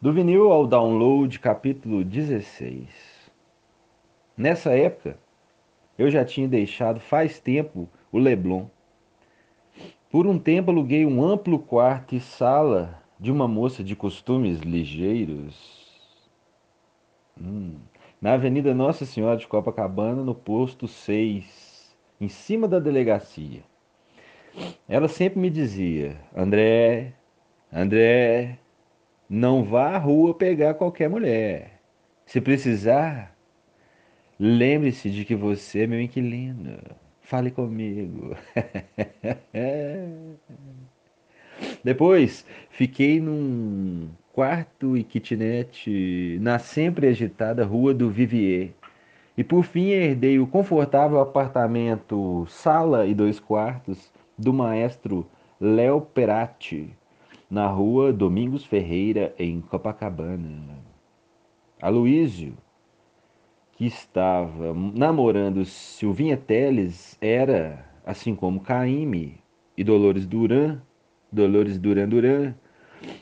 Do 0.00 0.12
vinil 0.12 0.52
ao 0.52 0.64
download, 0.64 1.40
capítulo 1.40 2.04
16. 2.04 2.86
Nessa 4.36 4.70
época, 4.70 5.18
eu 5.98 6.08
já 6.08 6.24
tinha 6.24 6.46
deixado 6.46 7.00
faz 7.00 7.40
tempo 7.40 7.88
o 8.12 8.16
Leblon. 8.16 8.66
Por 10.08 10.24
um 10.24 10.38
tempo 10.38 10.70
aluguei 10.70 11.04
um 11.04 11.20
amplo 11.20 11.58
quarto 11.58 12.14
e 12.14 12.20
sala 12.20 13.02
de 13.18 13.32
uma 13.32 13.48
moça 13.48 13.82
de 13.82 13.96
costumes 13.96 14.60
ligeiros. 14.60 15.90
Hum. 17.36 17.78
Na 18.22 18.34
Avenida 18.34 18.72
Nossa 18.72 19.04
Senhora 19.04 19.36
de 19.36 19.48
Copacabana, 19.48 20.22
no 20.22 20.32
posto 20.32 20.86
6, 20.86 21.96
em 22.20 22.28
cima 22.28 22.68
da 22.68 22.78
delegacia. 22.78 23.64
Ela 24.88 25.08
sempre 25.08 25.40
me 25.40 25.50
dizia: 25.50 26.16
André, 26.36 27.14
André, 27.72 28.60
não 29.28 29.64
vá 29.64 29.90
à 29.90 29.98
rua 29.98 30.34
pegar 30.34 30.74
qualquer 30.74 31.08
mulher. 31.08 31.80
Se 32.24 32.40
precisar, 32.40 33.36
lembre-se 34.38 35.10
de 35.10 35.24
que 35.24 35.34
você 35.34 35.80
é 35.82 35.86
meu 35.86 36.00
inquilino. 36.00 36.78
Fale 37.22 37.50
comigo. 37.50 38.36
Depois, 41.84 42.46
fiquei 42.70 43.20
num 43.20 44.08
quarto 44.32 44.96
e 44.96 45.02
kitnet 45.02 46.38
na 46.40 46.58
sempre 46.58 47.08
agitada 47.08 47.64
rua 47.64 47.92
do 47.92 48.08
Vivier. 48.10 48.70
E 49.36 49.44
por 49.44 49.62
fim 49.64 49.90
herdei 49.90 50.38
o 50.38 50.46
confortável 50.46 51.20
apartamento, 51.20 52.46
sala 52.48 53.06
e 53.06 53.14
dois 53.14 53.38
quartos 53.38 54.10
do 54.36 54.52
maestro 54.52 55.26
Léo 55.60 56.00
Peratti, 56.00 56.96
na 57.50 57.66
rua 57.66 58.12
Domingos 58.12 58.64
Ferreira, 58.64 59.34
em 59.38 59.60
Copacabana. 59.60 60.78
Aloísio, 61.80 62.54
que 63.72 63.86
estava 63.86 64.74
namorando 64.74 65.64
Silvinha 65.64 66.36
Teles, 66.36 67.16
era, 67.20 67.84
assim 68.04 68.34
como 68.34 68.60
Caíme 68.60 69.38
e 69.76 69.84
Dolores 69.84 70.26
Duran, 70.26 70.80
Dolores 71.30 71.78
Duran 71.78 72.08
Duran, 72.08 72.54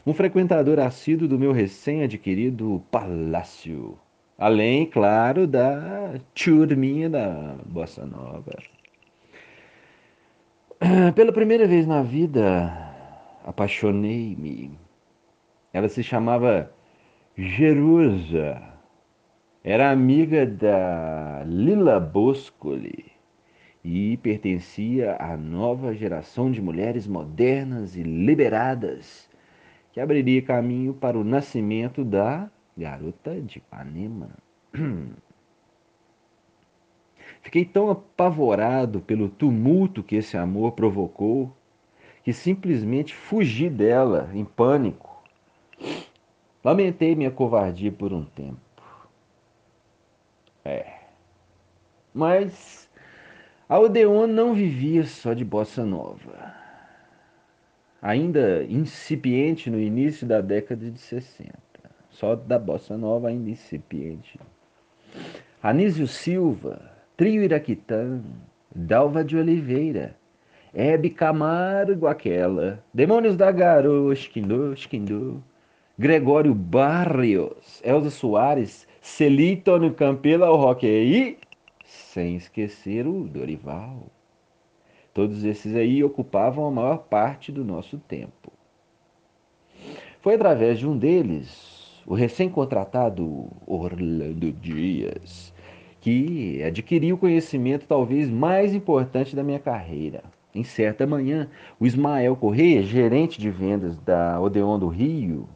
um 0.06 0.14
frequentador 0.14 0.80
assíduo 0.80 1.28
do 1.28 1.38
meu 1.38 1.52
recém-adquirido 1.52 2.82
palácio. 2.90 3.98
Além, 4.38 4.86
claro, 4.86 5.46
da 5.46 6.14
turminha 6.34 7.08
da 7.08 7.56
Bossa 7.66 8.04
Nova. 8.06 8.56
Pela 11.14 11.32
primeira 11.32 11.66
vez 11.66 11.86
na 11.86 12.02
vida, 12.02 12.95
apaixonei-me. 13.46 14.76
Ela 15.72 15.88
se 15.88 16.02
chamava 16.02 16.70
Jerusa. 17.36 18.60
Era 19.62 19.90
amiga 19.90 20.44
da 20.44 21.44
Lila 21.46 22.00
Boscoli 22.00 23.12
e 23.84 24.16
pertencia 24.16 25.16
à 25.20 25.36
nova 25.36 25.94
geração 25.94 26.50
de 26.50 26.60
mulheres 26.60 27.06
modernas 27.06 27.96
e 27.96 28.02
liberadas 28.02 29.30
que 29.92 30.00
abriria 30.00 30.42
caminho 30.42 30.92
para 30.92 31.16
o 31.16 31.24
nascimento 31.24 32.04
da 32.04 32.50
garota 32.76 33.40
de 33.40 33.58
Ipanema. 33.58 34.30
Fiquei 37.42 37.64
tão 37.64 37.90
apavorado 37.90 39.00
pelo 39.00 39.28
tumulto 39.28 40.02
que 40.02 40.16
esse 40.16 40.36
amor 40.36 40.72
provocou 40.72 41.56
que 42.26 42.32
simplesmente 42.32 43.14
fugi 43.14 43.70
dela 43.70 44.28
em 44.34 44.44
pânico. 44.44 45.22
Lamentei 46.64 47.14
minha 47.14 47.30
covardia 47.30 47.92
por 47.92 48.12
um 48.12 48.24
tempo. 48.24 48.58
É. 50.64 51.02
Mas 52.12 52.90
a 53.68 53.78
Odeon 53.78 54.26
não 54.26 54.54
vivia 54.54 55.04
só 55.06 55.34
de 55.34 55.44
bossa 55.44 55.84
nova. 55.84 56.52
Ainda 58.02 58.64
incipiente 58.64 59.70
no 59.70 59.78
início 59.78 60.26
da 60.26 60.40
década 60.40 60.90
de 60.90 60.98
60. 60.98 61.52
Só 62.10 62.34
da 62.34 62.58
bossa 62.58 62.98
nova 62.98 63.28
ainda 63.28 63.50
incipiente. 63.50 64.40
Anísio 65.62 66.08
Silva, 66.08 66.90
Trio 67.16 67.44
Iraquitã, 67.44 68.20
Dalva 68.74 69.22
de 69.22 69.36
Oliveira, 69.36 70.16
Hebe 70.74 71.10
Camargo 71.10 72.06
aquela, 72.06 72.84
Demônios 72.92 73.36
da 73.36 73.50
Garoa, 73.50 74.12
Esquindô, 74.12 74.72
Esquindô, 74.72 75.36
Gregório 75.98 76.54
Barrios, 76.54 77.80
Elza 77.82 78.10
Soares, 78.10 78.86
Celito 79.00 79.78
no 79.78 79.94
Campela, 79.94 80.50
o 80.50 80.56
Rock 80.56 80.86
aí, 80.86 81.38
sem 81.84 82.36
esquecer 82.36 83.06
o 83.06 83.24
Dorival. 83.24 84.02
Todos 85.14 85.44
esses 85.44 85.74
aí 85.74 86.04
ocupavam 86.04 86.66
a 86.66 86.70
maior 86.70 86.98
parte 86.98 87.50
do 87.50 87.64
nosso 87.64 87.96
tempo. 87.98 88.52
Foi 90.20 90.34
através 90.34 90.78
de 90.78 90.86
um 90.86 90.98
deles, 90.98 92.02
o 92.06 92.14
recém-contratado 92.14 93.48
Orlando 93.66 94.52
Dias, 94.52 95.54
que 96.00 96.62
adquiri 96.62 97.12
o 97.12 97.18
conhecimento 97.18 97.86
talvez 97.86 98.28
mais 98.28 98.74
importante 98.74 99.34
da 99.34 99.42
minha 99.42 99.58
carreira 99.58 100.22
em 100.56 100.64
certa 100.64 101.06
manhã, 101.06 101.48
o 101.78 101.86
Ismael 101.86 102.34
Correia, 102.34 102.82
gerente 102.82 103.38
de 103.38 103.50
vendas 103.50 103.96
da 103.98 104.40
Odeon 104.40 104.78
do 104.78 104.88
Rio, 104.88 105.48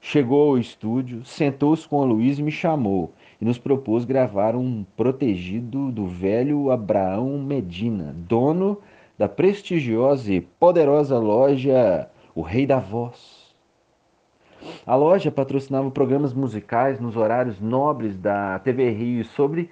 chegou 0.00 0.50
ao 0.50 0.58
estúdio, 0.58 1.24
sentou-se 1.24 1.86
com 1.86 2.00
a 2.00 2.04
Luiz 2.04 2.38
e 2.38 2.42
me 2.42 2.50
chamou 2.50 3.12
e 3.40 3.44
nos 3.44 3.58
propôs 3.58 4.04
gravar 4.04 4.56
um 4.56 4.84
protegido 4.96 5.92
do 5.92 6.06
velho 6.06 6.70
Abraão 6.70 7.38
Medina, 7.38 8.14
dono 8.16 8.78
da 9.18 9.28
prestigiosa 9.28 10.32
e 10.32 10.40
poderosa 10.40 11.18
loja 11.18 12.08
O 12.34 12.40
Rei 12.40 12.66
da 12.66 12.78
Voz. 12.78 13.48
A 14.86 14.96
loja 14.96 15.30
patrocinava 15.30 15.90
programas 15.90 16.32
musicais 16.32 16.98
nos 16.98 17.16
horários 17.16 17.60
nobres 17.60 18.16
da 18.16 18.58
TV 18.60 18.90
Rio 18.90 19.24
sobre 19.24 19.70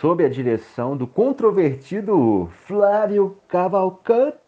sob 0.00 0.24
a 0.24 0.28
direção 0.28 0.96
do 0.96 1.08
controvertido 1.08 2.48
Flávio 2.66 3.36
Cavalcante. 3.48 4.38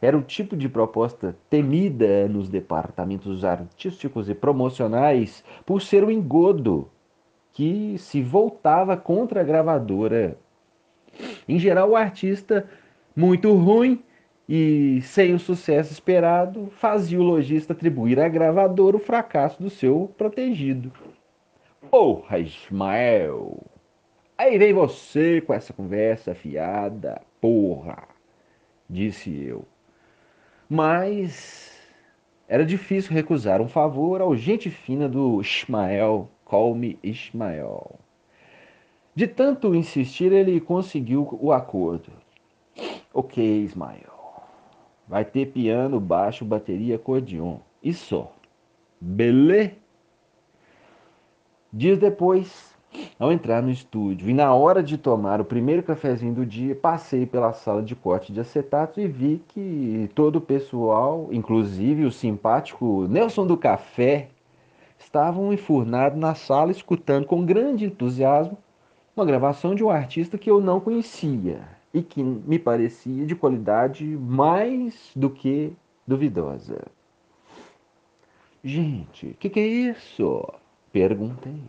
Era 0.00 0.16
o 0.16 0.22
tipo 0.22 0.56
de 0.56 0.70
proposta 0.70 1.36
temida 1.50 2.26
nos 2.28 2.48
departamentos 2.48 3.44
artísticos 3.44 4.30
e 4.30 4.34
promocionais 4.34 5.44
por 5.66 5.82
ser 5.82 6.02
um 6.02 6.10
engodo 6.10 6.88
que 7.52 7.98
se 7.98 8.22
voltava 8.22 8.96
contra 8.96 9.42
a 9.42 9.44
gravadora. 9.44 10.38
Em 11.46 11.58
geral, 11.58 11.90
o 11.90 11.96
artista, 11.96 12.66
muito 13.14 13.52
ruim 13.52 14.02
e 14.48 15.02
sem 15.02 15.34
o 15.34 15.38
sucesso 15.38 15.92
esperado, 15.92 16.72
fazia 16.78 17.20
o 17.20 17.22
lojista 17.22 17.74
atribuir 17.74 18.18
à 18.18 18.28
gravadora 18.28 18.96
o 18.96 19.00
fracasso 19.00 19.62
do 19.62 19.68
seu 19.68 20.10
protegido. 20.16 20.90
Porra, 21.90 22.38
Ismael! 22.38 23.58
Aí 24.38 24.56
vem 24.56 24.72
você 24.72 25.40
com 25.40 25.52
essa 25.52 25.72
conversa 25.72 26.34
fiada, 26.34 27.20
porra! 27.40 28.08
Disse 28.88 29.34
eu. 29.44 29.64
Mas 30.68 31.78
era 32.48 32.64
difícil 32.64 33.12
recusar 33.12 33.60
um 33.60 33.68
favor 33.68 34.20
ao 34.20 34.36
gente 34.36 34.70
fina 34.70 35.08
do 35.08 35.40
Ismael, 35.40 36.28
call-me 36.44 36.98
Ismael. 37.02 37.98
De 39.14 39.26
tanto 39.26 39.74
insistir, 39.74 40.32
ele 40.32 40.60
conseguiu 40.60 41.28
o 41.40 41.52
acordo. 41.52 42.12
Ok, 43.12 43.44
Ismael. 43.64 44.42
Vai 45.06 45.24
ter 45.24 45.46
piano, 45.46 46.00
baixo, 46.00 46.44
bateria, 46.44 46.96
acordeon. 46.96 47.58
E 47.82 47.92
só. 47.92 48.32
Beleza? 49.00 49.81
Dias 51.74 51.98
depois, 51.98 52.74
ao 53.18 53.32
entrar 53.32 53.62
no 53.62 53.70
estúdio 53.70 54.28
e 54.28 54.34
na 54.34 54.54
hora 54.54 54.82
de 54.82 54.98
tomar 54.98 55.40
o 55.40 55.44
primeiro 55.44 55.82
cafezinho 55.82 56.34
do 56.34 56.44
dia, 56.44 56.74
passei 56.74 57.24
pela 57.24 57.54
sala 57.54 57.82
de 57.82 57.96
corte 57.96 58.30
de 58.30 58.40
acetato 58.40 59.00
e 59.00 59.08
vi 59.08 59.42
que 59.48 60.10
todo 60.14 60.36
o 60.36 60.40
pessoal, 60.40 61.28
inclusive 61.32 62.04
o 62.04 62.12
simpático 62.12 63.06
Nelson 63.08 63.46
do 63.46 63.56
Café, 63.56 64.28
estavam 64.98 65.50
enfurnados 65.50 66.18
na 66.18 66.34
sala 66.34 66.70
escutando 66.70 67.24
com 67.24 67.42
grande 67.42 67.86
entusiasmo 67.86 68.58
uma 69.16 69.24
gravação 69.24 69.74
de 69.74 69.82
um 69.82 69.88
artista 69.88 70.36
que 70.36 70.50
eu 70.50 70.60
não 70.60 70.78
conhecia 70.78 71.62
e 71.94 72.02
que 72.02 72.22
me 72.22 72.58
parecia 72.58 73.24
de 73.24 73.34
qualidade 73.34 74.04
mais 74.04 75.10
do 75.16 75.30
que 75.30 75.72
duvidosa. 76.06 76.82
Gente, 78.62 79.28
o 79.28 79.34
que, 79.34 79.48
que 79.48 79.60
é 79.60 79.66
isso? 79.66 80.44
Perguntei. 80.92 81.62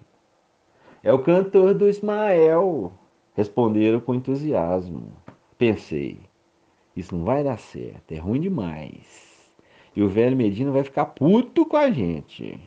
É 1.01 1.13
o 1.13 1.23
cantor 1.23 1.73
do 1.73 1.87
Ismael, 1.87 2.91
responderam 3.33 3.99
com 3.99 4.13
entusiasmo. 4.13 5.13
Pensei, 5.57 6.19
isso 6.95 7.15
não 7.15 7.23
vai 7.23 7.43
dar 7.43 7.57
certo, 7.57 8.11
é 8.11 8.17
ruim 8.17 8.41
demais. 8.41 9.51
E 9.95 10.03
o 10.03 10.09
velho 10.09 10.35
Medina 10.35 10.71
vai 10.71 10.83
ficar 10.83 11.05
puto 11.05 11.65
com 11.65 11.77
a 11.77 11.89
gente. 11.89 12.59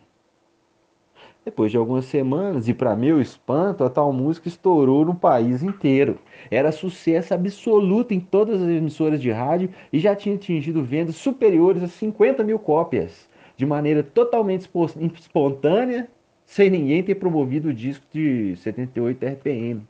Depois 1.45 1.71
de 1.71 1.77
algumas 1.77 2.07
semanas, 2.07 2.69
e 2.69 2.75
para 2.75 2.97
meu 2.97 3.21
espanto, 3.21 3.85
a 3.85 3.91
tal 3.91 4.13
música 4.13 4.49
estourou 4.49 5.05
no 5.05 5.15
país 5.15 5.63
inteiro. 5.63 6.19
Era 6.51 6.73
sucesso 6.73 7.35
absoluto 7.35 8.13
em 8.13 8.19
todas 8.19 8.61
as 8.61 8.69
emissoras 8.69 9.21
de 9.21 9.31
rádio 9.31 9.71
e 9.93 10.01
já 10.01 10.17
tinha 10.17 10.35
atingido 10.35 10.83
vendas 10.83 11.17
superiores 11.17 11.83
a 11.83 11.87
50 11.87 12.43
mil 12.43 12.59
cópias, 12.59 13.29
de 13.57 13.65
maneira 13.65 14.03
totalmente 14.03 14.69
espontânea, 15.21 16.11
sem 16.47 16.71
ninguém 16.71 17.03
ter 17.03 17.17
promovido 17.17 17.69
o 17.69 17.75
disco 17.75 18.07
de 18.13 18.57
78 18.57 19.27
RPM. 19.27 19.87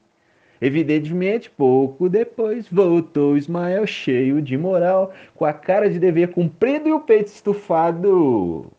Evidentemente, 0.61 1.51
pouco 1.51 2.09
depois, 2.09 2.67
voltou 2.69 3.37
Ismael 3.37 3.87
cheio 3.87 4.41
de 4.41 4.57
moral, 4.57 5.13
com 5.35 5.45
a 5.45 5.53
cara 5.53 5.91
de 5.91 5.99
dever 5.99 6.33
cumprido 6.33 6.89
e 6.89 6.93
o 6.93 7.01
peito 7.01 7.29
estufado. 7.29 8.73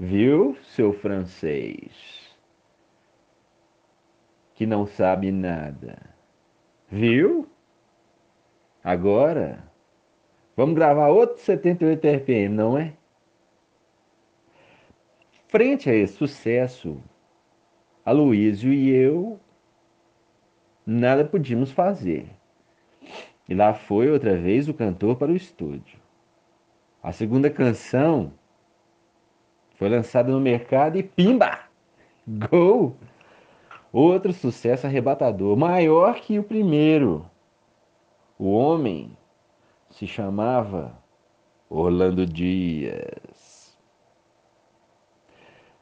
Viu, 0.00 0.56
seu 0.74 0.92
francês? 0.92 1.92
Que 4.54 4.66
não 4.66 4.84
sabe 4.84 5.30
nada. 5.30 5.96
Viu? 6.90 7.46
Agora, 8.82 9.62
vamos 10.56 10.74
gravar 10.74 11.08
outro 11.08 11.40
78 11.40 12.04
RPM, 12.04 12.54
não 12.54 12.76
é? 12.76 12.97
Frente 15.48 15.88
a 15.88 15.94
esse 15.94 16.12
sucesso, 16.12 17.02
Aloysio 18.04 18.70
e 18.70 18.90
eu 18.90 19.40
nada 20.84 21.24
podíamos 21.24 21.72
fazer. 21.72 22.28
E 23.48 23.54
lá 23.54 23.72
foi 23.72 24.10
outra 24.10 24.36
vez 24.36 24.68
o 24.68 24.74
cantor 24.74 25.16
para 25.16 25.32
o 25.32 25.36
estúdio. 25.36 25.98
A 27.02 27.12
segunda 27.12 27.48
canção 27.48 28.30
foi 29.76 29.88
lançada 29.88 30.30
no 30.30 30.38
mercado 30.38 30.98
e 30.98 31.02
pimba! 31.02 31.60
Gol! 32.26 32.94
Outro 33.90 34.34
sucesso 34.34 34.86
arrebatador, 34.86 35.56
maior 35.56 36.16
que 36.16 36.38
o 36.38 36.44
primeiro. 36.44 37.24
O 38.38 38.52
homem 38.52 39.16
se 39.88 40.06
chamava 40.06 40.92
Orlando 41.70 42.26
Dias. 42.26 43.47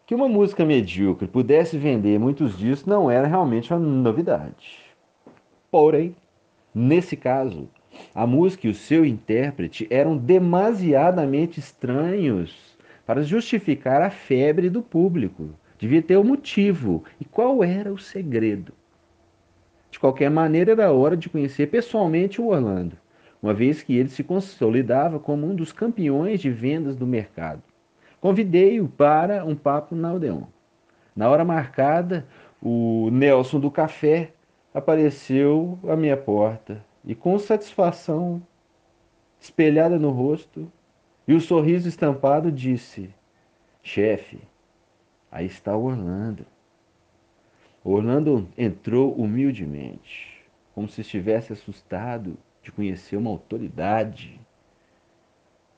Que 0.07 0.15
uma 0.15 0.29
música 0.29 0.65
medíocre 0.65 1.27
pudesse 1.27 1.77
vender 1.77 2.17
muitos 2.17 2.57
discos 2.57 2.87
não 2.87 3.11
era 3.11 3.27
realmente 3.27 3.75
uma 3.75 3.81
novidade. 3.81 4.79
Porém, 5.69 6.15
nesse 6.73 7.17
caso, 7.17 7.69
a 8.15 8.25
música 8.25 8.69
e 8.69 8.71
o 8.71 8.75
seu 8.75 9.05
intérprete 9.05 9.85
eram 9.91 10.17
demasiadamente 10.17 11.59
estranhos 11.59 12.79
para 13.05 13.25
justificar 13.25 14.01
a 14.01 14.09
febre 14.09 14.71
do 14.71 14.81
público. 14.81 15.51
Devia 15.77 16.01
ter 16.01 16.17
um 16.17 16.23
motivo. 16.23 17.03
E 17.21 17.25
qual 17.25 17.65
era 17.65 17.93
o 17.93 17.99
segredo? 17.99 18.73
De 19.91 19.99
qualquer 19.99 20.31
maneira, 20.31 20.71
era 20.71 20.93
hora 20.93 21.17
de 21.17 21.29
conhecer 21.29 21.67
pessoalmente 21.67 22.41
o 22.41 22.47
Orlando, 22.47 22.97
uma 23.43 23.53
vez 23.53 23.83
que 23.83 23.97
ele 23.97 24.09
se 24.09 24.23
consolidava 24.23 25.19
como 25.19 25.49
um 25.49 25.55
dos 25.57 25.73
campeões 25.73 26.41
de 26.41 26.49
vendas 26.49 26.95
do 26.95 27.09
mercado. 27.09 27.61
Convidei-o 28.27 28.89
para 28.89 29.45
um 29.45 29.55
papo 29.55 29.95
na 29.95 30.13
Odeon. 30.13 30.43
Na 31.15 31.31
hora 31.31 31.45
marcada, 31.45 32.27
o 32.61 33.09
Nelson 33.09 33.61
do 33.61 33.71
Café 33.71 34.33
apareceu 34.75 35.79
à 35.89 35.95
minha 35.95 36.17
porta 36.17 36.85
e, 37.05 37.15
com 37.15 37.39
satisfação 37.39 38.43
espelhada 39.39 39.97
no 39.97 40.11
rosto, 40.11 40.69
e 41.29 41.35
o 41.35 41.41
sorriso 41.41 41.89
estampado 41.89 42.51
disse: 42.51 43.15
Chefe, 43.81 44.41
aí 45.31 45.47
está 45.47 45.77
Orlando. 45.77 46.45
Orlando 47.85 48.49
entrou 48.59 49.15
humildemente, 49.15 50.45
como 50.75 50.89
se 50.89 51.03
estivesse 51.03 51.53
assustado 51.53 52.37
de 52.61 52.73
conhecer 52.73 53.17
uma 53.17 53.31
autoridade. 53.31 54.41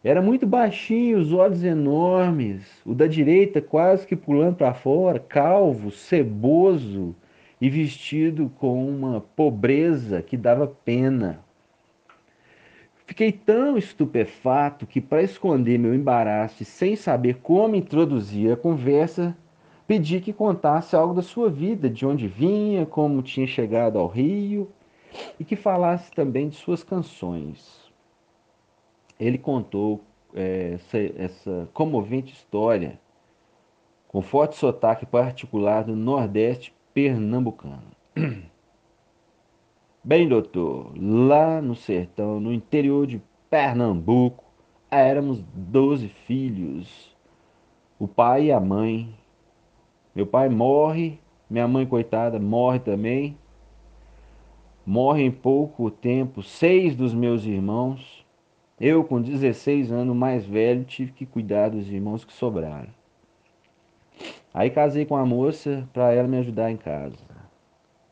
Era 0.03 0.23
muito 0.23 0.47
baixinho, 0.47 1.19
os 1.19 1.33
olhos 1.33 1.65
enormes, 1.65 2.63
o 2.87 2.95
da 2.95 3.09
direita 3.09 3.61
quase 3.61 4.07
que 4.07 4.15
pulando 4.15 4.55
para 4.55 4.73
fora, 4.73 5.19
calvo, 5.19 5.91
ceboso 5.91 7.17
e 7.61 7.69
vestido 7.69 8.49
com 8.59 8.89
uma 8.89 9.21
pobreza 9.21 10.23
que 10.23 10.37
dava 10.37 10.69
pena. 10.69 11.41
Fiquei 13.07 13.33
tão 13.33 13.77
estupefato 13.77 14.87
que, 14.87 15.01
para 15.01 15.23
esconder 15.23 15.79
meu 15.79 15.93
embaraço 15.93 16.63
e 16.63 16.67
sem 16.67 16.95
saber 16.95 17.39
como 17.43 17.75
introduzir 17.75 18.53
a 18.53 18.57
conversa, 18.57 19.37
pedi 19.85 20.21
que 20.21 20.33
contasse 20.33 20.95
algo 20.95 21.15
da 21.15 21.23
sua 21.23 21.51
vida, 21.51 21.91
de 21.91 22.07
onde 22.07 22.29
vinha, 22.29 22.87
como 22.87 23.21
tinha 23.21 23.47
chegado 23.49 23.99
ao 23.99 24.07
Rio 24.07 24.71
e 25.41 25.45
que 25.45 25.57
falasse 25.57 26.13
também 26.13 26.49
de 26.49 26.55
suas 26.55 26.85
canções. 26.85 27.88
Ele 29.19 29.39
contou 29.39 30.05
é, 30.35 30.75
essa, 30.75 30.99
essa 31.17 31.69
comovente 31.73 32.33
história 32.33 33.01
com 34.07 34.23
forte 34.23 34.57
sotaque 34.57 35.05
particular 35.05 35.85
do 35.85 35.95
Nordeste 35.95 36.75
pernambucano. 36.95 37.83
Bem, 40.03 40.29
doutor, 40.29 40.93
lá 40.97 41.61
no 41.61 41.75
sertão, 41.75 42.41
no 42.41 42.53
interior 42.53 43.07
de 43.07 43.21
Pernambuco, 43.51 44.45
éramos 44.91 45.45
doze 45.53 46.09
filhos. 46.09 47.15
O 47.99 48.09
pai 48.09 48.47
e 48.47 48.53
a 48.53 48.61
mãe. 48.61 49.15
Meu 50.15 50.27
pai 50.27 50.49
morre, 50.49 51.21
minha 51.51 51.69
mãe, 51.69 51.85
coitada, 51.85 52.39
morre 52.39 52.79
também. 52.79 53.37
Morre 54.87 55.25
em 55.25 55.31
pouco 55.31 55.91
tempo 55.91 56.43
seis 56.43 56.97
dos 56.97 57.13
meus 57.13 57.45
irmãos. 57.45 58.25
Eu, 58.81 59.03
com 59.03 59.21
16 59.21 59.91
anos, 59.91 60.15
mais 60.15 60.47
velho, 60.47 60.85
tive 60.85 61.11
que 61.13 61.27
cuidar 61.27 61.71
dos 61.71 61.91
irmãos 61.91 62.25
que 62.25 62.33
sobraram. 62.33 62.89
Aí 64.55 64.71
casei 64.71 65.05
com 65.05 65.17
a 65.17 65.27
moça 65.27 65.89
para 65.93 66.13
ela 66.13 66.29
me 66.29 66.39
ajudar 66.39 66.71
em 66.71 66.77
casa. 66.77 67.17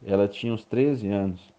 Ela 0.05 0.27
tinha 0.27 0.53
uns 0.53 0.65
13 0.65 1.09
anos. 1.09 1.55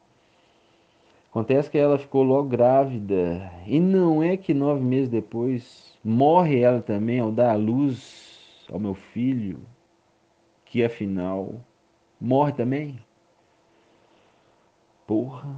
Acontece 1.30 1.70
que 1.70 1.78
ela 1.78 1.98
ficou 1.98 2.24
logo 2.24 2.50
grávida. 2.50 3.52
E 3.66 3.80
não 3.80 4.22
é 4.22 4.36
que 4.36 4.54
nove 4.54 4.82
meses 4.82 5.10
depois 5.10 5.98
morre 6.04 6.60
ela 6.60 6.82
também 6.82 7.20
ao 7.20 7.32
dar 7.32 7.52
a 7.52 7.56
luz 7.56 8.66
ao 8.72 8.80
meu 8.80 8.94
filho, 8.94 9.60
que 10.66 10.84
afinal 10.84 11.56
morre 12.20 12.52
também. 12.52 13.00
Porra. 15.06 15.56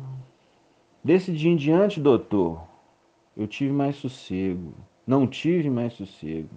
Desse 1.03 1.31
dia 1.31 1.51
em 1.51 1.55
diante, 1.55 1.99
doutor, 1.99 2.68
eu 3.39 3.47
tive 3.47 3.71
mais 3.71 3.95
sossego. 3.95 4.73
Não 5.07 5.25
tive 5.25 5.69
mais 5.69 5.93
sossego. 5.93 6.49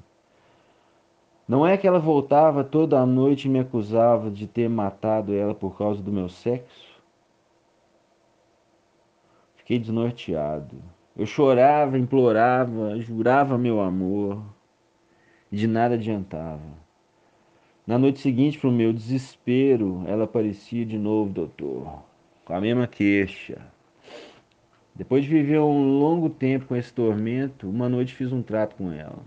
Não 1.46 1.64
é 1.64 1.76
que 1.76 1.86
ela 1.86 2.00
voltava 2.00 2.64
toda 2.64 3.06
noite 3.06 3.46
e 3.46 3.48
me 3.48 3.60
acusava 3.60 4.28
de 4.28 4.48
ter 4.48 4.68
matado 4.68 5.32
ela 5.32 5.54
por 5.54 5.78
causa 5.78 6.02
do 6.02 6.10
meu 6.10 6.28
sexo? 6.28 7.00
Fiquei 9.54 9.78
desnorteado. 9.78 10.82
Eu 11.16 11.24
chorava, 11.24 11.96
implorava, 11.96 12.98
jurava 12.98 13.56
meu 13.56 13.80
amor. 13.80 14.42
De 15.52 15.68
nada 15.68 15.94
adiantava. 15.94 16.82
Na 17.86 17.96
noite 17.96 18.18
seguinte, 18.18 18.58
para 18.58 18.70
o 18.70 18.72
meu 18.72 18.92
desespero, 18.92 20.02
ela 20.08 20.24
aparecia 20.24 20.84
de 20.84 20.98
novo, 20.98 21.32
doutor, 21.32 22.02
com 22.44 22.54
a 22.54 22.60
mesma 22.60 22.88
queixa. 22.88 23.60
Depois 24.94 25.24
de 25.24 25.30
viver 25.30 25.58
um 25.58 25.98
longo 25.98 26.28
tempo 26.28 26.66
com 26.66 26.76
esse 26.76 26.92
tormento, 26.92 27.68
uma 27.68 27.88
noite 27.88 28.14
fiz 28.14 28.30
um 28.30 28.42
trato 28.42 28.76
com 28.76 28.92
ela. 28.92 29.22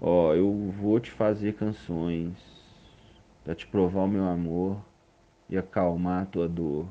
Ó, 0.00 0.28
oh, 0.28 0.34
eu 0.34 0.70
vou 0.70 0.98
te 0.98 1.10
fazer 1.10 1.54
canções 1.54 2.34
para 3.44 3.54
te 3.54 3.66
provar 3.66 4.04
o 4.04 4.08
meu 4.08 4.24
amor 4.24 4.78
e 5.48 5.56
acalmar 5.56 6.22
a 6.22 6.26
tua 6.26 6.48
dor. 6.48 6.86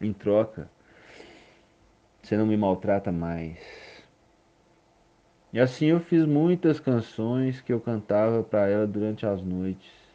Em 0.00 0.12
troca, 0.12 0.70
você 2.22 2.36
não 2.36 2.46
me 2.46 2.56
maltrata 2.56 3.12
mais. 3.12 3.58
E 5.52 5.60
assim 5.60 5.86
eu 5.86 6.00
fiz 6.00 6.24
muitas 6.24 6.80
canções 6.80 7.60
que 7.60 7.72
eu 7.72 7.80
cantava 7.80 8.42
para 8.42 8.68
ela 8.68 8.86
durante 8.86 9.24
as 9.24 9.40
noites. 9.42 10.05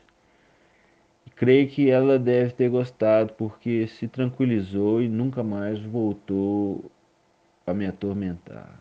Creio 1.42 1.68
que 1.68 1.90
ela 1.90 2.20
deve 2.20 2.52
ter 2.52 2.70
gostado 2.70 3.34
porque 3.34 3.88
se 3.88 4.08
tranquilizou 4.08 5.02
e 5.02 5.10
nunca 5.10 5.42
mais 5.42 5.82
voltou 5.82 6.92
a 7.66 7.74
me 7.74 7.88
atormentar. 7.88 8.80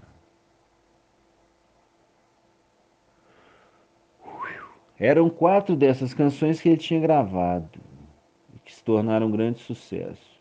Eram 4.99 5.31
quatro 5.31 5.75
dessas 5.75 6.13
canções 6.13 6.61
que 6.61 6.69
ele 6.69 6.77
tinha 6.77 7.01
gravado 7.01 7.81
que 8.63 8.75
se 8.75 8.85
tornaram 8.85 9.29
um 9.29 9.31
grande 9.31 9.61
sucesso. 9.61 10.39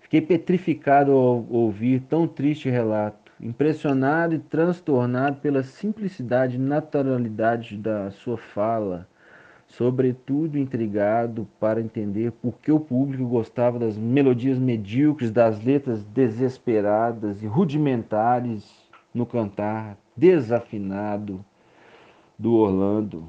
Fiquei 0.00 0.20
petrificado 0.20 1.12
ao 1.12 1.46
ouvir 1.48 2.00
tão 2.08 2.26
triste 2.26 2.68
relato. 2.68 3.30
impressionado 3.40 4.34
e 4.34 4.40
transtornado 4.40 5.36
pela 5.40 5.62
simplicidade 5.62 6.56
e 6.56 6.58
naturalidade 6.58 7.76
da 7.76 8.10
sua 8.10 8.36
fala, 8.36 9.06
sobretudo 9.68 10.58
intrigado 10.58 11.46
para 11.58 11.80
entender 11.80 12.32
por 12.32 12.58
que 12.58 12.70
o 12.70 12.80
público 12.80 13.26
gostava 13.26 13.78
das 13.78 13.96
melodias 13.96 14.58
medíocres, 14.58 15.30
das 15.30 15.62
letras 15.62 16.04
desesperadas 16.04 17.42
e 17.42 17.46
rudimentares 17.46 18.64
no 19.12 19.26
cantar 19.26 19.98
desafinado 20.16 21.44
do 22.38 22.54
Orlando. 22.54 23.24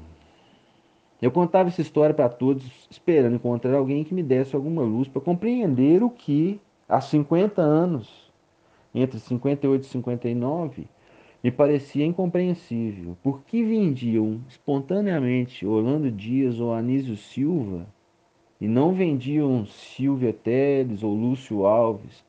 Eu 1.20 1.32
contava 1.32 1.68
essa 1.68 1.82
história 1.82 2.14
para 2.14 2.28
todos, 2.28 2.64
esperando 2.88 3.34
encontrar 3.34 3.74
alguém 3.74 4.04
que 4.04 4.14
me 4.14 4.22
desse 4.22 4.54
alguma 4.54 4.82
luz 4.82 5.08
para 5.08 5.20
compreender 5.20 6.02
o 6.02 6.10
que, 6.10 6.60
há 6.88 7.00
50 7.00 7.60
anos, 7.60 8.32
entre 8.94 9.18
58 9.18 9.82
e 9.82 9.86
59, 9.86 10.88
me 11.48 11.52
parecia 11.52 12.04
incompreensível. 12.04 13.16
Por 13.22 13.40
que 13.40 13.64
vendiam 13.64 14.42
espontaneamente 14.46 15.66
Orlando 15.66 16.10
Dias 16.10 16.60
ou 16.60 16.74
Anísio 16.74 17.16
Silva 17.16 17.86
e 18.60 18.68
não 18.68 18.92
vendiam 18.92 19.64
Silvia 19.64 20.30
Teles 20.30 21.02
ou 21.02 21.14
Lúcio 21.14 21.64
Alves, 21.64 22.22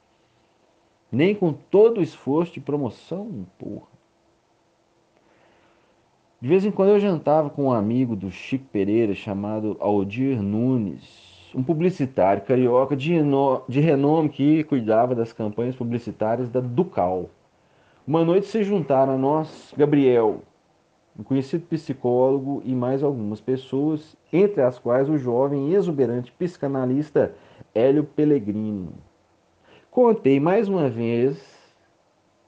nem 1.12 1.36
com 1.36 1.52
todo 1.52 1.98
o 1.98 2.02
esforço 2.02 2.54
de 2.54 2.62
promoção? 2.62 3.46
Porra. 3.58 3.90
De 6.40 6.48
vez 6.48 6.64
em 6.64 6.72
quando 6.72 6.92
eu 6.92 7.00
jantava 7.02 7.50
com 7.50 7.66
um 7.66 7.74
amigo 7.74 8.16
do 8.16 8.32
Chico 8.32 8.68
Pereira 8.72 9.14
chamado 9.14 9.76
Aldir 9.82 10.42
Nunes, 10.42 11.52
um 11.54 11.62
publicitário 11.62 12.44
carioca 12.44 12.96
de, 12.96 13.16
de 13.68 13.80
renome 13.82 14.30
que 14.30 14.64
cuidava 14.64 15.14
das 15.14 15.34
campanhas 15.34 15.76
publicitárias 15.76 16.50
da 16.50 16.62
Ducal. 16.62 17.30
Uma 18.08 18.26
noite 18.26 18.48
se 18.48 18.64
juntaram 18.64 19.14
a 19.14 19.18
nós 19.18 19.74
Gabriel, 19.78 20.42
um 21.18 21.24
conhecido 21.24 21.66
psicólogo 21.66 22.62
e 22.66 22.74
mais 22.74 23.04
algumas 23.04 23.42
pessoas, 23.42 24.16
entre 24.32 24.62
as 24.62 24.80
quais 24.80 25.10
o 25.10 25.18
jovem 25.18 25.70
e 25.70 25.76
exuberante 25.76 26.32
psicanalista 26.32 27.34
Hélio 27.76 28.04
Pellegrini. 28.04 28.90
Contei 29.92 30.40
mais 30.40 30.68
uma 30.68 30.90
vez 30.90 31.40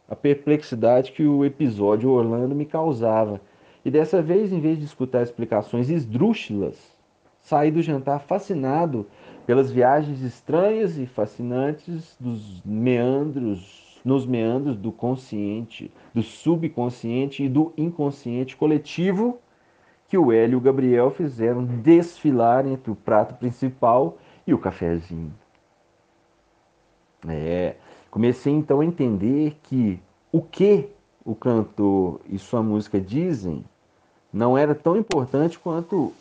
a 0.08 0.16
perplexidade 0.16 1.12
que 1.12 1.24
o 1.24 1.46
episódio 1.46 2.10
Orlando 2.10 2.56
me 2.56 2.66
causava 2.66 3.42
e 3.84 3.90
dessa 3.90 4.22
vez, 4.22 4.54
em 4.54 4.60
vez 4.60 4.78
de 4.78 4.86
escutar 4.86 5.24
explicações 5.24 5.90
esdrúxulas, 5.90 6.96
saí 7.42 7.72
do 7.72 7.82
jantar 7.82 8.20
fascinado 8.20 9.08
pelas 9.46 9.72
viagens 9.72 10.22
estranhas 10.22 10.98
e 10.98 11.06
fascinantes 11.06 12.16
dos 12.20 12.62
meandros, 12.64 13.91
nos 14.04 14.26
meandros 14.26 14.78
do 14.78 14.92
consciente, 14.92 15.92
do 16.14 16.24
subconsciente 16.24 17.44
e 17.44 17.50
do 17.50 17.74
inconsciente 17.78 18.56
coletivo 18.56 19.40
que 20.08 20.18
o 20.18 20.32
Hélio 20.32 20.56
e 20.56 20.58
o 20.58 20.62
Gabriel 20.62 21.10
fizeram 21.12 21.64
desfilar 21.64 22.68
entre 22.68 22.92
o 22.92 22.96
prato 22.96 23.36
principal 23.36 24.18
e 24.46 24.54
o 24.54 24.58
cafezinho. 24.58 25.34
É, 27.28 27.76
comecei 28.10 28.52
então 28.52 28.82
a 28.82 28.86
entender 28.86 29.58
que 29.64 30.00
o 30.32 30.42
que 30.42 30.90
o 31.24 31.36
cantor 31.36 32.20
e 32.28 32.38
sua 32.40 32.64
música 32.64 33.00
dizem 33.00 33.64
não 34.34 34.58
era 34.58 34.74
tão 34.74 34.98
importante 34.98 35.60
quanto 35.60 36.14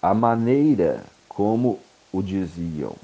a 0.00 0.14
maneira 0.14 1.04
como 1.28 1.78
o 2.12 2.22
diziam. 2.22 2.94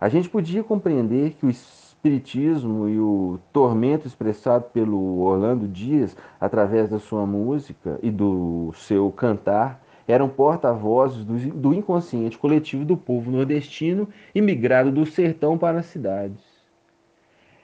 A 0.00 0.08
gente 0.08 0.28
podia 0.28 0.62
compreender 0.62 1.32
que 1.34 1.46
o 1.46 1.50
espiritismo 1.50 2.88
e 2.88 3.00
o 3.00 3.40
tormento 3.52 4.06
expressado 4.06 4.64
pelo 4.72 5.20
Orlando 5.20 5.66
Dias 5.66 6.16
através 6.40 6.88
da 6.88 6.98
sua 6.98 7.26
música 7.26 7.98
e 8.02 8.10
do 8.10 8.72
seu 8.74 9.10
cantar 9.10 9.82
eram 10.06 10.28
porta-vozes 10.28 11.24
do, 11.24 11.74
inconsciente 11.74 12.38
coletivo 12.38 12.84
do 12.84 12.96
povo 12.96 13.30
nordestino 13.30 14.08
imigrado 14.34 14.92
do 14.92 15.04
sertão 15.04 15.58
para 15.58 15.80
as 15.80 15.86
cidades. 15.86 16.40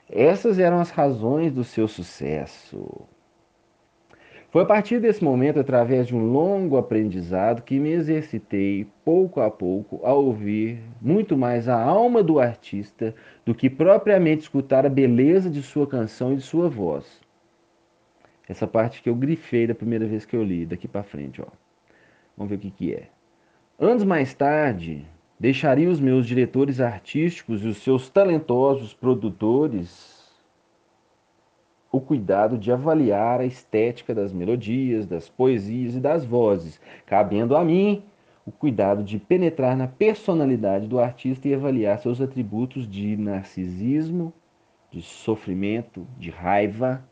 Essas 0.09 0.59
eram 0.59 0.79
as 0.79 0.89
razões 0.89 1.53
do 1.53 1.63
seu 1.63 1.87
sucesso. 1.87 3.07
Foi 4.53 4.61
a 4.61 4.65
partir 4.67 4.99
desse 4.99 5.23
momento, 5.23 5.59
através 5.59 6.05
de 6.05 6.15
um 6.15 6.31
longo 6.31 6.77
aprendizado, 6.77 7.63
que 7.63 7.79
me 7.79 7.89
exercitei 7.89 8.85
pouco 9.03 9.41
a 9.41 9.49
pouco 9.49 9.99
a 10.05 10.13
ouvir 10.13 10.79
muito 11.01 11.35
mais 11.35 11.67
a 11.67 11.81
alma 11.81 12.21
do 12.21 12.39
artista 12.39 13.15
do 13.43 13.55
que 13.55 13.67
propriamente 13.67 14.43
escutar 14.43 14.85
a 14.85 14.89
beleza 14.89 15.49
de 15.49 15.63
sua 15.63 15.87
canção 15.87 16.33
e 16.33 16.35
de 16.35 16.43
sua 16.43 16.69
voz. 16.69 17.19
Essa 18.47 18.67
parte 18.67 19.01
que 19.01 19.09
eu 19.09 19.15
grifei 19.15 19.65
da 19.65 19.73
primeira 19.73 20.05
vez 20.05 20.23
que 20.23 20.35
eu 20.35 20.43
li, 20.43 20.67
daqui 20.67 20.87
para 20.87 21.01
frente, 21.01 21.41
ó. 21.41 21.47
Vamos 22.37 22.51
ver 22.51 22.57
o 22.57 22.59
que, 22.59 22.69
que 22.69 22.93
é. 22.93 23.07
Anos 23.79 24.03
mais 24.03 24.35
tarde, 24.35 25.03
deixaria 25.39 25.89
os 25.89 25.99
meus 25.99 26.27
diretores 26.27 26.79
artísticos 26.79 27.65
e 27.65 27.69
os 27.69 27.77
seus 27.77 28.07
talentosos 28.07 28.93
produtores 28.93 30.12
o 31.93 32.01
cuidado 32.01 32.57
de 32.57 32.71
avaliar 32.71 33.39
a 33.39 33.45
estética 33.45 34.15
das 34.15 34.33
melodias, 34.33 35.05
das 35.05 35.29
poesias 35.29 35.93
e 35.95 35.99
das 35.99 36.25
vozes, 36.25 36.81
cabendo 37.05 37.55
a 37.55 37.63
mim 37.63 38.01
o 38.43 38.51
cuidado 38.51 39.03
de 39.03 39.19
penetrar 39.19 39.77
na 39.77 39.87
personalidade 39.87 40.87
do 40.87 40.99
artista 40.99 41.47
e 41.47 41.53
avaliar 41.53 41.99
seus 41.99 42.19
atributos 42.19 42.89
de 42.89 43.15
narcisismo, 43.15 44.33
de 44.89 45.03
sofrimento, 45.03 46.07
de 46.17 46.31
raiva, 46.31 47.05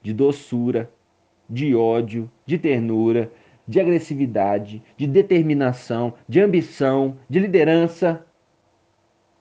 de 0.00 0.14
doçura, 0.14 0.88
de 1.50 1.74
ódio, 1.74 2.30
de 2.46 2.58
ternura, 2.58 3.32
de 3.66 3.80
agressividade, 3.80 4.80
de 4.96 5.08
determinação, 5.08 6.14
de 6.28 6.40
ambição, 6.40 7.16
de 7.28 7.40
liderança. 7.40 8.24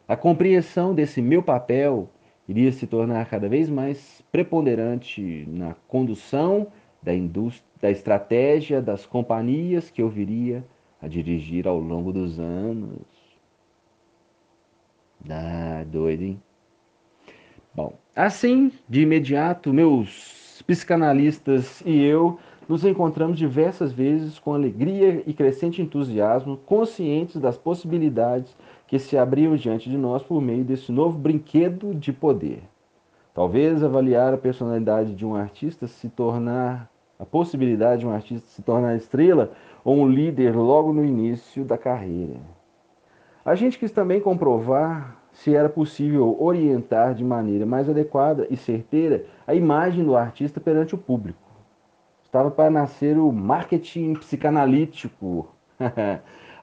A 0.08 0.18
compreensão 0.18 0.96
desse 0.96 1.22
meu 1.22 1.44
papel 1.44 2.10
iria 2.48 2.72
se 2.72 2.88
tornar 2.88 3.30
cada 3.30 3.50
vez 3.50 3.70
mais 3.70 4.24
preponderante 4.32 5.46
na 5.48 5.76
condução 5.88 6.68
da, 7.02 7.12
da 7.82 7.92
estratégia 7.92 8.82
das 8.82 9.06
companhias 9.06 9.90
que 9.90 10.02
eu 10.02 10.10
viria 10.10 10.64
a 11.02 11.08
dirigir 11.08 11.68
ao 11.68 11.80
longo 11.80 12.12
dos 12.12 12.40
anos. 12.40 13.06
Ah, 15.30 15.84
doido, 15.86 16.24
hein? 16.24 16.42
Bom, 17.76 17.94
assim, 18.16 18.72
de 18.88 19.02
imediato, 19.02 19.74
meus 19.74 20.64
psicanalistas 20.66 21.82
e 21.86 22.04
eu 22.04 22.40
nos 22.68 22.84
encontramos 22.84 23.38
diversas 23.38 23.94
vezes 23.94 24.40
com 24.40 24.54
alegria 24.54 25.24
e 25.26 25.34
crescente 25.34 25.82
entusiasmo, 25.82 26.58
conscientes 26.58 27.40
das 27.40 27.58
possibilidades 27.58 28.56
que 28.88 28.98
se 28.98 29.18
abriam 29.18 29.56
diante 29.56 29.90
de 29.90 29.98
nós 29.98 30.24
por 30.24 30.42
meio 30.42 30.64
desse 30.64 30.92
novo 30.92 31.18
brinquedo 31.18 31.94
de 31.94 32.14
poder. 32.14 32.64
Talvez 33.34 33.84
avaliar 33.84 34.34
a 34.34 34.38
personalidade 34.38 35.14
de 35.14 35.26
um 35.26 35.36
artista 35.36 35.88
se 35.88 36.10
tornar 36.10 36.90
a 37.20 37.26
possibilidade 37.26 38.02
de 38.02 38.08
um 38.08 38.12
artista 38.12 38.48
se 38.48 38.62
tornar 38.62 38.96
estrela 38.96 39.52
ou 39.84 39.98
um 39.98 40.08
líder 40.08 40.56
logo 40.56 40.94
no 40.94 41.04
início 41.04 41.66
da 41.66 41.78
carreira. 41.78 42.40
A 43.44 43.56
gente 43.56 43.78
quis 43.78 43.92
também 43.92 44.20
comprovar 44.20 45.18
se 45.32 45.56
era 45.56 45.70
possível 45.70 46.36
orientar 46.40 47.14
de 47.14 47.24
maneira 47.24 47.66
mais 47.66 47.90
adequada 47.90 48.48
e 48.50 48.58
certeira 48.58 49.26
a 49.46 49.54
imagem 49.54 50.04
do 50.04 50.16
artista 50.16 50.60
perante 50.60 50.96
o 50.96 50.98
público. 50.98 51.40
Estava 52.24 52.52
para 52.52 52.70
nascer 52.70 53.18
o 53.18 53.32
marketing 53.32 54.14
psicanalítico. 54.16 55.48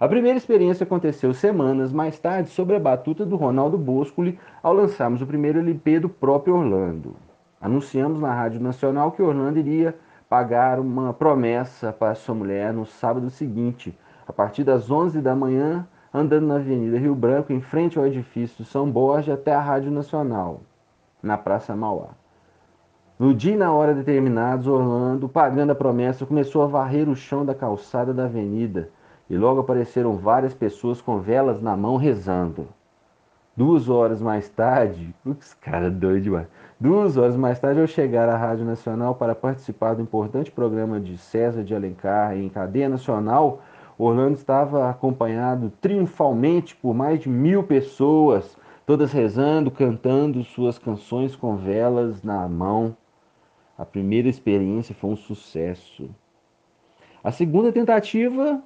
a 0.04 0.08
primeira 0.08 0.36
experiência 0.36 0.84
aconteceu 0.84 1.32
semanas 1.32 1.90
mais 1.90 2.18
tarde 2.18 2.50
sob 2.50 2.76
a 2.76 2.78
batuta 2.78 3.24
do 3.24 3.36
Ronaldo 3.36 3.78
Boscoli 3.78 4.38
ao 4.62 4.74
lançarmos 4.74 5.22
o 5.22 5.26
primeiro 5.26 5.60
LP 5.60 6.00
do 6.00 6.10
próprio 6.10 6.56
Orlando. 6.56 7.16
Anunciamos 7.58 8.20
na 8.20 8.30
Rádio 8.30 8.60
Nacional 8.60 9.12
que 9.12 9.22
Orlando 9.22 9.58
iria 9.58 9.96
pagar 10.28 10.78
uma 10.78 11.14
promessa 11.14 11.90
para 11.90 12.14
sua 12.14 12.34
mulher 12.34 12.70
no 12.70 12.84
sábado 12.84 13.30
seguinte, 13.30 13.98
a 14.28 14.32
partir 14.32 14.62
das 14.62 14.90
11 14.90 15.22
da 15.22 15.34
manhã, 15.34 15.88
andando 16.12 16.48
na 16.48 16.56
Avenida 16.56 16.98
Rio 16.98 17.14
Branco, 17.14 17.50
em 17.50 17.62
frente 17.62 17.98
ao 17.98 18.06
edifício 18.06 18.62
São 18.62 18.90
Borja, 18.90 19.32
até 19.32 19.54
a 19.54 19.60
Rádio 19.60 19.90
Nacional, 19.90 20.60
na 21.22 21.38
Praça 21.38 21.74
Mauá. 21.74 22.10
No 23.18 23.32
dia 23.32 23.54
e 23.54 23.56
na 23.56 23.72
hora 23.72 23.94
determinados, 23.94 24.66
Orlando, 24.66 25.30
pagando 25.30 25.70
a 25.70 25.74
promessa, 25.74 26.26
começou 26.26 26.60
a 26.60 26.66
varrer 26.66 27.08
o 27.08 27.16
chão 27.16 27.42
da 27.42 27.54
calçada 27.54 28.12
da 28.12 28.24
avenida 28.24 28.90
e 29.28 29.36
logo 29.36 29.60
apareceram 29.60 30.16
várias 30.16 30.54
pessoas 30.54 31.00
com 31.00 31.18
velas 31.18 31.60
na 31.60 31.76
mão 31.76 31.96
rezando. 31.96 32.68
Duas 33.56 33.88
horas 33.88 34.20
mais 34.20 34.48
tarde, 34.48 35.14
os 35.24 35.54
cara 35.54 35.90
doido 35.90 36.24
demais. 36.24 36.48
Duas 36.78 37.16
horas 37.16 37.36
mais 37.36 37.58
tarde, 37.58 37.78
eu 37.78 37.86
chegar 37.86 38.28
à 38.28 38.36
Rádio 38.36 38.64
Nacional 38.64 39.14
para 39.14 39.34
participar 39.34 39.94
do 39.94 40.02
importante 40.02 40.50
programa 40.50 41.00
de 41.00 41.16
César 41.16 41.62
de 41.62 41.74
Alencar 41.74 42.36
em 42.36 42.48
cadeia 42.48 42.88
nacional, 42.88 43.62
Orlando 43.96 44.34
estava 44.34 44.90
acompanhado 44.90 45.72
triunfalmente 45.80 46.74
por 46.74 46.92
mais 46.92 47.20
de 47.20 47.28
mil 47.28 47.62
pessoas, 47.62 48.56
todas 48.84 49.12
rezando, 49.12 49.70
cantando 49.70 50.42
suas 50.42 50.76
canções 50.76 51.36
com 51.36 51.56
velas 51.56 52.24
na 52.24 52.48
mão. 52.48 52.96
A 53.78 53.84
primeira 53.84 54.28
experiência 54.28 54.94
foi 54.96 55.10
um 55.10 55.16
sucesso. 55.16 56.10
A 57.22 57.30
segunda 57.30 57.70
tentativa 57.70 58.60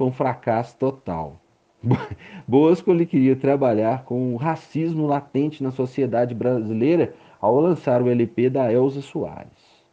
foi 0.00 0.06
um 0.06 0.12
fracasso 0.12 0.78
total. 0.78 1.38
Bosco 2.48 2.96
queria 3.04 3.36
trabalhar 3.36 4.04
com 4.04 4.32
o 4.32 4.36
racismo 4.38 5.06
latente 5.06 5.62
na 5.62 5.70
sociedade 5.70 6.34
brasileira 6.34 7.12
ao 7.38 7.60
lançar 7.60 8.00
o 8.00 8.08
LP 8.08 8.48
da 8.48 8.72
Elza 8.72 9.02
Soares. 9.02 9.84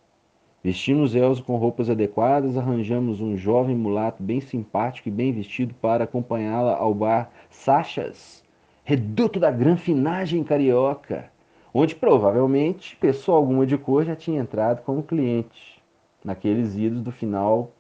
Vestimos 0.63 1.13
Elza 1.13 1.43
com 1.43 1.57
roupas 1.57 1.89
adequadas, 1.89 2.57
arranjamos 2.57 3.19
um 3.19 3.35
jovem 3.35 3.75
mulato 3.75 4.23
bem 4.23 4.39
simpático 4.39 5.09
e 5.09 5.11
bem 5.11 5.33
vestido 5.33 5.73
para 5.73 6.05
acompanhá-la 6.05 6.77
ao 6.77 6.93
bar 6.93 7.29
Sachas, 7.49 8.41
reduto 8.85 9.41
da 9.41 9.51
granfinagem 9.51 10.41
carioca, 10.41 11.29
onde 11.73 11.93
provavelmente 11.95 12.95
pessoa 12.95 13.37
alguma 13.37 13.65
de 13.65 13.77
cor 13.77 14.05
já 14.05 14.15
tinha 14.15 14.39
entrado 14.39 14.83
como 14.83 15.03
cliente, 15.03 15.83
naqueles 16.23 16.77
idos 16.77 17.01
do 17.01 17.11
final 17.11 17.73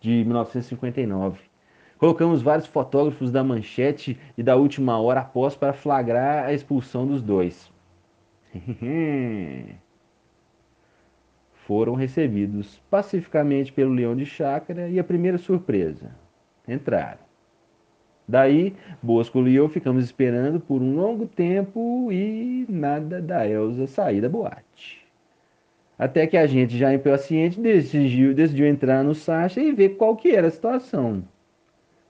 de 0.00 0.24
1959. 0.24 1.47
Colocamos 1.98 2.40
vários 2.40 2.66
fotógrafos 2.68 3.32
da 3.32 3.42
manchete 3.42 4.16
e 4.36 4.42
da 4.42 4.54
última 4.54 4.98
hora 5.00 5.20
após 5.20 5.56
para 5.56 5.72
flagrar 5.72 6.46
a 6.46 6.52
expulsão 6.52 7.06
dos 7.06 7.20
dois. 7.20 7.70
Foram 11.66 11.94
recebidos 11.94 12.80
pacificamente 12.88 13.72
pelo 13.72 13.92
leão 13.92 14.14
de 14.14 14.24
chácara 14.24 14.88
e 14.88 14.98
a 14.98 15.04
primeira 15.04 15.38
surpresa: 15.38 16.14
entraram. 16.66 17.28
Daí, 18.28 18.76
Bosco 19.02 19.46
e 19.48 19.56
eu 19.56 19.68
ficamos 19.68 20.04
esperando 20.04 20.60
por 20.60 20.80
um 20.80 20.94
longo 20.94 21.26
tempo 21.26 22.12
e 22.12 22.64
nada 22.68 23.20
da 23.20 23.48
Elsa 23.48 23.86
sair 23.86 24.20
da 24.20 24.28
boate. 24.28 25.04
Até 25.98 26.26
que 26.26 26.36
a 26.36 26.46
gente, 26.46 26.78
já 26.78 26.94
impaciente, 26.94 27.58
decidiu, 27.58 28.32
decidiu 28.34 28.66
entrar 28.66 29.02
no 29.02 29.14
Sacha 29.14 29.60
e 29.60 29.72
ver 29.72 29.96
qual 29.96 30.14
que 30.14 30.30
era 30.30 30.46
a 30.46 30.50
situação. 30.50 31.24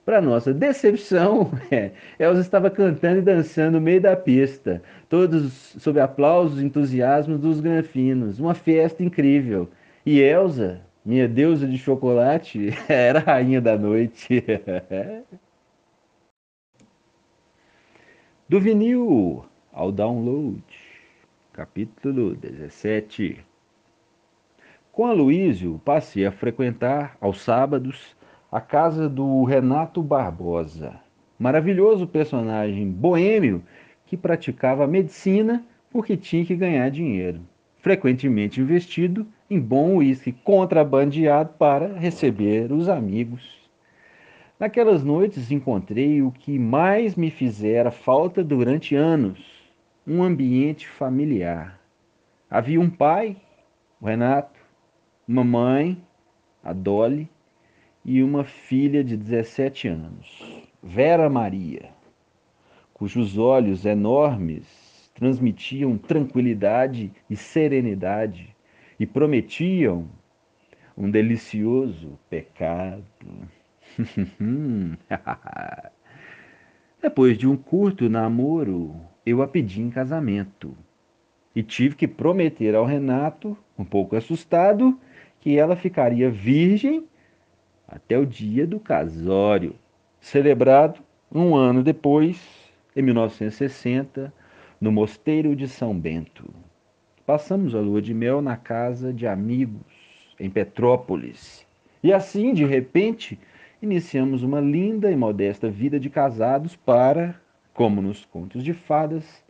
Para 0.09 0.21
nossa 0.21 0.51
decepção, 0.51 1.51
é, 1.69 1.91
Elza 2.17 2.41
estava 2.41 2.71
cantando 2.71 3.19
e 3.19 3.21
dançando 3.21 3.73
no 3.73 3.81
meio 3.81 4.01
da 4.01 4.15
pista, 4.15 4.81
todos 5.07 5.53
sob 5.77 5.99
aplausos 5.99 6.59
e 6.59 6.65
entusiasmo 6.65 7.37
dos 7.37 7.59
granfinos. 7.59 8.39
Uma 8.39 8.55
festa 8.55 9.03
incrível. 9.03 9.69
E 10.03 10.19
Elza, 10.19 10.81
minha 11.05 11.27
deusa 11.27 11.67
de 11.67 11.77
chocolate, 11.77 12.73
era 12.89 13.19
a 13.19 13.21
rainha 13.21 13.61
da 13.61 13.77
noite. 13.77 14.43
Do 18.49 18.59
vinil 18.59 19.45
ao 19.71 19.91
download, 19.91 20.63
capítulo 21.53 22.33
17. 22.33 23.45
Com 24.91 25.05
a 25.05 25.13
Luísio, 25.13 25.79
passei 25.85 26.25
a 26.25 26.31
frequentar, 26.31 27.15
aos 27.21 27.41
sábados, 27.41 28.17
a 28.51 28.59
casa 28.59 29.07
do 29.07 29.43
Renato 29.43 30.01
Barbosa, 30.01 30.99
maravilhoso 31.37 32.07
personagem 32.07 32.89
boêmio 32.89 33.63
que 34.07 34.17
praticava 34.17 34.87
medicina 34.87 35.63
porque 35.91 36.17
tinha 36.17 36.43
que 36.43 36.55
ganhar 36.55 36.89
dinheiro, 36.89 37.41
frequentemente 37.77 38.59
investido 38.59 39.27
em 39.49 39.59
bom 39.59 39.97
uísque 39.97 40.31
contrabandeado 40.31 41.53
para 41.59 41.93
receber 41.93 42.71
os 42.71 42.89
amigos. 42.89 43.59
Naquelas 44.59 45.03
noites 45.03 45.51
encontrei 45.51 46.21
o 46.21 46.31
que 46.31 46.57
mais 46.57 47.15
me 47.15 47.29
fizera 47.29 47.91
falta 47.91 48.43
durante 48.43 48.95
anos: 48.95 49.39
um 50.05 50.23
ambiente 50.23 50.87
familiar. 50.87 51.79
Havia 52.49 52.81
um 52.81 52.89
pai, 52.89 53.37
o 54.01 54.07
Renato, 54.07 54.59
uma 55.27 55.43
mãe, 55.43 56.01
a 56.63 56.73
Dolly, 56.73 57.29
e 58.09 58.23
uma 58.23 58.43
filha 58.43 59.03
de 59.03 59.15
17 59.15 59.87
anos, 59.87 60.67
Vera 60.81 61.29
Maria, 61.29 61.91
cujos 62.91 63.37
olhos 63.37 63.85
enormes 63.85 65.11
transmitiam 65.13 65.95
tranquilidade 65.95 67.11
e 67.29 67.35
serenidade 67.35 68.55
e 68.99 69.05
prometiam 69.05 70.09
um 70.97 71.07
delicioso 71.11 72.17
pecado. 72.27 73.03
Depois 76.99 77.37
de 77.37 77.47
um 77.47 77.55
curto 77.55 78.09
namoro, 78.09 78.99
eu 79.23 79.39
a 79.43 79.47
pedi 79.47 79.83
em 79.83 79.91
casamento 79.91 80.75
e 81.55 81.61
tive 81.61 81.95
que 81.95 82.07
prometer 82.07 82.73
ao 82.73 82.85
Renato, 82.85 83.55
um 83.77 83.85
pouco 83.85 84.15
assustado, 84.15 84.99
que 85.39 85.59
ela 85.59 85.75
ficaria 85.75 86.31
virgem 86.31 87.07
até 87.89 88.17
o 88.17 88.25
dia 88.25 88.67
do 88.67 88.79
casório, 88.79 89.75
celebrado 90.21 91.01
um 91.31 91.55
ano 91.55 91.81
depois, 91.81 92.39
em 92.95 93.01
1960, 93.01 94.31
no 94.79 94.91
Mosteiro 94.91 95.55
de 95.55 95.67
São 95.67 95.97
Bento. 95.97 96.53
Passamos 97.25 97.73
a 97.73 97.79
lua 97.79 98.01
de 98.01 98.13
mel 98.13 98.41
na 98.41 98.55
casa 98.55 99.11
de 99.11 99.25
amigos, 99.25 99.81
em 100.39 100.49
Petrópolis. 100.49 101.65
E 102.03 102.13
assim, 102.13 102.53
de 102.53 102.63
repente, 102.63 103.39
iniciamos 103.81 104.43
uma 104.43 104.59
linda 104.59 105.11
e 105.11 105.15
modesta 105.15 105.69
vida 105.69 105.99
de 105.99 106.09
casados 106.09 106.75
para, 106.75 107.39
como 107.73 108.01
nos 108.01 108.23
contos 108.23 108.63
de 108.63 108.73
fadas, 108.73 109.43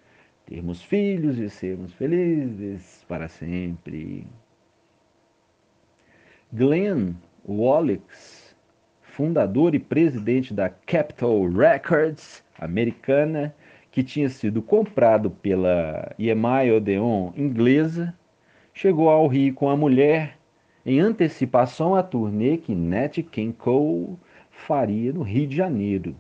termos 0.46 0.82
filhos 0.82 1.38
e 1.38 1.50
sermos 1.50 1.94
felizes 1.94 3.06
para 3.08 3.28
sempre. 3.28 4.26
Glenn 6.52 7.14
Wallix, 7.50 8.56
fundador 9.02 9.74
e 9.74 9.80
presidente 9.80 10.54
da 10.54 10.70
Capitol 10.70 11.50
Records 11.50 12.44
americana, 12.60 13.56
que 13.92 14.04
tinha 14.04 14.30
sido 14.30 14.62
comprado 14.62 15.32
pela 15.32 16.14
EMI 16.20 16.72
Odeon 16.78 17.32
inglesa, 17.36 18.14
chegou 18.72 19.10
ao 19.10 19.26
Rio 19.28 19.54
com 19.56 19.68
a 19.68 19.76
mulher 19.76 20.38
em 20.86 21.00
antecipação 21.00 21.96
à 21.96 22.04
turnê 22.04 22.58
que 22.58 22.76
Nat 22.76 23.18
King 23.18 23.54
Cole 23.54 24.16
faria 24.52 25.12
no 25.12 25.24
Rio 25.24 25.48
de 25.48 25.56
Janeiro. 25.56 26.16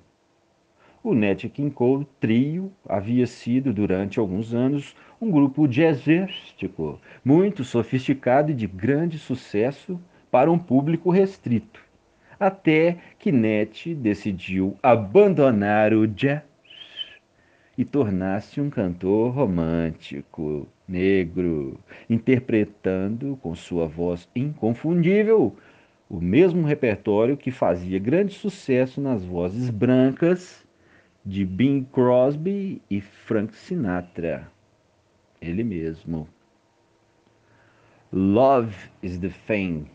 O 1.04 1.14
Nat 1.14 1.44
King 1.46 1.70
Cole 1.70 2.08
Trio 2.20 2.72
havia 2.88 3.28
sido, 3.28 3.72
durante 3.72 4.20
alguns 4.20 4.54
anos, 4.54 4.96
um 5.22 5.30
grupo 5.30 5.68
jazzístico 5.68 7.00
muito 7.24 7.64
sofisticado 7.64 8.52
e 8.52 8.56
de 8.56 8.66
grande 8.66 9.20
sucesso 9.20 10.00
para 10.32 10.52
um 10.52 10.60
público 10.60 11.10
restrito, 11.10 11.82
até 12.40 12.98
que 13.18 13.32
Net 13.32 13.94
decidiu 13.96 14.78
abandonar 14.82 15.94
o 15.94 16.08
jazz 16.08 16.44
e 17.78 17.86
tornar-se 17.86 18.60
um 18.60 18.70
cantor 18.70 19.34
romântico, 19.34 20.68
negro, 20.88 21.80
interpretando 22.10 23.38
com 23.42 23.56
sua 23.56 23.88
voz 23.88 24.28
inconfundível 24.36 25.56
o 26.10 26.20
mesmo 26.20 26.66
repertório 26.66 27.38
que 27.38 27.52
fazia 27.52 28.00
grande 28.00 28.34
sucesso 28.34 29.00
nas 29.00 29.24
vozes 29.24 29.70
brancas 29.70 30.66
de 31.24 31.46
Bing 31.46 31.86
Crosby 31.92 32.82
e 32.90 33.00
Frank 33.00 33.56
Sinatra. 33.56 34.52
Ele 35.40 35.64
mesmo. 35.64 36.28
Love 38.12 38.76
is 39.04 39.20
the 39.20 39.30
Thing 39.48 39.86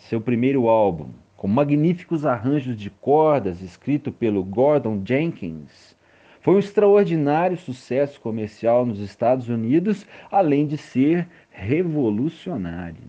seu 0.00 0.20
primeiro 0.20 0.68
álbum, 0.68 1.10
com 1.36 1.46
magníficos 1.46 2.26
arranjos 2.26 2.76
de 2.76 2.90
cordas 2.90 3.62
escrito 3.62 4.10
pelo 4.10 4.42
Gordon 4.42 5.02
Jenkins, 5.04 5.96
foi 6.40 6.54
um 6.54 6.58
extraordinário 6.58 7.56
sucesso 7.56 8.20
comercial 8.20 8.86
nos 8.86 8.98
Estados 8.98 9.48
Unidos, 9.48 10.06
além 10.30 10.66
de 10.66 10.78
ser 10.78 11.28
revolucionário. 11.50 13.04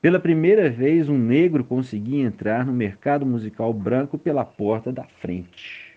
Pela 0.00 0.18
primeira 0.18 0.68
vez, 0.68 1.08
um 1.08 1.16
negro 1.16 1.62
conseguia 1.62 2.24
entrar 2.24 2.66
no 2.66 2.72
mercado 2.72 3.24
musical 3.24 3.72
branco 3.72 4.18
pela 4.18 4.44
porta 4.44 4.92
da 4.92 5.04
frente. 5.04 5.96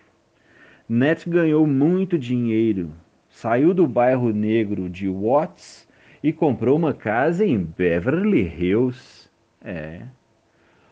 Net 0.88 1.28
ganhou 1.28 1.66
muito 1.66 2.18
dinheiro, 2.18 2.92
saiu 3.28 3.74
do 3.74 3.88
bairro 3.88 4.32
negro 4.32 4.88
de 4.88 5.10
Watts 5.10 5.88
e 6.22 6.32
comprou 6.32 6.78
uma 6.78 6.94
casa 6.94 7.44
em 7.44 7.58
Beverly 7.58 8.44
Hills, 8.44 9.15
é, 9.66 10.04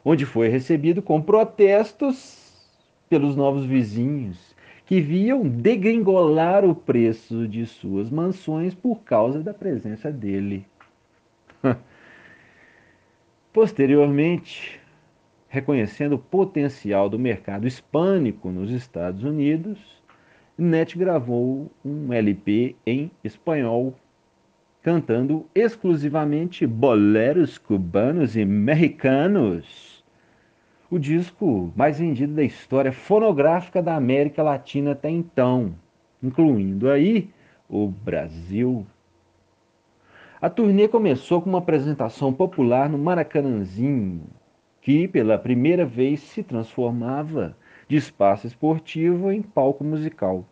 onde 0.03 0.25
foi 0.25 0.49
recebido 0.49 1.01
com 1.01 1.21
protestos 1.21 2.43
pelos 3.07 3.35
novos 3.35 3.63
vizinhos 3.63 4.53
que 4.85 4.99
viam 4.99 5.47
degringolar 5.47 6.65
o 6.65 6.75
preço 6.75 7.47
de 7.47 7.65
suas 7.65 8.09
mansões 8.09 8.73
por 8.73 9.01
causa 9.03 9.41
da 9.41 9.53
presença 9.53 10.11
dele. 10.11 10.65
Posteriormente, 13.53 14.81
reconhecendo 15.47 16.13
o 16.15 16.19
potencial 16.19 17.07
do 17.07 17.19
mercado 17.19 17.67
hispânico 17.67 18.49
nos 18.49 18.71
Estados 18.71 19.23
Unidos, 19.23 19.79
Net 20.57 20.97
gravou 20.97 21.71
um 21.83 22.11
LP 22.11 22.75
em 22.85 23.09
espanhol, 23.23 23.95
cantando 24.83 25.49
exclusivamente 25.55 26.67
boleros 26.67 27.57
cubanos 27.57 28.35
e 28.35 28.43
mexicanos. 28.43 30.03
O 30.91 30.99
disco 30.99 31.71
mais 31.73 31.99
vendido 31.99 32.33
da 32.33 32.43
história 32.43 32.91
fonográfica 32.91 33.81
da 33.81 33.95
América 33.95 34.43
Latina 34.43 34.91
até 34.91 35.09
então, 35.09 35.73
incluindo 36.21 36.89
aí 36.91 37.29
o 37.69 37.87
Brasil. 37.87 38.85
A 40.41 40.49
turnê 40.49 40.89
começou 40.89 41.41
com 41.41 41.49
uma 41.49 41.59
apresentação 41.59 42.33
popular 42.33 42.89
no 42.89 42.97
Maracanãzinho, 42.97 44.23
que 44.81 45.07
pela 45.07 45.37
primeira 45.37 45.85
vez 45.85 46.19
se 46.19 46.43
transformava 46.43 47.55
de 47.87 47.95
espaço 47.95 48.45
esportivo 48.45 49.31
em 49.31 49.41
palco 49.41 49.81
musical. 49.81 50.45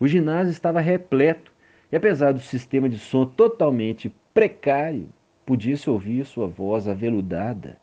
O 0.00 0.08
ginásio 0.08 0.50
estava 0.50 0.80
repleto 0.80 1.52
e, 1.90 1.96
apesar 1.96 2.32
do 2.32 2.40
sistema 2.40 2.88
de 2.88 2.98
som 2.98 3.24
totalmente 3.24 4.14
precário, 4.34 5.08
podia-se 5.44 5.88
ouvir 5.88 6.24
sua 6.24 6.46
voz 6.46 6.86
aveludada, 6.86 7.78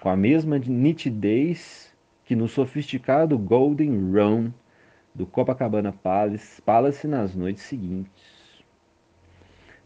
com 0.00 0.08
a 0.08 0.16
mesma 0.16 0.58
nitidez 0.58 1.94
que 2.24 2.34
no 2.34 2.48
sofisticado 2.48 3.38
Golden 3.38 3.90
Run 4.10 4.50
do 5.14 5.26
Copacabana 5.26 5.92
Palace, 5.92 6.62
Palace 6.62 7.06
nas 7.06 7.34
noites 7.34 7.62
seguintes. 7.64 8.42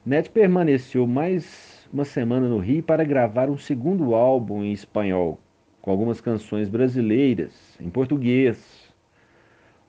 Net 0.05 0.31
permaneceu 0.31 1.05
mais 1.05 1.89
uma 1.93 2.05
semana 2.05 2.49
no 2.49 2.59
Rio 2.59 2.83
para 2.83 3.03
gravar 3.03 3.51
um 3.51 3.59
segundo 3.59 4.15
álbum 4.15 4.63
em 4.63 4.73
espanhol, 4.73 5.41
com 5.83 5.91
algumas 5.91 6.21
canções 6.21 6.69
brasileiras, 6.69 7.77
em 7.81 7.91
português. 7.91 8.76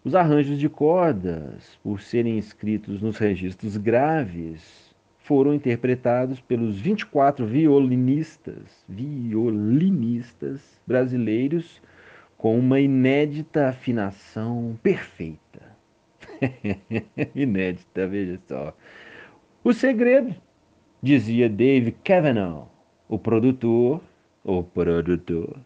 Os 0.07 0.15
arranjos 0.15 0.57
de 0.57 0.69
cordas, 0.69 1.77
por 1.83 1.99
serem 1.99 2.37
escritos 2.37 3.01
nos 3.01 3.17
registros 3.17 3.75
graves, 3.75 4.95
foram 5.17 5.53
interpretados 5.53 6.39
pelos 6.39 6.79
24 6.79 7.45
violinistas, 7.45 8.85
violinistas 8.87 10.61
brasileiros 10.87 11.81
com 12.37 12.57
uma 12.57 12.79
inédita 12.79 13.67
afinação 13.67 14.79
perfeita. 14.81 15.75
inédita, 17.35 18.07
veja 18.07 18.39
só. 18.47 18.73
O 19.61 19.73
segredo, 19.73 20.33
dizia 21.03 21.49
Dave 21.49 21.91
Cavanaugh, 21.91 22.69
o 23.09 23.19
produtor, 23.19 24.01
o 24.41 24.63
produtor, 24.63 25.59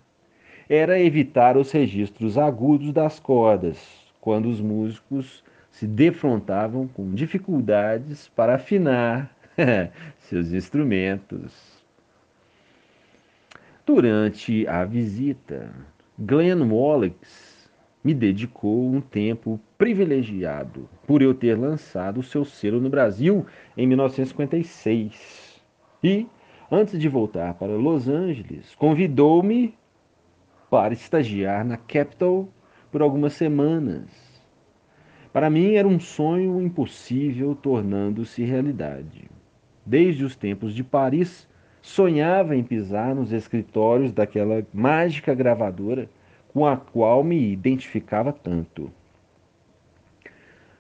era 0.68 1.00
evitar 1.00 1.58
os 1.58 1.72
registros 1.72 2.40
agudos 2.40 2.92
das 2.92 3.20
cordas, 3.20 4.01
quando 4.22 4.48
os 4.48 4.62
músicos 4.62 5.44
se 5.72 5.88
defrontavam 5.88 6.88
com 6.88 7.12
dificuldades 7.14 8.30
para 8.30 8.56
afinar 8.56 9.36
seus 10.20 10.54
instrumentos. 10.54 11.82
Durante 13.86 14.68
a 14.68 14.86
visita, 14.86 15.74
Glenn 16.20 16.62
Wallace 16.72 17.70
me 18.04 18.14
dedicou 18.14 18.94
um 18.94 19.02
tempo 19.02 19.60
privilegiado 19.78 20.88
por 21.06 21.22
eu 21.22 21.34
ter 21.34 21.58
lançado 21.58 22.20
o 22.20 22.24
seu 22.24 22.46
selo 22.46 22.80
no 22.80 22.90
Brasil 22.90 23.46
em 23.76 23.88
1956. 23.88 25.62
E, 26.04 26.28
antes 26.72 27.00
de 27.00 27.10
voltar 27.10 27.54
para 27.56 27.74
Los 27.74 28.08
Angeles, 28.08 28.74
convidou-me 28.76 29.76
para 30.70 30.94
estagiar 30.94 31.66
na 31.66 31.78
Capitol 31.78 32.50
por 32.92 33.02
algumas 33.02 33.34
semanas. 33.34 34.10
Para 35.32 35.50
mim 35.50 35.76
era 35.76 35.88
um 35.88 36.00
sonho 36.00 36.62
impossível 36.62 37.56
tornando-se 37.56 38.44
realidade. 38.44 39.30
Desde 39.86 40.26
os 40.26 40.36
tempos 40.36 40.76
de 40.76 40.84
Paris, 40.84 41.48
sonhava 41.82 42.56
em 42.56 42.64
pisar 42.64 43.16
nos 43.16 43.32
escritórios 43.32 44.12
daquela 44.12 44.66
mágica 44.74 45.34
gravadora 45.34 46.10
com 46.54 46.68
a 46.68 46.76
qual 46.76 47.24
me 47.24 47.52
identificava 47.52 48.34
tanto. 48.34 48.92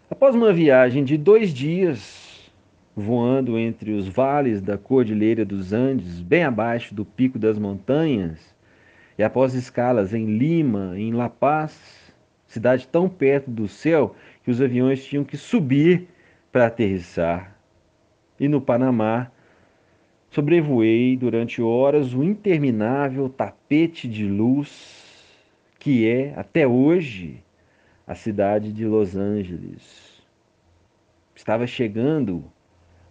Após 0.09 0.35
uma 0.35 0.51
viagem 0.51 1.05
de 1.05 1.17
dois 1.17 1.53
dias, 1.53 2.51
voando 2.93 3.57
entre 3.57 3.93
os 3.93 4.07
vales 4.07 4.61
da 4.61 4.77
Cordilheira 4.77 5.45
dos 5.45 5.71
Andes, 5.71 6.19
bem 6.19 6.43
abaixo 6.43 6.93
do 6.93 7.05
pico 7.05 7.39
das 7.39 7.57
montanhas, 7.57 8.53
e 9.17 9.23
após 9.23 9.53
escalas 9.53 10.13
em 10.13 10.25
Lima, 10.37 10.93
em 10.97 11.13
La 11.13 11.29
Paz, 11.29 12.00
cidade 12.51 12.85
tão 12.85 13.07
perto 13.07 13.49
do 13.49 13.65
céu 13.67 14.13
que 14.43 14.51
os 14.51 14.61
aviões 14.61 15.05
tinham 15.05 15.23
que 15.23 15.37
subir 15.37 16.07
para 16.51 16.67
aterrissar, 16.67 17.55
e 18.37 18.47
no 18.49 18.59
Panamá, 18.59 19.31
sobrevoei 20.29 21.15
durante 21.15 21.61
horas 21.61 22.13
o 22.13 22.21
interminável 22.21 23.29
tapete 23.29 24.05
de 24.05 24.27
luz 24.27 24.99
que 25.79 26.05
é, 26.07 26.33
até 26.35 26.67
hoje, 26.67 27.41
a 28.05 28.15
cidade 28.15 28.73
de 28.73 28.85
Los 28.85 29.15
Angeles. 29.15 30.21
Estava 31.33 31.65
chegando 31.65 32.43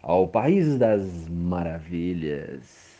ao 0.02 0.28
País 0.28 0.76
das 0.76 1.28
Maravilhas. 1.28 2.99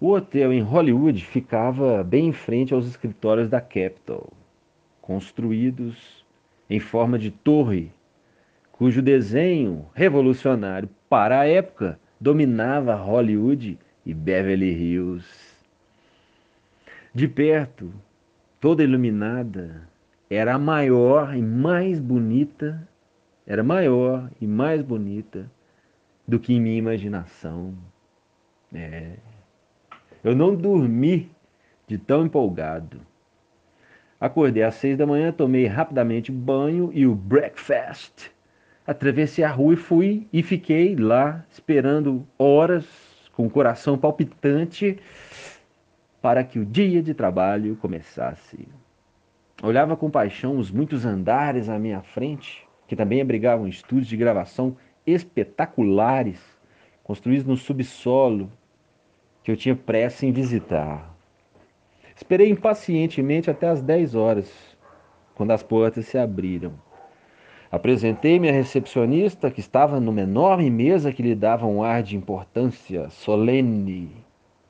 O 0.00 0.12
hotel 0.12 0.52
em 0.52 0.60
Hollywood 0.60 1.24
ficava 1.24 2.04
bem 2.04 2.28
em 2.28 2.32
frente 2.32 2.72
aos 2.72 2.86
escritórios 2.86 3.48
da 3.48 3.60
Capitol, 3.60 4.32
construídos 5.02 6.24
em 6.70 6.78
forma 6.78 7.18
de 7.18 7.32
torre, 7.32 7.90
cujo 8.70 9.02
desenho 9.02 9.86
revolucionário 9.92 10.88
para 11.08 11.40
a 11.40 11.48
época 11.48 11.98
dominava 12.20 12.94
Hollywood 12.94 13.76
e 14.06 14.14
Beverly 14.14 14.70
Hills. 14.70 15.26
De 17.12 17.26
perto, 17.26 17.92
toda 18.60 18.84
iluminada, 18.84 19.82
era 20.30 20.54
a 20.54 20.58
maior 20.58 21.36
e 21.36 21.42
mais 21.42 21.98
bonita, 21.98 22.86
era 23.44 23.64
maior 23.64 24.30
e 24.40 24.46
mais 24.46 24.80
bonita 24.80 25.50
do 26.26 26.38
que 26.38 26.54
em 26.54 26.60
minha 26.60 26.78
imaginação. 26.78 27.74
É. 28.72 29.14
Eu 30.22 30.34
não 30.34 30.54
dormi 30.54 31.30
de 31.86 31.96
tão 31.96 32.26
empolgado. 32.26 33.00
Acordei 34.20 34.62
às 34.62 34.74
seis 34.74 34.98
da 34.98 35.06
manhã, 35.06 35.30
tomei 35.30 35.66
rapidamente 35.66 36.32
banho 36.32 36.90
e 36.92 37.06
o 37.06 37.14
breakfast. 37.14 38.30
Atravessei 38.86 39.44
a 39.44 39.50
rua 39.50 39.74
e 39.74 39.76
fui 39.76 40.26
e 40.32 40.42
fiquei 40.42 40.96
lá 40.96 41.44
esperando 41.50 42.26
horas 42.38 42.84
com 43.32 43.46
o 43.46 43.50
coração 43.50 43.96
palpitante 43.96 44.98
para 46.20 46.42
que 46.42 46.58
o 46.58 46.66
dia 46.66 47.00
de 47.02 47.14
trabalho 47.14 47.76
começasse. 47.76 48.66
Olhava 49.62 49.96
com 49.96 50.10
paixão 50.10 50.56
os 50.56 50.70
muitos 50.70 51.04
andares 51.04 51.68
à 51.68 51.78
minha 51.78 52.02
frente, 52.02 52.66
que 52.86 52.96
também 52.96 53.20
abrigavam 53.20 53.68
estúdios 53.68 54.08
de 54.08 54.16
gravação 54.16 54.76
espetaculares, 55.06 56.40
construídos 57.04 57.46
no 57.46 57.56
subsolo, 57.56 58.50
que 59.48 59.52
eu 59.52 59.56
tinha 59.56 59.74
pressa 59.74 60.26
em 60.26 60.30
visitar. 60.30 61.16
Esperei 62.14 62.50
impacientemente 62.50 63.50
até 63.50 63.66
as 63.66 63.80
10 63.80 64.14
horas, 64.14 64.76
quando 65.34 65.52
as 65.52 65.62
portas 65.62 66.04
se 66.04 66.18
abriram. 66.18 66.74
Apresentei-me 67.70 68.50
à 68.50 68.52
recepcionista, 68.52 69.50
que 69.50 69.60
estava 69.60 69.98
numa 69.98 70.20
enorme 70.20 70.68
mesa 70.68 71.14
que 71.14 71.22
lhe 71.22 71.34
dava 71.34 71.64
um 71.64 71.82
ar 71.82 72.02
de 72.02 72.14
importância 72.14 73.08
solene. 73.08 74.12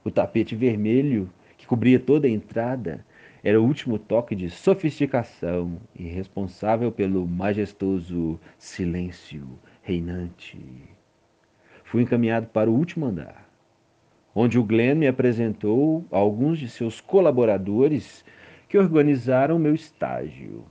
O 0.04 0.12
tapete 0.12 0.54
vermelho 0.54 1.28
cobria 1.66 1.98
toda 1.98 2.28
a 2.28 2.30
entrada, 2.30 3.04
era 3.42 3.60
o 3.60 3.64
último 3.64 3.98
toque 3.98 4.36
de 4.36 4.48
sofisticação 4.48 5.80
e 5.92 6.04
responsável 6.04 6.92
pelo 6.92 7.26
majestoso 7.26 8.38
silêncio 8.56 9.58
reinante. 9.82 10.60
Fui 11.82 12.02
encaminhado 12.02 12.46
para 12.46 12.70
o 12.70 12.74
último 12.74 13.06
andar, 13.06 13.47
onde 14.34 14.58
o 14.58 14.64
Glenn 14.64 14.96
me 14.98 15.06
apresentou 15.06 16.04
alguns 16.10 16.58
de 16.58 16.68
seus 16.68 17.00
colaboradores 17.00 18.24
que 18.68 18.78
organizaram 18.78 19.58
meu 19.58 19.74
estágio. 19.74 20.64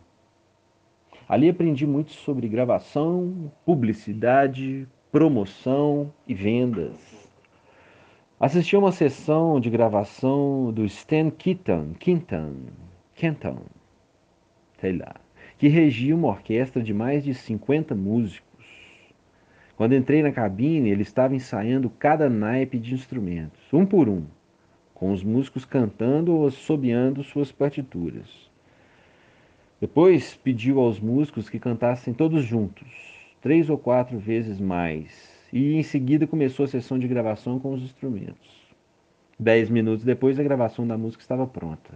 Ali 1.27 1.49
aprendi 1.49 1.85
muito 1.85 2.11
sobre 2.11 2.47
gravação, 2.47 3.51
publicidade, 3.65 4.87
promoção 5.11 6.13
e 6.27 6.33
vendas. 6.33 7.27
Assisti 8.39 8.75
a 8.75 8.79
uma 8.79 8.91
sessão 8.91 9.59
de 9.59 9.69
gravação 9.69 10.71
do 10.71 10.85
Stan 10.85 11.29
Keaton, 11.31 11.95
Quinton, 11.99 12.53
Kenton, 13.15 13.57
sei 14.79 14.93
lá, 14.95 15.15
que 15.57 15.67
regia 15.67 16.15
uma 16.15 16.27
orquestra 16.27 16.83
de 16.83 16.93
mais 16.93 17.23
de 17.23 17.33
50 17.33 17.95
músicos. 17.95 18.46
Quando 19.77 19.93
entrei 19.93 20.23
na 20.23 20.31
cabine, 20.31 20.89
ele 20.89 21.03
estava 21.03 21.35
ensaiando 21.35 21.87
cada 21.87 22.27
naipe 22.27 22.79
de 22.79 22.95
instrumentos, 22.95 23.61
um 23.71 23.85
por 23.85 24.09
um, 24.09 24.25
com 24.93 25.11
os 25.11 25.23
músicos 25.23 25.63
cantando 25.63 26.35
ou 26.35 26.47
assobiando 26.47 27.23
suas 27.23 27.51
partituras. 27.51 28.49
Depois 29.79 30.35
pediu 30.35 30.79
aos 30.79 30.99
músicos 30.99 31.47
que 31.47 31.59
cantassem 31.59 32.11
todos 32.11 32.43
juntos, 32.43 32.87
três 33.39 33.69
ou 33.69 33.77
quatro 33.77 34.17
vezes 34.17 34.59
mais, 34.59 35.47
e 35.53 35.75
em 35.75 35.83
seguida 35.83 36.25
começou 36.25 36.65
a 36.65 36.67
sessão 36.67 36.97
de 36.97 37.07
gravação 37.07 37.59
com 37.59 37.71
os 37.71 37.83
instrumentos. 37.83 38.67
Dez 39.39 39.69
minutos 39.69 40.03
depois, 40.03 40.39
a 40.39 40.43
gravação 40.43 40.87
da 40.87 40.97
música 40.97 41.21
estava 41.21 41.45
pronta. 41.45 41.93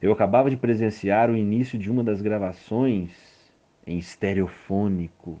Eu 0.00 0.10
acabava 0.12 0.48
de 0.48 0.56
presenciar 0.56 1.30
o 1.30 1.36
início 1.36 1.78
de 1.78 1.90
uma 1.90 2.02
das 2.02 2.22
gravações 2.22 3.10
em 3.86 3.98
estereofônico. 3.98 5.38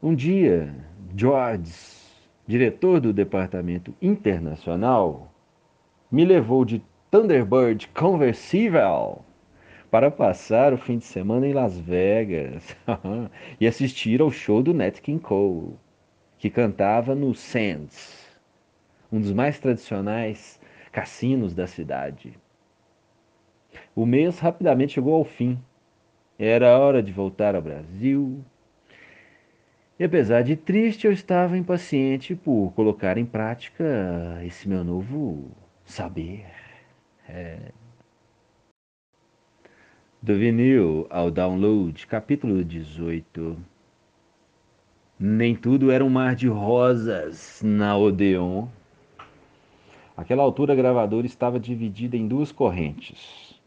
Um 0.00 0.14
dia, 0.14 0.72
George, 1.16 1.72
diretor 2.46 3.00
do 3.00 3.12
departamento 3.12 3.92
internacional, 4.00 5.34
me 6.08 6.24
levou 6.24 6.64
de 6.64 6.80
Thunderbird 7.10 7.88
Conversivel 7.88 9.24
para 9.90 10.08
passar 10.08 10.72
o 10.72 10.78
fim 10.78 10.98
de 10.98 11.04
semana 11.04 11.48
em 11.48 11.52
Las 11.52 11.76
Vegas 11.76 12.76
e 13.60 13.66
assistir 13.66 14.20
ao 14.20 14.30
show 14.30 14.62
do 14.62 14.72
Nat 14.72 15.00
King 15.00 15.20
Cole, 15.20 15.74
que 16.38 16.48
cantava 16.48 17.12
no 17.12 17.34
Sands, 17.34 18.38
um 19.10 19.20
dos 19.20 19.32
mais 19.32 19.58
tradicionais 19.58 20.60
cassinos 20.92 21.54
da 21.54 21.66
cidade. 21.66 22.38
O 23.96 24.06
mês 24.06 24.38
rapidamente 24.38 24.92
chegou 24.92 25.14
ao 25.14 25.24
fim. 25.24 25.58
Era 26.38 26.78
hora 26.78 27.02
de 27.02 27.10
voltar 27.10 27.56
ao 27.56 27.62
Brasil. 27.62 28.44
E 29.98 30.04
apesar 30.04 30.42
de 30.42 30.54
triste, 30.54 31.08
eu 31.08 31.12
estava 31.12 31.58
impaciente 31.58 32.36
por 32.36 32.72
colocar 32.76 33.18
em 33.18 33.26
prática 33.26 33.84
esse 34.44 34.68
meu 34.68 34.84
novo 34.84 35.50
saber. 35.84 36.46
É... 37.28 37.72
Do 40.22 40.36
vinil 40.36 41.08
ao 41.10 41.32
download, 41.32 42.06
capítulo 42.06 42.64
18. 42.64 43.56
Nem 45.18 45.56
tudo 45.56 45.90
era 45.90 46.04
um 46.04 46.10
mar 46.10 46.36
de 46.36 46.46
rosas 46.46 47.60
na 47.64 47.96
Odeon. 47.96 48.68
Aquela 50.16 50.44
altura, 50.44 50.74
a 50.74 50.76
gravadora 50.76 51.26
estava 51.26 51.58
dividida 51.58 52.16
em 52.16 52.28
duas 52.28 52.52
correntes. 52.52 53.60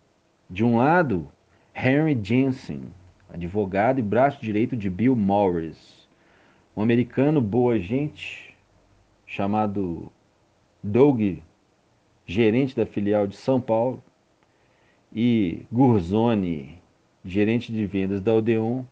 De 0.50 0.64
um 0.64 0.78
lado, 0.78 1.30
Henry 1.76 2.18
Jensen, 2.24 2.84
advogado 3.30 4.00
e 4.00 4.02
braço 4.02 4.42
direito 4.42 4.78
de 4.78 4.90
Bill 4.90 5.16
Morris, 5.16 6.01
um 6.76 6.82
americano 6.82 7.42
boa 7.42 7.80
gente 7.80 8.56
chamado 9.26 10.12
Doug, 10.84 11.40
gerente 12.26 12.76
da 12.76 12.86
filial 12.86 13.28
de 13.28 13.36
São 13.36 13.60
Paulo, 13.60 14.04
e 15.14 15.66
Gurzoni, 15.72 16.82
gerente 17.24 17.72
de 17.72 17.86
vendas 17.86 18.22
da 18.22 18.34
Odeon. 18.34 18.84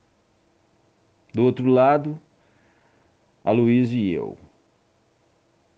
Do 1.33 1.43
outro 1.43 1.69
lado, 1.69 2.19
a 3.43 3.51
Luiz 3.51 3.91
e 3.91 4.09
eu. 4.09 4.37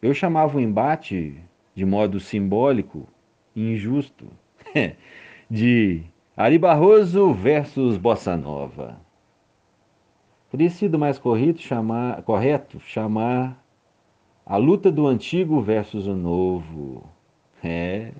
Eu 0.02 0.14
chamava 0.14 0.58
o 0.58 0.62
embate 0.62 1.38
de 1.76 1.86
modo 1.86 2.20
simbólico 2.20 3.08
e 3.56 3.74
injusto, 3.74 4.28
de 5.50 6.04
Ari 6.36 6.58
Barroso 6.58 7.34
versus 7.34 7.98
Bossa 7.98 8.36
Nova. 8.36 9.00
Teria 10.52 10.70
sido 10.70 11.00
mais 11.00 11.18
correto 11.18 11.62
chamar, 11.62 12.24
correto 12.24 12.78
chamar 12.82 13.58
a 14.46 14.58
luta 14.58 14.92
do 14.92 15.08
antigo 15.08 15.62
versus 15.62 16.08
o 16.08 16.14
novo. 16.14 17.06
É. 17.64 18.12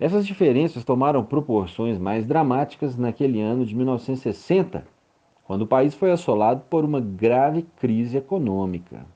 Essas 0.00 0.26
diferenças 0.26 0.84
tomaram 0.84 1.24
proporções 1.24 1.96
mais 1.96 2.26
dramáticas 2.26 2.96
naquele 2.96 3.40
ano 3.40 3.64
de 3.64 3.72
1960, 3.72 4.84
quando 5.44 5.62
o 5.62 5.66
país 5.66 5.94
foi 5.94 6.10
assolado 6.10 6.64
por 6.68 6.84
uma 6.84 7.00
grave 7.00 7.62
crise 7.76 8.16
econômica. 8.16 9.06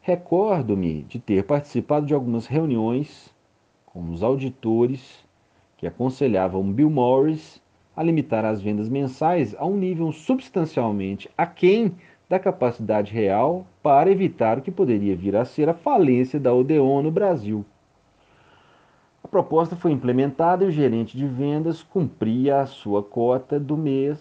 Recordo-me 0.00 1.04
de 1.04 1.20
ter 1.20 1.44
participado 1.44 2.04
de 2.04 2.14
algumas 2.14 2.48
reuniões 2.48 3.32
com 3.86 4.10
os 4.10 4.24
auditores 4.24 5.24
que 5.76 5.86
aconselhavam 5.86 6.64
Bill 6.64 6.90
Morris 6.90 7.62
a 8.00 8.02
limitar 8.02 8.46
as 8.46 8.62
vendas 8.62 8.88
mensais 8.88 9.54
a 9.58 9.66
um 9.66 9.76
nível 9.76 10.10
substancialmente 10.10 11.28
aquém 11.36 11.94
da 12.30 12.38
capacidade 12.38 13.12
real 13.12 13.66
para 13.82 14.10
evitar 14.10 14.56
o 14.56 14.62
que 14.62 14.70
poderia 14.70 15.14
vir 15.14 15.36
a 15.36 15.44
ser 15.44 15.68
a 15.68 15.74
falência 15.74 16.40
da 16.40 16.50
Odeon 16.50 17.02
no 17.02 17.10
Brasil. 17.10 17.62
A 19.22 19.28
proposta 19.28 19.76
foi 19.76 19.92
implementada 19.92 20.64
e 20.64 20.68
o 20.68 20.70
gerente 20.70 21.14
de 21.14 21.26
vendas 21.26 21.82
cumpria 21.82 22.62
a 22.62 22.66
sua 22.66 23.02
cota 23.02 23.60
do 23.60 23.76
mês 23.76 24.18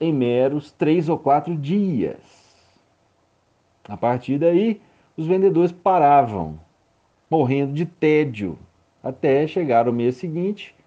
em 0.00 0.12
meros 0.12 0.70
três 0.70 1.08
ou 1.08 1.18
quatro 1.18 1.56
dias. 1.56 2.20
A 3.88 3.96
partir 3.96 4.38
daí, 4.38 4.80
os 5.16 5.26
vendedores 5.26 5.72
paravam, 5.72 6.60
morrendo 7.28 7.72
de 7.72 7.84
tédio, 7.84 8.56
até 9.02 9.48
chegar 9.48 9.88
o 9.88 9.92
mês 9.92 10.14
seguinte 10.14 10.77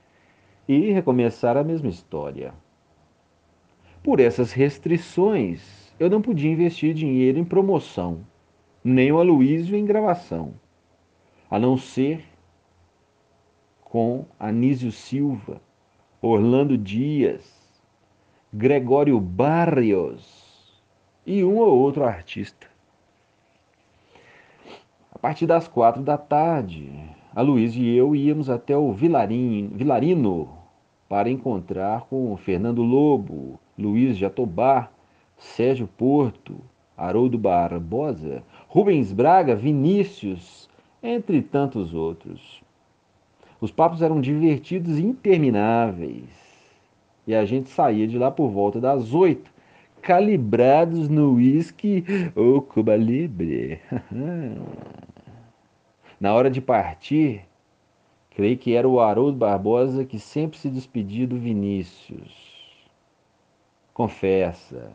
e 0.73 0.91
recomeçar 0.91 1.57
a 1.57 1.63
mesma 1.63 1.89
história. 1.89 2.53
Por 4.03 4.19
essas 4.19 4.51
restrições, 4.51 5.93
eu 5.99 6.09
não 6.09 6.21
podia 6.21 6.51
investir 6.51 6.93
dinheiro 6.93 7.39
em 7.39 7.43
promoção, 7.43 8.25
nem 8.83 9.11
o 9.11 9.19
Aloysio 9.19 9.75
em 9.75 9.85
gravação, 9.85 10.53
a 11.49 11.59
não 11.59 11.77
ser 11.77 12.23
com 13.81 14.25
Anísio 14.39 14.91
Silva, 14.91 15.61
Orlando 16.21 16.77
Dias, 16.77 17.59
Gregório 18.53 19.19
Barrios 19.19 20.81
e 21.25 21.43
um 21.43 21.57
ou 21.57 21.77
outro 21.77 22.03
artista 22.03 22.71
partir 25.21 25.45
das 25.45 25.67
quatro 25.67 26.01
da 26.01 26.17
tarde, 26.17 26.91
a 27.35 27.41
Luiz 27.41 27.75
e 27.75 27.87
eu 27.95 28.15
íamos 28.15 28.49
até 28.49 28.75
o 28.75 28.91
Vilarinho, 28.91 29.69
Vilarino 29.69 30.60
para 31.11 31.29
encontrar 31.29 32.07
com 32.09 32.37
Fernando 32.37 32.81
Lobo, 32.81 33.59
Luiz 33.77 34.15
Jatobá, 34.15 34.89
Sérgio 35.37 35.85
Porto, 35.85 36.55
Haroldo 36.95 37.37
Barbosa, 37.37 38.41
Rubens 38.69 39.11
Braga, 39.11 39.53
Vinícius, 39.53 40.69
entre 41.03 41.41
tantos 41.41 41.93
outros. 41.93 42.63
Os 43.59 43.73
papos 43.73 44.01
eram 44.01 44.21
divertidos 44.21 44.97
e 44.97 45.03
intermináveis. 45.03 46.29
E 47.27 47.35
a 47.35 47.43
gente 47.43 47.67
saía 47.67 48.07
de 48.07 48.17
lá 48.17 48.31
por 48.31 48.49
volta 48.49 48.79
das 48.79 49.13
oito, 49.13 49.51
calibrados 50.01 51.09
no 51.09 51.33
uísque 51.33 52.05
ou 52.33 52.61
Cuba 52.61 52.95
Libre. 52.95 53.81
Na 56.17 56.33
hora 56.33 56.49
de 56.49 56.61
partir, 56.61 57.41
creio 58.31 58.57
que 58.57 58.73
era 58.73 58.87
o 58.87 58.99
Haroldo 58.99 59.37
Barbosa 59.37 60.05
que 60.05 60.19
sempre 60.19 60.57
se 60.57 60.69
despedia 60.69 61.27
do 61.27 61.37
Vinícius. 61.37 62.51
Confessa. 63.93 64.91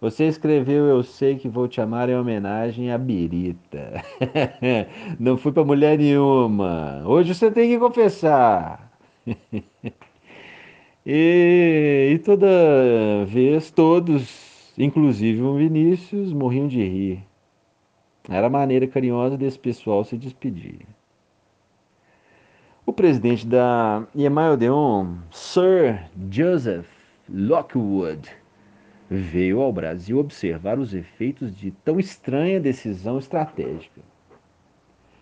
Você 0.00 0.24
escreveu 0.24 0.86
Eu 0.86 1.02
Sei 1.02 1.36
Que 1.36 1.48
Vou 1.48 1.66
Te 1.66 1.80
Amar 1.80 2.10
em 2.10 2.16
homenagem 2.16 2.92
a 2.92 2.98
Birita. 2.98 4.04
Não 5.18 5.38
fui 5.38 5.52
para 5.52 5.64
mulher 5.64 5.98
nenhuma. 5.98 7.02
Hoje 7.06 7.34
você 7.34 7.50
tem 7.50 7.70
que 7.70 7.78
confessar. 7.78 8.92
e, 11.06 12.10
e 12.12 12.18
toda 12.18 12.46
vez, 13.26 13.70
todos, 13.70 14.72
inclusive 14.76 15.40
o 15.42 15.56
Vinícius, 15.56 16.32
morriam 16.32 16.68
de 16.68 16.82
rir. 16.82 17.24
Era 18.28 18.48
a 18.48 18.50
maneira 18.50 18.86
carinhosa 18.86 19.36
desse 19.36 19.58
pessoal 19.58 20.04
se 20.04 20.16
despedir. 20.18 20.86
O 22.88 22.92
presidente 22.92 23.44
da 23.44 24.06
EMI 24.14 24.50
Odeon, 24.52 25.16
Sir 25.32 26.04
Joseph 26.30 26.86
Lockwood, 27.28 28.30
veio 29.10 29.60
ao 29.60 29.72
Brasil 29.72 30.20
observar 30.20 30.78
os 30.78 30.94
efeitos 30.94 31.52
de 31.56 31.72
tão 31.72 31.98
estranha 31.98 32.60
decisão 32.60 33.18
estratégica. 33.18 34.00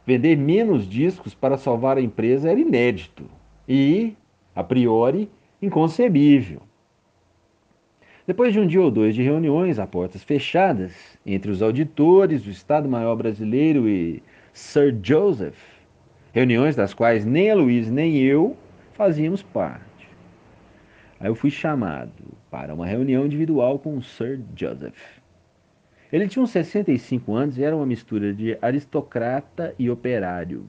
Vender 0.04 0.36
menos 0.36 0.86
discos 0.86 1.34
para 1.34 1.56
salvar 1.56 1.96
a 1.96 2.02
empresa 2.02 2.50
era 2.50 2.60
inédito 2.60 3.24
e, 3.66 4.14
a 4.54 4.62
priori, 4.62 5.30
inconcebível. 5.62 6.60
Depois 8.26 8.52
de 8.52 8.60
um 8.60 8.66
dia 8.66 8.82
ou 8.82 8.90
dois 8.90 9.14
de 9.14 9.22
reuniões 9.22 9.78
a 9.78 9.86
portas 9.86 10.22
fechadas 10.22 10.92
entre 11.24 11.50
os 11.50 11.62
auditores 11.62 12.42
do 12.42 12.50
Estado-Maior 12.50 13.16
brasileiro 13.16 13.88
e 13.88 14.22
Sir 14.52 14.94
Joseph, 15.02 15.73
reuniões 16.34 16.74
das 16.74 16.92
quais 16.92 17.24
nem 17.24 17.48
a 17.48 17.54
Luiz 17.54 17.88
nem 17.88 18.18
eu 18.18 18.56
fazíamos 18.94 19.40
parte. 19.40 20.08
Aí 21.20 21.28
eu 21.28 21.34
fui 21.36 21.48
chamado 21.48 22.12
para 22.50 22.74
uma 22.74 22.84
reunião 22.84 23.24
individual 23.24 23.78
com 23.78 23.96
o 23.96 24.02
Sir 24.02 24.40
Joseph. 24.56 24.98
Ele 26.12 26.26
tinha 26.26 26.42
uns 26.42 26.50
65 26.50 27.32
anos 27.32 27.56
e 27.56 27.62
era 27.62 27.74
uma 27.74 27.86
mistura 27.86 28.34
de 28.34 28.58
aristocrata 28.60 29.76
e 29.78 29.88
operário. 29.88 30.68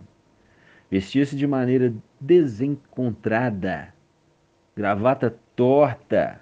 Vestia-se 0.89 1.35
de 1.35 1.47
maneira 1.47 1.91
desencontrada, 2.21 3.91
gravata 4.75 5.35
torta, 5.55 6.41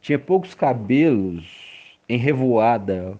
tinha 0.00 0.18
poucos 0.18 0.54
cabelos 0.54 1.98
em 2.08 2.18
revoada. 2.18 3.18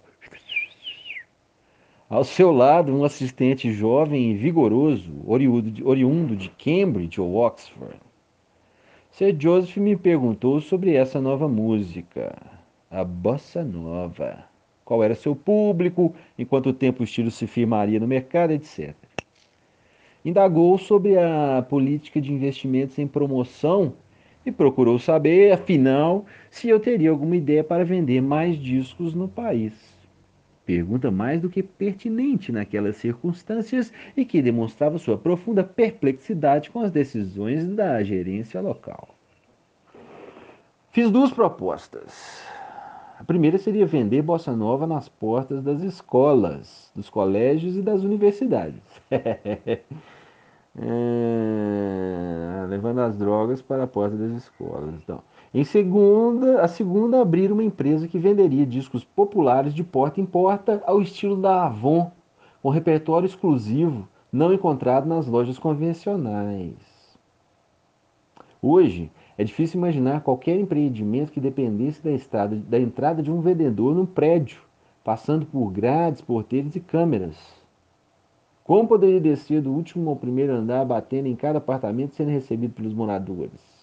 Ao 2.07 2.23
seu 2.23 2.51
lado, 2.51 2.95
um 2.95 3.03
assistente 3.03 3.73
jovem 3.73 4.29
e 4.29 4.35
vigoroso, 4.35 5.11
oriundo 5.25 6.35
de 6.35 6.49
Cambridge 6.49 7.19
ou 7.19 7.33
Oxford. 7.33 7.99
Sir 9.09 9.35
Joseph 9.39 9.77
me 9.77 9.95
perguntou 9.95 10.61
sobre 10.61 10.93
essa 10.93 11.19
nova 11.19 11.47
música, 11.47 12.37
a 12.91 13.03
bossa 13.03 13.63
nova. 13.63 14.43
Qual 14.83 15.03
era 15.03 15.15
seu 15.15 15.35
público, 15.35 16.13
em 16.37 16.45
quanto 16.45 16.71
tempo 16.71 17.01
o 17.01 17.03
estilo 17.05 17.31
se 17.31 17.47
firmaria 17.47 17.99
no 17.99 18.05
mercado, 18.05 18.51
etc. 18.51 18.93
Indagou 20.23 20.77
sobre 20.77 21.17
a 21.17 21.65
política 21.67 22.21
de 22.21 22.31
investimentos 22.31 22.99
em 22.99 23.07
promoção 23.07 23.93
e 24.45 24.51
procurou 24.51 24.99
saber, 24.99 25.53
afinal, 25.53 26.23
se 26.51 26.69
eu 26.69 26.79
teria 26.79 27.09
alguma 27.09 27.35
ideia 27.35 27.63
para 27.63 27.83
vender 27.83 28.21
mais 28.21 28.59
discos 28.59 29.15
no 29.15 29.27
país. 29.27 29.94
Pergunta 30.65 31.11
mais 31.11 31.41
do 31.41 31.49
que 31.49 31.61
pertinente 31.61 32.51
naquelas 32.51 32.97
circunstâncias 32.97 33.93
e 34.17 34.25
que 34.25 34.41
demonstrava 34.41 34.97
sua 34.97 35.17
profunda 35.17 35.63
perplexidade 35.63 36.71
com 36.71 36.79
as 36.79 36.91
decisões 36.91 37.67
da 37.67 38.01
gerência 38.03 38.59
local. 38.59 39.09
Fiz 40.91 41.11
duas 41.11 41.31
propostas. 41.31 42.41
A 43.19 43.23
primeira 43.23 43.57
seria 43.57 43.85
vender 43.85 44.21
bossa 44.21 44.55
nova 44.55 44.87
nas 44.87 45.07
portas 45.07 45.61
das 45.61 45.83
escolas, 45.83 46.91
dos 46.95 47.09
colégios 47.09 47.77
e 47.77 47.81
das 47.81 48.01
universidades. 48.01 48.81
é, 49.11 49.79
levando 52.67 53.01
as 53.01 53.17
drogas 53.17 53.61
para 53.61 53.83
a 53.83 53.87
porta 53.87 54.15
das 54.15 54.31
escolas. 54.31 54.95
Então, 54.95 55.21
em 55.55 55.63
segunda, 55.63 56.61
a 56.61 56.67
segunda 56.67 57.21
abrir 57.21 57.49
uma 57.49 57.63
empresa 57.63 58.09
que 58.09 58.19
venderia 58.19 58.65
discos 58.65 59.05
populares 59.05 59.73
de 59.73 59.85
porta 59.85 60.19
em 60.19 60.25
porta 60.25 60.83
ao 60.85 61.01
estilo 61.01 61.37
da 61.37 61.67
Avon, 61.67 62.11
com 62.61 62.67
repertório 62.67 63.25
exclusivo 63.25 64.05
não 64.29 64.53
encontrado 64.53 65.05
nas 65.07 65.27
lojas 65.27 65.57
convencionais. 65.57 66.75
Hoje, 68.61 69.09
é 69.37 69.45
difícil 69.45 69.77
imaginar 69.77 70.23
qualquer 70.23 70.59
empreendimento 70.59 71.31
que 71.31 71.39
dependesse 71.39 72.03
da, 72.03 72.11
estrada, 72.11 72.57
da 72.57 72.77
entrada 72.77 73.23
de 73.23 73.31
um 73.31 73.39
vendedor 73.39 73.95
num 73.95 74.05
prédio, 74.05 74.59
passando 75.05 75.45
por 75.45 75.71
grades, 75.71 76.21
porteiros 76.21 76.75
e 76.75 76.81
câmeras. 76.81 77.37
Como 78.61 78.89
poderia 78.89 79.21
descer 79.21 79.61
do 79.61 79.71
último 79.71 80.09
ao 80.09 80.17
primeiro 80.17 80.51
andar, 80.51 80.83
batendo 80.83 81.29
em 81.29 81.35
cada 81.37 81.59
apartamento 81.59 82.13
sendo 82.13 82.31
recebido 82.31 82.73
pelos 82.73 82.93
moradores? 82.93 83.74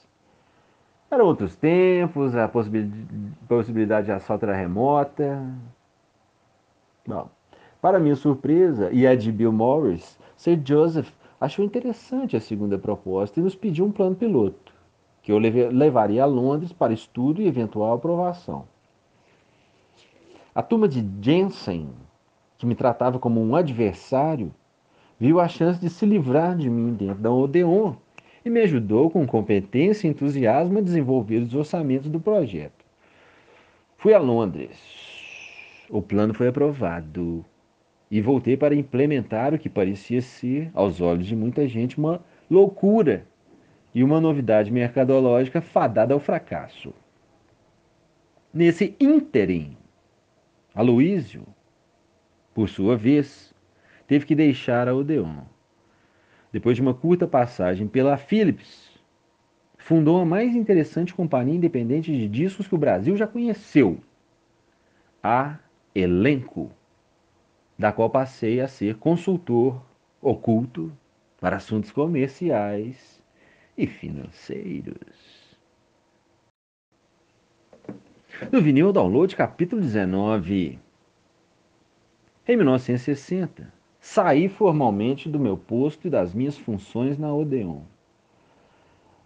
Eram 1.13 1.27
outros 1.27 1.55
tempos, 1.55 2.35
a 2.35 2.49
possibilidade 2.49 4.07
de 4.07 4.13
assalto 4.13 4.47
era 4.47 4.57
remota. 4.57 5.47
Bom, 7.07 7.29
para 7.83 8.01
minha 8.01 8.17
surpresa 8.17 8.91
e 8.91 9.07
a 9.07 9.15
de 9.15 9.31
Bill 9.31 9.53
Morris, 9.53 10.19
Sir 10.35 10.59
Joseph 10.65 11.13
achou 11.39 11.63
interessante 11.63 12.35
a 12.35 12.41
segunda 12.41 12.79
proposta 12.79 13.39
e 13.39 13.43
nos 13.43 13.55
pediu 13.55 13.85
um 13.85 13.93
plano 13.93 14.17
piloto, 14.17 14.73
que 15.23 15.31
eu 15.31 15.37
levaria 15.37 16.23
a 16.23 16.27
Londres 16.27 16.73
para 16.73 16.95
estudo 16.95 17.43
e 17.43 17.47
eventual 17.47 17.93
aprovação. 17.93 18.65
A 20.55 20.63
turma 20.63 20.89
de 20.89 21.07
Jensen, 21.21 21.91
que 22.57 22.65
me 22.65 22.75
tratava 22.75 23.19
como 23.19 23.39
um 23.39 23.55
adversário, 23.55 24.51
viu 25.21 25.41
a 25.41 25.47
chance 25.47 25.79
de 25.79 25.91
se 25.91 26.07
livrar 26.07 26.57
de 26.57 26.71
mim 26.71 26.95
dentro 26.95 27.21
da 27.23 27.31
Odeon 27.31 27.97
e 28.45 28.51
me 28.51 28.61
ajudou 28.61 29.11
com 29.11 29.27
competência 29.27 30.07
e 30.07 30.11
entusiasmo 30.11 30.79
a 30.79 30.83
desenvolver 30.83 31.39
os 31.39 31.55
orçamentos 31.55 32.09
do 32.09 32.21
projeto. 32.21 32.85
Fui 33.97 34.13
a 34.13 34.19
Londres. 34.19 34.79
O 35.89 36.03
plano 36.03 36.35
foi 36.35 36.49
aprovado 36.49 37.45
e 38.11 38.21
voltei 38.21 38.57
para 38.57 38.75
implementar 38.75 39.55
o 39.55 39.59
que 39.59 39.69
parecia 39.69 40.21
ser, 40.21 40.71
aos 40.75 41.01
olhos 41.01 41.27
de 41.27 41.37
muita 41.37 41.67
gente, 41.69 41.99
uma 41.99 42.23
loucura 42.51 43.27
e 43.95 44.03
uma 44.03 44.21
novidade 44.21 44.71
mercadológica 44.71 45.61
fadada 45.61 46.13
ao 46.13 46.21
fracasso. 46.21 46.93
Nesse 48.53 48.95
ínterim, 49.01 49.77
Aloísio, 50.75 51.47
por 52.55 52.69
sua 52.69 52.97
vez, 52.97 53.55
teve 54.07 54.27
que 54.27 54.35
deixar 54.35 54.89
a 54.89 54.95
Odeon 54.95 55.52
depois 56.53 56.77
de 56.77 56.83
uma 56.83 56.93
curta 56.93 57.27
passagem 57.27 57.89
pela 57.89 58.17
Philips, 58.19 58.93
fundou 59.79 60.21
a 60.21 60.25
mais 60.25 60.55
interessante 60.55 61.15
companhia 61.15 61.57
independente 61.57 62.13
de 62.13 62.29
discos 62.29 62.69
que 62.69 62.75
o 62.75 62.79
Brasil 62.79 63.17
já 63.17 63.27
conheceu, 63.27 63.99
a 65.23 65.59
Elenco, 65.95 66.71
da 67.79 67.91
qual 67.91 68.11
passei 68.11 68.61
a 68.61 68.69
ser 68.69 68.97
consultor 68.97 69.83
oculto 70.21 70.93
para 71.41 71.57
assuntos 71.57 71.91
comerciais 71.91 73.21
e 73.77 73.87
financeiros. 73.87 75.43
No 78.51 78.61
vinil 78.61 78.93
download 78.93 79.35
capítulo 79.35 79.81
19. 79.81 80.79
Em 82.47 82.57
1960, 82.57 83.73
Saí 84.05 84.49
formalmente 84.49 85.29
do 85.29 85.39
meu 85.39 85.57
posto 85.57 86.09
e 86.09 86.11
das 86.11 86.35
minhas 86.35 86.59
funções 86.59 87.17
na 87.17 87.33
Odeon. 87.33 87.83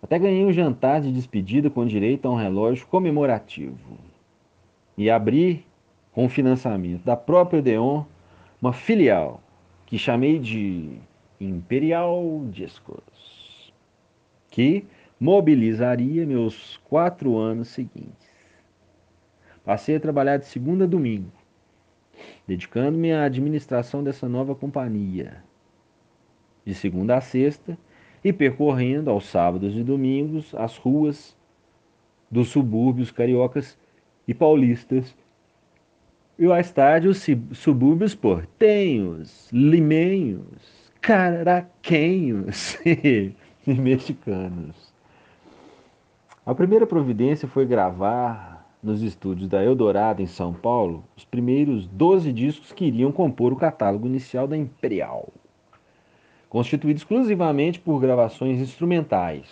Até 0.02 0.18
ganhei 0.18 0.44
um 0.44 0.52
jantar 0.52 1.00
de 1.00 1.10
despedida 1.10 1.70
com 1.70 1.86
direito 1.86 2.28
a 2.28 2.30
um 2.30 2.36
relógio 2.36 2.86
comemorativo. 2.86 3.96
E 4.96 5.08
abri, 5.08 5.64
com 6.12 6.26
o 6.26 6.28
financiamento 6.28 7.02
da 7.02 7.16
própria 7.16 7.60
Odeon, 7.60 8.04
uma 8.60 8.74
filial 8.74 9.40
que 9.86 9.98
chamei 9.98 10.38
de 10.38 10.98
Imperial 11.40 12.44
Discos, 12.50 13.72
que 14.50 14.84
mobilizaria 15.18 16.26
meus 16.26 16.76
quatro 16.84 17.38
anos 17.38 17.68
seguintes. 17.68 18.28
Passei 19.64 19.96
a 19.96 20.00
trabalhar 20.00 20.36
de 20.36 20.44
segunda 20.44 20.84
a 20.84 20.86
domingo, 20.86 21.32
dedicando-me 22.46 23.12
à 23.12 23.24
administração 23.24 24.02
dessa 24.02 24.28
nova 24.28 24.54
companhia, 24.54 25.42
de 26.64 26.74
segunda 26.74 27.16
a 27.16 27.20
sexta, 27.20 27.78
e 28.24 28.32
percorrendo 28.32 29.10
aos 29.10 29.26
sábados 29.26 29.76
e 29.76 29.82
domingos 29.82 30.54
as 30.54 30.76
ruas 30.76 31.36
dos 32.30 32.48
subúrbios 32.48 33.10
cariocas 33.10 33.78
e 34.26 34.34
paulistas, 34.34 35.14
e 36.38 36.46
mais 36.46 36.70
tarde 36.70 37.08
os 37.08 37.24
subúrbios 37.52 38.14
portenhos, 38.14 39.48
limenhos, 39.52 40.92
caraquenhos 41.00 42.76
e 42.84 43.34
mexicanos. 43.66 44.92
A 46.44 46.54
primeira 46.54 46.86
providência 46.86 47.48
foi 47.48 47.66
gravar 47.66 48.55
nos 48.86 49.02
estúdios 49.02 49.48
da 49.48 49.62
Eldorado, 49.62 50.22
em 50.22 50.26
São 50.26 50.54
Paulo, 50.54 51.04
os 51.16 51.24
primeiros 51.24 51.86
12 51.88 52.32
discos 52.32 52.72
que 52.72 52.84
iriam 52.84 53.10
compor 53.10 53.52
o 53.52 53.56
catálogo 53.56 54.06
inicial 54.06 54.46
da 54.46 54.56
Imperial, 54.56 55.28
constituído 56.48 56.96
exclusivamente 56.96 57.80
por 57.80 58.00
gravações 58.00 58.60
instrumentais, 58.60 59.48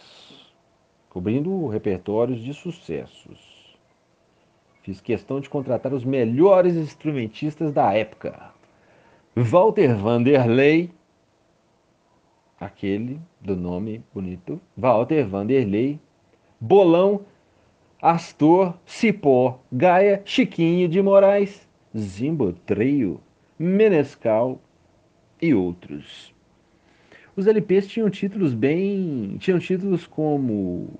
cobrindo 1.11 1.66
repertórios 1.66 2.41
de 2.41 2.55
sucessos. 2.55 3.76
Fiz 4.82 5.01
questão 5.01 5.41
de 5.41 5.51
contratar 5.51 5.93
os 5.93 6.05
melhores 6.05 6.76
instrumentistas 6.76 7.72
da 7.72 7.93
época. 7.93 8.53
Walter 9.35 9.97
Vanderlei, 9.97 10.91
aquele 12.61 13.20
do 13.41 13.57
nome 13.57 14.05
bonito, 14.14 14.61
Walter 14.76 15.26
Vanderlei, 15.26 15.99
Bolão 16.61 17.22
Astor, 18.05 18.78
Cipó, 18.84 19.61
Gaia, 19.72 20.20
Chiquinho 20.26 20.86
de 20.86 21.00
Moraes, 21.00 21.66
Zimbotreio, 21.96 23.18
Menescal 23.59 24.61
e 25.40 25.55
outros. 25.55 26.34
Os 27.34 27.46
LPs 27.46 27.86
tinham 27.86 28.11
títulos 28.11 28.52
bem. 28.52 29.38
tinham 29.38 29.59
títulos 29.59 30.07
como 30.07 30.90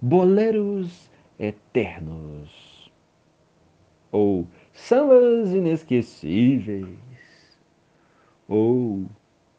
Boleros 0.00 1.10
Eternos 1.36 2.92
ou 4.12 4.46
Sambas 4.72 5.52
Inesquecíveis 5.52 6.86
ou 8.46 9.06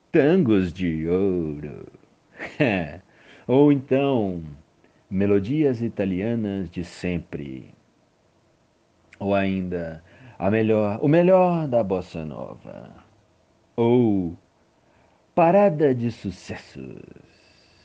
Tangos 0.10 0.72
de 0.72 1.06
Ouro 1.10 1.86
ou 3.46 3.74
então 3.74 4.42
Melodias 5.14 5.80
Italianas 5.80 6.72
de 6.72 6.84
Sempre. 6.84 7.72
Ou 9.20 9.36
ainda 9.36 10.04
a 10.40 10.50
melhor, 10.50 10.98
o 11.04 11.08
melhor 11.08 11.68
da 11.68 11.84
bossa 11.84 12.26
nova, 12.26 12.90
ou 13.76 14.36
parada 15.36 15.94
de 15.94 16.10
sucessos, 16.10 17.00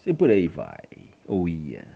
e 0.07 0.14
por 0.14 0.31
aí 0.31 0.49
vai, 0.49 0.89
ou 1.26 1.47
ia. 1.47 1.87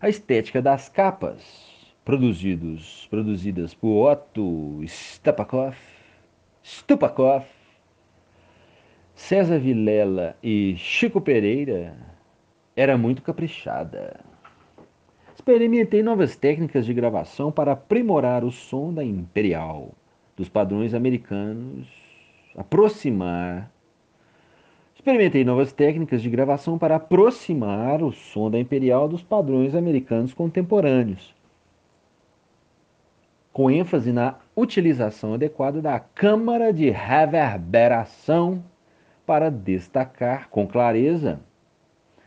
A 0.00 0.08
estética 0.08 0.62
das 0.62 0.88
capas, 0.88 1.94
produzidos, 2.02 3.06
produzidas 3.10 3.74
por 3.74 4.10
Otto 4.10 4.82
Stapakov, 4.84 5.76
Stupakov, 6.62 7.44
César 9.14 9.58
Vilela 9.58 10.34
e 10.42 10.76
Chico 10.78 11.20
Pereira, 11.20 12.13
era 12.76 12.98
muito 12.98 13.22
caprichada. 13.22 14.20
Experimentei 15.34 16.02
novas 16.02 16.36
técnicas 16.36 16.86
de 16.86 16.94
gravação 16.94 17.52
para 17.52 17.72
aprimorar 17.72 18.44
o 18.44 18.50
som 18.50 18.92
da 18.92 19.04
Imperial, 19.04 19.92
dos 20.36 20.48
padrões 20.48 20.94
americanos, 20.94 21.88
aproximar. 22.56 23.70
Experimentei 24.94 25.44
novas 25.44 25.72
técnicas 25.72 26.22
de 26.22 26.30
gravação 26.30 26.78
para 26.78 26.96
aproximar 26.96 28.02
o 28.02 28.10
som 28.10 28.50
da 28.50 28.58
Imperial 28.58 29.08
dos 29.08 29.22
padrões 29.22 29.74
americanos 29.74 30.32
contemporâneos, 30.32 31.34
com 33.52 33.70
ênfase 33.70 34.12
na 34.12 34.36
utilização 34.56 35.34
adequada 35.34 35.82
da 35.82 36.00
câmara 36.00 36.72
de 36.72 36.90
reverberação 36.90 38.64
para 39.26 39.50
destacar 39.50 40.48
com 40.48 40.66
clareza 40.66 41.40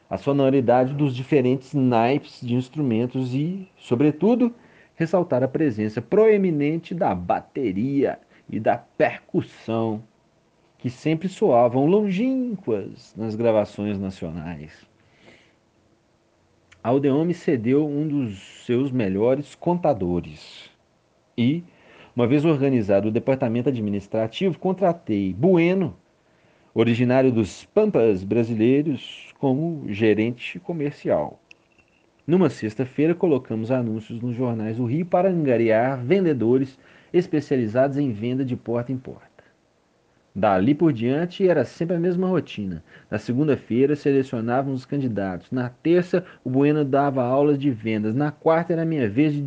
a 0.09 0.17
sonoridade 0.17 0.93
dos 0.93 1.15
diferentes 1.15 1.73
naipes 1.73 2.39
de 2.41 2.55
instrumentos 2.55 3.33
e, 3.33 3.67
sobretudo, 3.77 4.53
ressaltar 4.95 5.43
a 5.43 5.47
presença 5.47 6.01
proeminente 6.01 6.95
da 6.95 7.13
bateria 7.13 8.19
e 8.49 8.59
da 8.59 8.77
percussão, 8.77 10.01
que 10.77 10.89
sempre 10.89 11.27
soavam 11.27 11.85
longínquas 11.85 13.13
nas 13.17 13.35
gravações 13.35 13.99
nacionais. 13.99 14.87
A 16.83 16.91
Odeon 16.91 17.25
me 17.25 17.33
cedeu 17.33 17.85
um 17.85 18.07
dos 18.07 18.65
seus 18.65 18.91
melhores 18.91 19.55
contadores 19.55 20.69
e, 21.37 21.63
uma 22.15 22.25
vez 22.25 22.45
organizado 22.45 23.09
o 23.09 23.11
departamento 23.11 23.67
administrativo, 23.67 24.57
contratei 24.57 25.33
Bueno 25.33 25.95
originário 26.79 27.31
dos 27.31 27.65
Pampas 27.65 28.23
brasileiros, 28.23 29.26
como 29.39 29.85
gerente 29.88 30.59
comercial. 30.59 31.39
Numa 32.25 32.49
sexta-feira, 32.49 33.15
colocamos 33.15 33.71
anúncios 33.71 34.21
nos 34.21 34.35
jornais 34.35 34.77
do 34.77 34.85
Rio 34.85 35.05
para 35.05 35.29
angariar 35.29 36.03
vendedores 36.03 36.77
especializados 37.13 37.97
em 37.97 38.11
venda 38.11 38.43
de 38.43 38.55
porta 38.55 38.91
em 38.91 38.97
porta. 38.97 39.26
Dali 40.38 40.75
por 40.75 40.93
diante 40.93 41.49
era 41.49 41.65
sempre 41.65 41.95
a 41.95 41.99
mesma 41.99 42.27
rotina. 42.27 42.83
Na 43.09 43.17
segunda-feira 43.17 43.95
selecionávamos 43.95 44.81
os 44.81 44.85
candidatos. 44.85 45.49
Na 45.49 45.67
terça, 45.67 46.23
o 46.43 46.49
Bueno 46.51 46.85
dava 46.85 47.23
aulas 47.23 47.57
de 47.57 47.71
vendas. 47.71 48.13
Na 48.13 48.29
quarta 48.29 48.71
era 48.71 48.85
minha 48.85 49.09
vez 49.09 49.33
de 49.33 49.41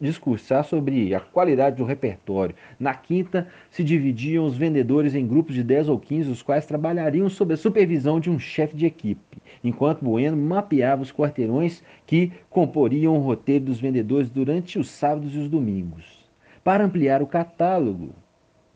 discursar 0.00 0.62
sobre 0.62 1.12
a 1.12 1.18
qualidade 1.18 1.74
do 1.74 1.84
repertório. 1.84 2.54
Na 2.78 2.94
quinta, 2.94 3.48
se 3.68 3.82
dividiam 3.82 4.46
os 4.46 4.56
vendedores 4.56 5.16
em 5.16 5.26
grupos 5.26 5.56
de 5.56 5.64
10 5.64 5.88
ou 5.88 5.98
15, 5.98 6.30
os 6.30 6.40
quais 6.40 6.66
trabalhariam 6.66 7.28
sob 7.28 7.54
a 7.54 7.56
supervisão 7.56 8.20
de 8.20 8.30
um 8.30 8.38
chefe 8.38 8.76
de 8.76 8.86
equipe, 8.86 9.38
enquanto 9.64 10.04
Bueno 10.04 10.36
mapeava 10.36 11.02
os 11.02 11.10
quarteirões 11.10 11.82
que 12.06 12.30
comporiam 12.48 13.16
o 13.16 13.20
roteiro 13.20 13.64
dos 13.64 13.80
vendedores 13.80 14.30
durante 14.30 14.78
os 14.78 14.88
sábados 14.88 15.34
e 15.34 15.38
os 15.38 15.48
domingos. 15.48 16.30
Para 16.62 16.84
ampliar 16.84 17.22
o 17.22 17.26
catálogo, 17.26 18.14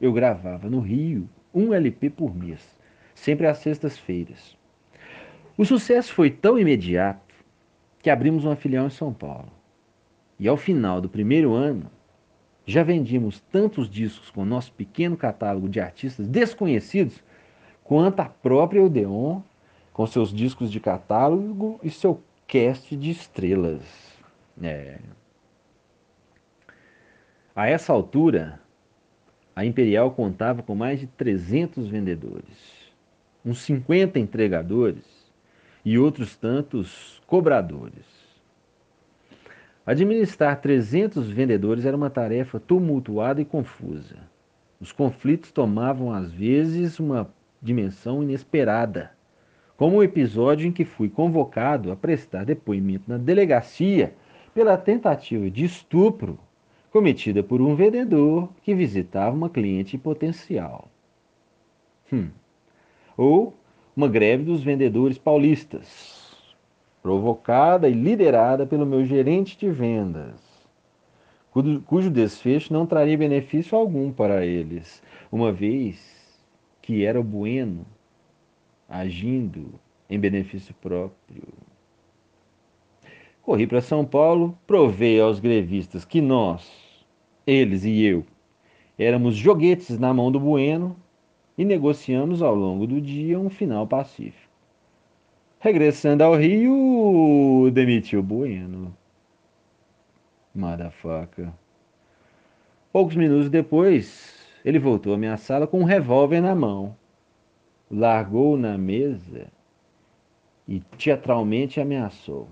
eu 0.01 0.13
gravava 0.13 0.69
no 0.69 0.81
Rio 0.81 1.29
um 1.57 1.73
LP 1.73 2.11
por 2.11 2.37
mês, 2.37 2.61
sempre 3.15 3.47
às 3.47 3.59
sextas-feiras. 3.59 4.55
O 5.57 5.65
sucesso 5.65 6.13
foi 6.13 6.31
tão 6.31 6.59
imediato 6.59 7.35
que 8.03 8.11
abrimos 8.11 8.45
uma 8.45 8.55
filial 8.55 8.87
em 8.87 8.91
São 8.91 9.13
Paulo. 9.13 9.51
E 10.39 10.47
ao 10.47 10.59
final 10.59 11.01
do 11.01 11.09
primeiro 11.09 11.55
ano, 11.55 11.91
já 12.67 12.83
vendíamos 12.83 13.41
tantos 13.41 13.89
discos 13.89 14.29
com 14.29 14.45
nosso 14.45 14.71
pequeno 14.73 15.17
catálogo 15.17 15.67
de 15.67 15.81
artistas 15.81 16.27
desconhecidos, 16.29 17.25
quanto 17.83 18.21
a 18.21 18.27
própria 18.27 18.83
Odeon, 18.83 19.41
com 19.95 20.07
seus 20.07 20.35
discos 20.35 20.71
de 20.71 20.79
catálogo 20.79 21.81
e 21.83 21.91
seu 21.91 22.21
cast 22.47 22.95
de 22.95 23.11
estrelas. 23.11 23.83
É. 24.63 24.99
A 27.55 27.67
essa 27.67 27.95
altura, 27.95 28.61
a 29.57 29.65
Imperial 29.65 30.11
contava 30.11 30.63
com 30.63 30.75
mais 30.75 31.01
de 31.01 31.07
300 31.07 31.89
vendedores, 31.89 32.93
uns 33.43 33.61
50 33.61 34.19
entregadores 34.19 35.03
e 35.83 35.99
outros 35.99 36.37
tantos 36.37 37.23
cobradores. 37.27 38.05
Administrar 39.87 40.61
300 40.61 41.31
vendedores 41.31 41.87
era 41.87 41.97
uma 41.97 42.11
tarefa 42.11 42.61
tumultuada 42.61 43.41
e 43.41 43.47
confusa. 43.47 44.17
Os 44.79 44.93
conflitos 44.93 45.51
tomavam 45.51 46.13
às 46.13 46.31
vezes 46.31 47.01
uma 47.01 47.33
dimensão 47.63 48.23
inesperada, 48.23 49.13
como 49.75 49.97
o 49.97 50.03
episódio 50.03 50.69
em 50.69 50.73
que 50.73 50.85
fui 50.85 51.09
convocado 51.09 51.91
a 51.91 51.97
prestar 51.97 52.45
depoimento 52.45 53.05
na 53.09 53.17
delegacia 53.17 54.13
pela 54.53 54.77
tentativa 54.77 55.51
de 55.51 55.65
estupro 55.65 56.39
cometida 56.97 57.43
por 57.43 57.61
um 57.61 57.75
vendedor 57.75 58.49
que 58.63 58.75
visitava 58.75 59.37
uma 59.37 59.51
cliente 59.51 59.99
potencial. 59.99 60.89
Hum. 62.11 62.31
Ou 63.19 63.53
uma 63.95 64.09
greve 64.09 64.45
dos 64.45 64.63
vendedores 64.63 65.19
paulistas, 65.19 66.35
provocada 67.03 67.87
e 67.87 67.93
liderada 67.93 68.67
pelo 68.67 68.87
meu 68.87 69.05
gerente 69.05 69.59
de 69.59 69.71
vendas, 69.71 70.41
cujo 71.85 72.11
desfecho 72.11 72.73
não 72.73 72.87
traria 72.87 73.19
benefício 73.19 73.77
algum 73.77 74.11
para 74.11 74.47
eles, 74.47 75.03
uma 75.31 75.53
vez 75.53 76.01
que 76.81 77.05
era 77.05 77.21
bueno 77.23 77.85
agindo 78.89 79.79
em 80.09 80.19
benefício 80.19 80.75
próprio. 80.81 81.43
Corri 83.43 83.67
para 83.67 83.83
São 83.83 84.03
Paulo, 84.03 84.59
provei 84.67 85.21
aos 85.21 85.39
grevistas 85.39 86.07
que 86.07 86.23
nós, 86.23 86.86
eles 87.47 87.85
e 87.85 88.03
eu, 88.03 88.25
éramos 88.99 89.37
joguetes 89.37 89.99
na 89.99 90.13
mão 90.13 90.33
do 90.33 90.41
Bueno 90.41 90.97
e 91.57 91.65
negociamos 91.65 92.43
ao 92.43 92.55
longo 92.55 92.87
do 92.87 93.01
dia 93.01 93.39
um 93.39 93.49
final 93.49 93.87
pacífico. 93.87 94.47
Regressando 95.61 96.23
ao 96.23 96.37
Rio, 96.37 97.71
demitiu 97.73 98.23
Bueno. 98.23 98.95
Motherfucker. 100.55 101.49
Poucos 102.93 103.17
minutos 103.17 103.51
depois, 103.51 104.35
ele 104.65 104.79
voltou 104.79 105.15
à 105.15 105.19
minha 105.19 105.37
sala 105.37 105.67
com 105.67 105.81
um 105.81 105.85
revólver 105.85 106.41
na 106.41 106.55
mão. 106.55 106.97
Largou 107.91 108.57
na 108.57 108.77
mesa 108.77 109.47
e 110.67 110.81
teatralmente 110.99 111.81
ameaçou. 111.81 112.49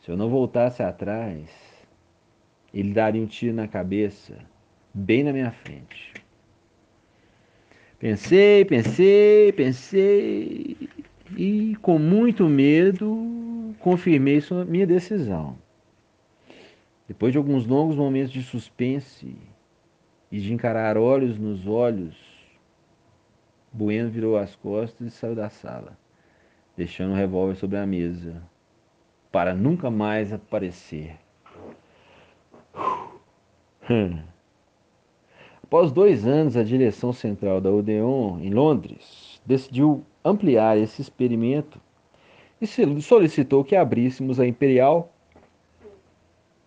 Se 0.00 0.10
eu 0.10 0.16
não 0.16 0.28
voltasse 0.28 0.82
atrás, 0.82 1.69
ele 2.72 2.92
daria 2.92 3.22
um 3.22 3.26
tiro 3.26 3.54
na 3.54 3.66
cabeça, 3.66 4.38
bem 4.94 5.24
na 5.24 5.32
minha 5.32 5.50
frente. 5.50 6.12
Pensei, 7.98 8.64
pensei, 8.64 9.52
pensei 9.52 10.88
e 11.36 11.76
com 11.82 11.98
muito 11.98 12.48
medo 12.48 13.74
confirmei 13.78 14.40
minha 14.66 14.86
decisão. 14.86 15.58
Depois 17.06 17.32
de 17.32 17.38
alguns 17.38 17.66
longos 17.66 17.96
momentos 17.96 18.32
de 18.32 18.42
suspense 18.42 19.36
e 20.30 20.40
de 20.40 20.52
encarar 20.52 20.96
olhos 20.96 21.38
nos 21.38 21.66
olhos, 21.66 22.16
Bueno 23.72 24.10
virou 24.10 24.36
as 24.36 24.54
costas 24.56 25.06
e 25.06 25.10
saiu 25.10 25.34
da 25.34 25.48
sala, 25.48 25.98
deixando 26.76 27.12
o 27.12 27.16
revólver 27.16 27.56
sobre 27.56 27.78
a 27.78 27.86
mesa, 27.86 28.42
para 29.30 29.54
nunca 29.54 29.90
mais 29.90 30.32
aparecer. 30.32 31.16
Após 35.64 35.90
dois 35.90 36.24
anos, 36.24 36.56
a 36.56 36.62
direção 36.62 37.12
central 37.12 37.60
da 37.60 37.70
Odeon, 37.70 38.38
em 38.38 38.50
Londres, 38.50 39.40
decidiu 39.44 40.04
ampliar 40.24 40.78
esse 40.78 41.02
experimento 41.02 41.80
e 42.60 42.66
solicitou 43.00 43.64
que 43.64 43.74
abríssemos 43.74 44.38
a 44.38 44.46
Imperial 44.46 45.12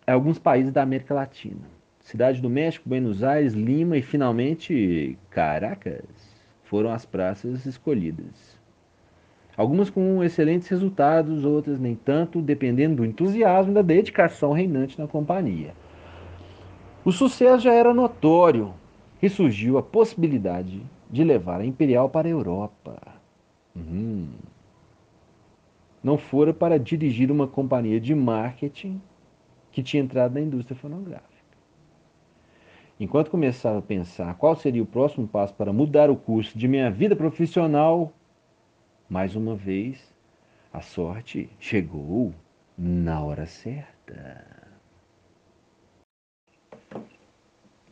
em 0.06 0.12
alguns 0.12 0.38
países 0.38 0.74
da 0.74 0.82
América 0.82 1.14
Latina. 1.14 1.62
Cidade 2.02 2.42
do 2.42 2.50
México, 2.50 2.90
Buenos 2.90 3.24
Aires, 3.24 3.54
Lima 3.54 3.98
e 3.98 4.02
finalmente 4.02 5.18
Caracas 5.30 6.04
foram 6.64 6.92
as 6.92 7.06
praças 7.06 7.66
escolhidas. 7.66 8.60
Algumas 9.56 9.90
com 9.90 10.22
excelentes 10.22 10.68
resultados, 10.68 11.46
outras 11.46 11.80
nem 11.80 11.96
tanto, 11.96 12.42
dependendo 12.42 12.98
do 12.98 13.06
entusiasmo 13.06 13.72
e 13.72 13.76
da 13.76 13.82
dedicação 13.82 14.52
reinante 14.52 15.00
na 15.00 15.08
companhia. 15.08 15.74
O 17.06 17.12
sucesso 17.12 17.64
já 17.64 17.74
era 17.74 17.94
notório 17.94 18.74
e 19.22 19.30
surgiu 19.30 19.78
a 19.78 19.84
possibilidade 19.84 20.82
de 21.10 21.24
levar 21.24 21.60
a 21.60 21.66
Imperial 21.66 22.10
para 22.10 22.28
a 22.28 22.32
Europa. 22.32 22.98
Uhum. 23.76 24.30
Não 26.04 26.18
fora 26.18 26.54
para 26.54 26.80
dirigir 26.80 27.32
uma 27.32 27.48
companhia 27.48 28.00
de 28.00 28.16
marketing 28.16 29.02
que 29.72 29.84
tinha 29.84 30.02
entrado 30.02 30.34
na 30.34 30.42
indústria 30.42 30.78
fonográfica. 30.78 31.34
Enquanto 33.00 33.32
começava 33.32 33.80
a 33.80 33.82
pensar 33.82 34.36
qual 34.36 34.56
seria 34.56 34.84
o 34.84 34.86
próximo 34.86 35.28
passo 35.28 35.54
para 35.56 35.74
mudar 35.74 36.10
o 36.10 36.16
curso 36.16 36.58
de 36.58 36.68
minha 36.68 36.90
vida 36.90 37.16
profissional, 37.16 38.14
mais 39.10 39.36
uma 39.36 39.56
vez, 39.56 40.14
a 40.72 40.80
sorte 40.80 41.50
chegou 41.60 42.34
na 42.78 43.22
hora 43.22 43.46
certa. 43.46 44.63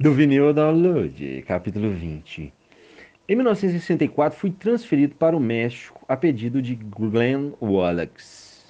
Do 0.02 0.16
vinil 0.16 0.52
download, 0.52 1.44
capítulo 1.44 1.92
20. 1.92 2.52
Em 3.30 3.36
1964, 3.36 4.40
fui 4.40 4.50
transferido 4.50 5.14
para 5.14 5.38
o 5.38 5.40
México 5.40 6.04
a 6.08 6.18
pedido 6.18 6.60
de 6.60 6.74
Glenn 6.74 7.52
Wallace 7.62 8.66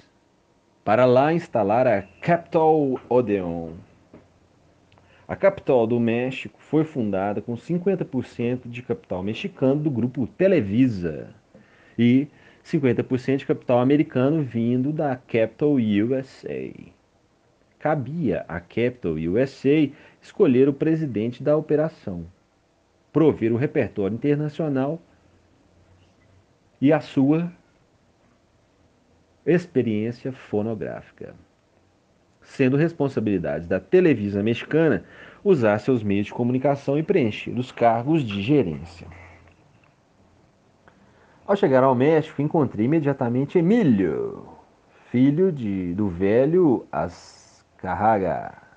para 0.84 1.06
lá 1.06 1.32
instalar 1.32 1.86
a 1.86 2.02
Capital 2.20 3.00
Odeon. 3.08 3.70
A 5.26 5.34
capital 5.34 5.86
do 5.86 5.98
México 5.98 6.60
foi 6.60 6.84
fundada 6.84 7.40
com 7.40 7.54
50% 7.54 8.68
de 8.68 8.82
capital 8.82 9.22
mexicano 9.22 9.80
do 9.80 9.90
grupo 9.90 10.26
Televisa 10.26 11.30
e 11.98 12.28
50% 12.62 13.38
de 13.38 13.46
capital 13.46 13.78
americano 13.78 14.42
vindo 14.42 14.92
da 14.92 15.16
Capital 15.16 15.76
USA. 15.76 16.70
Cabia 17.78 18.44
à 18.46 18.60
Capital 18.60 19.14
USA 19.14 19.90
escolher 20.22 20.68
o 20.68 20.72
presidente 20.72 21.42
da 21.42 21.56
operação, 21.56 22.24
prover 23.12 23.52
o 23.52 23.56
repertório 23.56 24.14
internacional 24.14 25.02
e 26.80 26.92
a 26.92 27.00
sua 27.00 27.52
experiência 29.44 30.32
fonográfica, 30.32 31.34
sendo 32.40 32.76
responsabilidade 32.76 33.66
da 33.66 33.80
Televisa 33.80 34.42
Mexicana 34.42 35.04
usar 35.44 35.78
seus 35.80 36.02
meios 36.02 36.26
de 36.26 36.32
comunicação 36.32 36.96
e 36.96 37.02
preencher 37.02 37.58
os 37.58 37.72
cargos 37.72 38.22
de 38.22 38.40
gerência. 38.40 39.08
Ao 41.44 41.56
chegar 41.56 41.82
ao 41.82 41.94
México, 41.94 42.40
encontrei 42.40 42.86
imediatamente 42.86 43.58
Emílio, 43.58 44.46
filho 45.10 45.50
de, 45.50 45.92
do 45.94 46.08
velho 46.08 46.86
Azcarraga. 46.92 48.71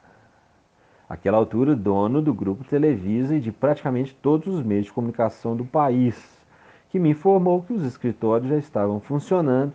Aquela 1.08 1.38
altura, 1.38 1.76
dono 1.76 2.22
do 2.22 2.34
grupo 2.34 2.64
Televisa 2.64 3.36
e 3.36 3.40
de 3.40 3.52
praticamente 3.52 4.16
todos 4.16 4.54
os 4.54 4.64
meios 4.64 4.86
de 4.86 4.94
comunicação 4.94 5.56
do 5.56 5.64
país, 5.64 6.44
que 6.90 6.98
me 6.98 7.10
informou 7.10 7.62
que 7.62 7.74
os 7.74 7.84
escritórios 7.84 8.50
já 8.50 8.58
estavam 8.58 9.00
funcionando 9.00 9.74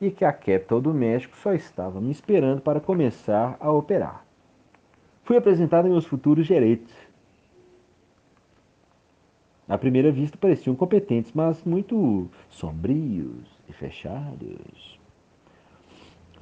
e 0.00 0.10
que 0.10 0.24
a 0.24 0.32
Capital 0.32 0.80
do 0.80 0.92
México 0.92 1.36
só 1.36 1.52
estava 1.52 2.00
me 2.00 2.10
esperando 2.10 2.60
para 2.60 2.80
começar 2.80 3.56
a 3.60 3.70
operar. 3.70 4.24
Fui 5.22 5.36
apresentado 5.36 5.86
a 5.86 5.88
meus 5.88 6.04
futuros 6.04 6.46
gerentes, 6.46 6.92
à 9.68 9.78
primeira 9.78 10.10
vista 10.10 10.36
pareciam 10.36 10.74
competentes, 10.74 11.32
mas 11.32 11.62
muito 11.64 12.28
sombrios 12.50 13.48
e 13.68 13.72
fechados. 13.72 15.01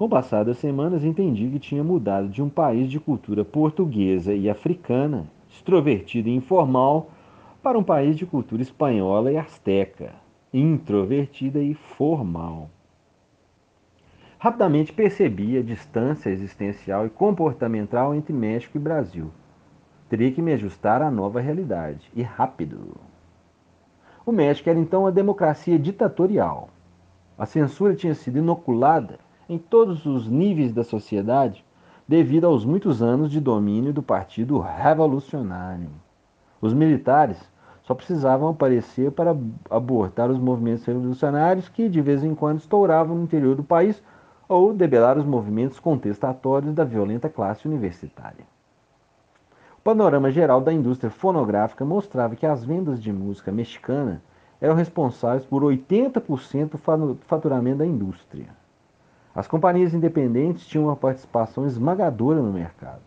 Com 0.01 0.07
o 0.07 0.09
passar 0.09 0.47
das 0.47 0.57
semanas, 0.57 1.05
entendi 1.05 1.51
que 1.51 1.59
tinha 1.59 1.85
mudado 1.85 2.27
de 2.27 2.43
um 2.43 2.49
país 2.49 2.91
de 2.91 2.99
cultura 2.99 3.45
portuguesa 3.45 4.33
e 4.33 4.49
africana, 4.49 5.27
extrovertido 5.51 6.27
e 6.27 6.35
informal, 6.35 7.11
para 7.63 7.79
um 7.79 7.83
país 7.83 8.17
de 8.17 8.25
cultura 8.25 8.63
espanhola 8.63 9.31
e 9.31 9.37
asteca, 9.37 10.15
introvertida 10.55 11.61
e 11.61 11.75
formal. 11.75 12.71
Rapidamente 14.39 14.91
percebi 14.91 15.59
a 15.59 15.63
distância 15.63 16.31
existencial 16.31 17.05
e 17.05 17.11
comportamental 17.11 18.15
entre 18.15 18.33
México 18.33 18.79
e 18.79 18.81
Brasil. 18.81 19.31
Teria 20.09 20.33
que 20.33 20.41
me 20.41 20.55
ajustar 20.55 21.03
à 21.03 21.11
nova 21.11 21.43
realidade, 21.43 22.11
e 22.17 22.23
rápido. 22.23 22.97
O 24.25 24.33
México 24.33 24.71
era 24.71 24.79
então 24.79 25.03
uma 25.03 25.13
democracia 25.13 25.79
ditatorial. 25.79 26.71
A 27.37 27.45
censura 27.45 27.95
tinha 27.95 28.15
sido 28.15 28.39
inoculada 28.39 29.19
em 29.51 29.59
todos 29.59 30.07
os 30.07 30.29
níveis 30.29 30.73
da 30.73 30.85
sociedade 30.85 31.65
devido 32.07 32.47
aos 32.47 32.65
muitos 32.65 33.03
anos 33.03 33.29
de 33.29 33.41
domínio 33.41 33.93
do 33.93 34.01
Partido 34.01 34.61
Revolucionário. 34.61 35.91
Os 36.61 36.73
militares 36.73 37.37
só 37.83 37.93
precisavam 37.93 38.51
aparecer 38.51 39.11
para 39.11 39.37
abortar 39.69 40.31
os 40.31 40.39
movimentos 40.39 40.85
revolucionários 40.85 41.69
que 41.69 41.89
de 41.89 42.01
vez 42.01 42.23
em 42.23 42.33
quando 42.33 42.61
estouravam 42.61 43.17
no 43.17 43.25
interior 43.25 43.57
do 43.57 43.65
país 43.65 44.01
ou 44.49 44.73
debelar 44.73 45.19
os 45.19 45.25
movimentos 45.25 45.81
contestatórios 45.81 46.73
da 46.73 46.85
violenta 46.85 47.29
classe 47.29 47.67
universitária. 47.67 48.47
O 49.77 49.83
panorama 49.83 50.31
geral 50.31 50.61
da 50.61 50.73
indústria 50.73 51.11
fonográfica 51.11 51.85
mostrava 51.85 52.37
que 52.37 52.47
as 52.47 52.65
vendas 52.65 53.03
de 53.03 53.13
música 53.13 53.51
mexicana 53.51 54.23
eram 54.61 54.77
responsáveis 54.77 55.45
por 55.45 55.65
80% 55.65 56.71
do 56.71 57.19
faturamento 57.27 57.79
da 57.79 57.87
indústria. 57.87 58.60
As 59.35 59.47
companhias 59.47 59.95
independentes 59.95 60.67
tinham 60.67 60.87
uma 60.87 60.97
participação 60.97 61.67
esmagadora 61.67 62.43
no 62.43 62.53
mercado. 62.53 63.03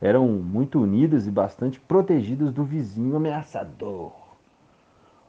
Eram 0.00 0.26
muito 0.28 0.80
unidas 0.80 1.26
e 1.26 1.30
bastante 1.30 1.78
protegidas 1.80 2.52
do 2.52 2.64
vizinho 2.64 3.16
ameaçador. 3.16 4.12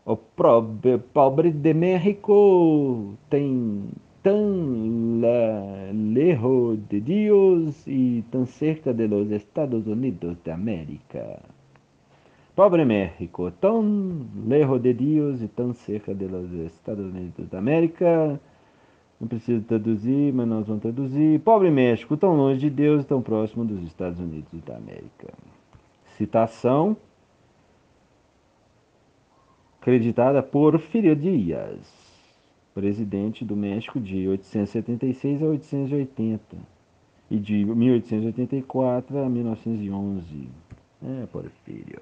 O 0.05 0.15
pobre 0.15 1.51
de 1.51 1.73
México 1.73 3.15
tem 3.29 3.89
tan 4.23 5.19
lejos 6.13 6.79
de 6.89 7.01
Dios 7.01 7.85
y 7.85 8.23
tan 8.31 8.45
cerca 8.45 8.93
de 8.93 9.07
los 9.07 9.29
Estados 9.31 9.85
Unidos 9.87 10.37
de 10.43 10.51
América. 10.51 11.41
Pobre 12.55 12.85
México, 12.85 13.51
tão 13.51 14.25
lejos 14.47 14.81
de 14.81 14.93
Deus 14.93 15.41
e 15.41 15.47
tão 15.47 15.73
cerca 15.73 16.15
de 16.15 16.27
los 16.27 16.51
Estados 16.51 17.05
Unidos 17.05 17.49
da 17.49 17.59
América. 17.59 18.39
Não 19.19 19.27
preciso 19.27 19.63
traduzir, 19.63 20.33
mas 20.33 20.47
nós 20.47 20.67
vamos 20.67 20.81
traduzir. 20.81 21.39
Pobre 21.39 21.71
México, 21.71 22.15
tão 22.15 22.35
longe 22.35 22.59
de 22.59 22.69
Deus 22.69 23.03
e 23.03 23.07
tão 23.07 23.21
próximo 23.21 23.65
dos 23.65 23.81
Estados 23.83 24.19
Unidos 24.19 24.61
da 24.63 24.77
América. 24.77 25.33
Citação 26.17 26.95
acreditada 29.81 30.43
por 30.43 30.77
Filho 30.79 31.15
Dias 31.15 32.07
presidente 32.77 33.43
do 33.43 33.55
México 33.55 33.99
de 33.99 34.27
876 34.27 35.41
a 35.41 35.47
880 35.47 36.57
e 37.27 37.39
de 37.39 37.65
1884 37.65 39.17
a 39.17 39.27
1911. 39.27 40.47
É, 41.01 41.25
Porfírio. 41.25 42.01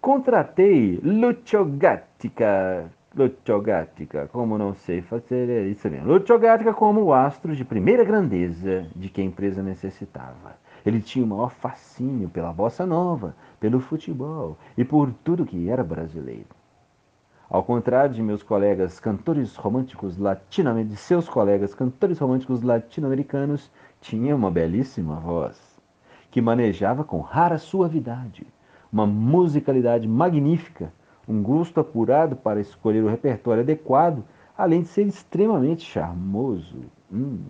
Contratei 0.00 1.00
Lucio 1.02 1.64
Gattica, 1.76 2.88
Lucio 3.16 3.60
Gattica, 3.62 4.28
como 4.28 4.58
não 4.58 4.74
sei 4.74 5.00
fazer, 5.00 5.48
é 5.48 5.62
isso 5.62 5.88
mesmo. 5.88 6.06
Lucio 6.06 6.38
Gattica 6.38 6.74
como 6.74 7.02
o 7.02 7.14
astro 7.14 7.56
de 7.56 7.64
primeira 7.64 8.04
grandeza 8.04 8.86
de 8.94 9.08
que 9.08 9.20
a 9.20 9.24
empresa 9.24 9.62
necessitava. 9.62 10.56
Ele 10.84 11.00
tinha 11.00 11.24
o 11.24 11.28
maior 11.28 11.50
fascínio 11.50 12.28
pela 12.28 12.52
bossa 12.52 12.84
nova, 12.84 13.34
pelo 13.58 13.80
futebol 13.80 14.58
e 14.76 14.84
por 14.84 15.10
tudo 15.24 15.46
que 15.46 15.68
era 15.68 15.82
brasileiro. 15.82 16.58
Ao 17.50 17.62
contrário 17.62 18.14
de 18.14 18.22
meus 18.22 18.42
colegas 18.42 19.00
cantores 19.00 19.56
românticos 19.56 20.18
latino-americanos, 20.18 20.94
de 20.94 21.02
seus 21.02 21.26
colegas 21.26 21.74
cantores 21.74 22.18
românticos 22.18 22.62
latino-americanos, 22.62 23.70
tinha 24.02 24.36
uma 24.36 24.50
belíssima 24.50 25.16
voz, 25.16 25.58
que 26.30 26.42
manejava 26.42 27.04
com 27.04 27.20
rara 27.20 27.56
suavidade, 27.56 28.46
uma 28.92 29.06
musicalidade 29.06 30.06
magnífica, 30.06 30.92
um 31.28 31.42
gosto 31.42 31.78
apurado 31.78 32.34
para 32.34 32.60
escolher 32.60 33.04
o 33.04 33.08
repertório 33.08 33.62
adequado, 33.62 34.24
além 34.56 34.82
de 34.82 34.88
ser 34.88 35.06
extremamente 35.06 35.84
charmoso. 35.84 36.78
Hum. 37.12 37.40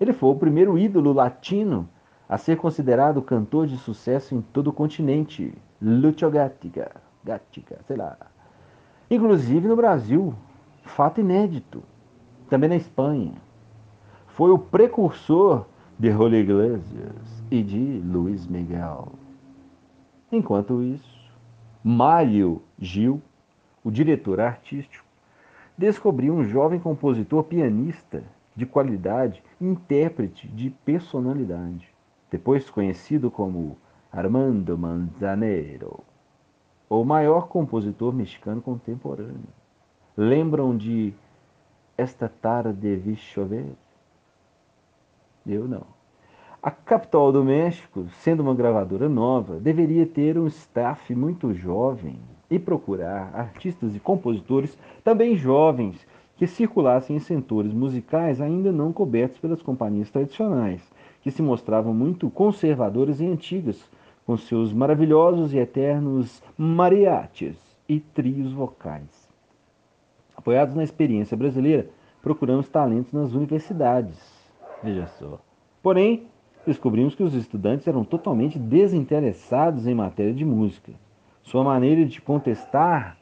Ele 0.00 0.12
foi 0.12 0.30
o 0.30 0.36
primeiro 0.36 0.76
ídolo 0.76 1.12
latino 1.12 1.88
a 2.28 2.36
ser 2.36 2.56
considerado 2.56 3.22
cantor 3.22 3.66
de 3.66 3.76
sucesso 3.76 4.34
em 4.34 4.40
todo 4.40 4.68
o 4.68 4.72
continente. 4.72 5.54
Lucio 5.80 6.30
Gattica, 6.30 6.90
Gattica, 7.22 7.78
sei 7.86 7.96
lá. 7.96 8.16
Inclusive 9.10 9.68
no 9.68 9.76
Brasil, 9.76 10.34
fato 10.82 11.20
inédito. 11.20 11.82
Também 12.48 12.68
na 12.68 12.76
Espanha. 12.76 13.34
Foi 14.26 14.50
o 14.50 14.58
precursor 14.58 15.66
de 15.98 16.10
Julio 16.10 16.40
Iglesias 16.40 17.44
e 17.50 17.62
de 17.62 18.02
Luiz 18.04 18.46
Miguel. 18.46 19.12
Enquanto 20.32 20.82
isso, 20.82 21.13
Mário 21.86 22.62
Gil, 22.78 23.20
o 23.84 23.90
diretor 23.90 24.40
artístico, 24.40 25.04
descobriu 25.76 26.32
um 26.32 26.42
jovem 26.42 26.80
compositor 26.80 27.44
pianista 27.44 28.24
de 28.56 28.64
qualidade 28.64 29.42
intérprete 29.60 30.48
de 30.48 30.70
personalidade, 30.70 31.86
depois 32.30 32.70
conhecido 32.70 33.30
como 33.30 33.76
Armando 34.10 34.78
Manzanero, 34.78 36.02
o 36.88 37.04
maior 37.04 37.48
compositor 37.48 38.14
mexicano 38.14 38.62
contemporâneo. 38.62 39.52
Lembram 40.16 40.74
de 40.74 41.12
Esta 41.98 42.30
tarde 42.30 42.96
vi 42.96 43.14
chover? 43.14 43.74
Eu 45.46 45.68
não. 45.68 45.93
A 46.64 46.70
capital 46.70 47.30
do 47.30 47.44
México, 47.44 48.06
sendo 48.20 48.42
uma 48.42 48.54
gravadora 48.54 49.06
nova, 49.06 49.60
deveria 49.60 50.06
ter 50.06 50.38
um 50.38 50.46
staff 50.46 51.14
muito 51.14 51.52
jovem 51.52 52.18
e 52.50 52.58
procurar 52.58 53.30
artistas 53.34 53.94
e 53.94 54.00
compositores 54.00 54.74
também 55.04 55.36
jovens 55.36 56.06
que 56.38 56.46
circulassem 56.46 57.16
em 57.16 57.18
setores 57.18 57.70
musicais 57.70 58.40
ainda 58.40 58.72
não 58.72 58.94
cobertos 58.94 59.38
pelas 59.38 59.60
companhias 59.60 60.08
tradicionais, 60.08 60.80
que 61.20 61.30
se 61.30 61.42
mostravam 61.42 61.92
muito 61.92 62.30
conservadoras 62.30 63.20
e 63.20 63.26
antigas, 63.26 63.84
com 64.24 64.34
seus 64.38 64.72
maravilhosos 64.72 65.52
e 65.52 65.58
eternos 65.58 66.42
mariachis 66.56 67.58
e 67.86 68.00
trios 68.00 68.54
vocais. 68.54 69.28
Apoiados 70.34 70.74
na 70.74 70.82
experiência 70.82 71.36
brasileira, 71.36 71.90
procuramos 72.22 72.70
talentos 72.70 73.12
nas 73.12 73.34
universidades. 73.34 74.18
Veja 74.82 75.06
só. 75.18 75.38
Porém, 75.82 76.26
descobrimos 76.66 77.14
que 77.14 77.22
os 77.22 77.34
estudantes 77.34 77.86
eram 77.86 78.04
totalmente 78.04 78.58
desinteressados 78.58 79.86
em 79.86 79.94
matéria 79.94 80.32
de 80.32 80.44
música. 80.44 80.92
Sua 81.42 81.62
maneira 81.62 82.04
de 82.04 82.20
contestar 82.20 83.16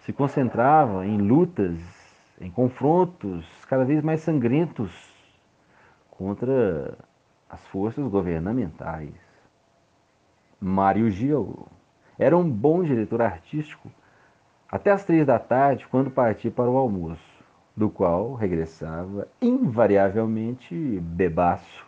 se 0.00 0.12
concentrava 0.12 1.06
em 1.06 1.18
lutas, 1.18 1.78
em 2.40 2.50
confrontos 2.50 3.44
cada 3.66 3.84
vez 3.84 4.02
mais 4.02 4.20
sangrentos 4.20 4.92
contra 6.10 6.96
as 7.48 7.64
forças 7.68 8.06
governamentais. 8.08 9.14
Mário 10.60 11.10
Gil 11.10 11.66
era 12.18 12.36
um 12.36 12.48
bom 12.48 12.82
diretor 12.82 13.22
artístico 13.22 13.90
até 14.68 14.90
as 14.90 15.04
três 15.04 15.24
da 15.24 15.38
tarde, 15.38 15.86
quando 15.88 16.10
partia 16.10 16.50
para 16.50 16.68
o 16.68 16.76
almoço, 16.76 17.44
do 17.76 17.88
qual 17.88 18.34
regressava 18.34 19.28
invariavelmente 19.40 20.74
bebaço. 21.00 21.85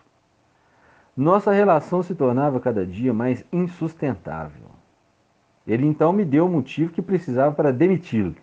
Nossa 1.19 1.51
relação 1.51 2.01
se 2.01 2.15
tornava 2.15 2.61
cada 2.61 2.87
dia 2.87 3.13
mais 3.13 3.45
insustentável. 3.53 4.69
Ele 5.67 5.85
então 5.85 6.13
me 6.13 6.25
deu 6.25 6.47
o 6.47 6.49
motivo 6.49 6.93
que 6.93 7.03
precisava 7.03 7.53
para 7.53 7.73
demiti-lo. 7.73 8.37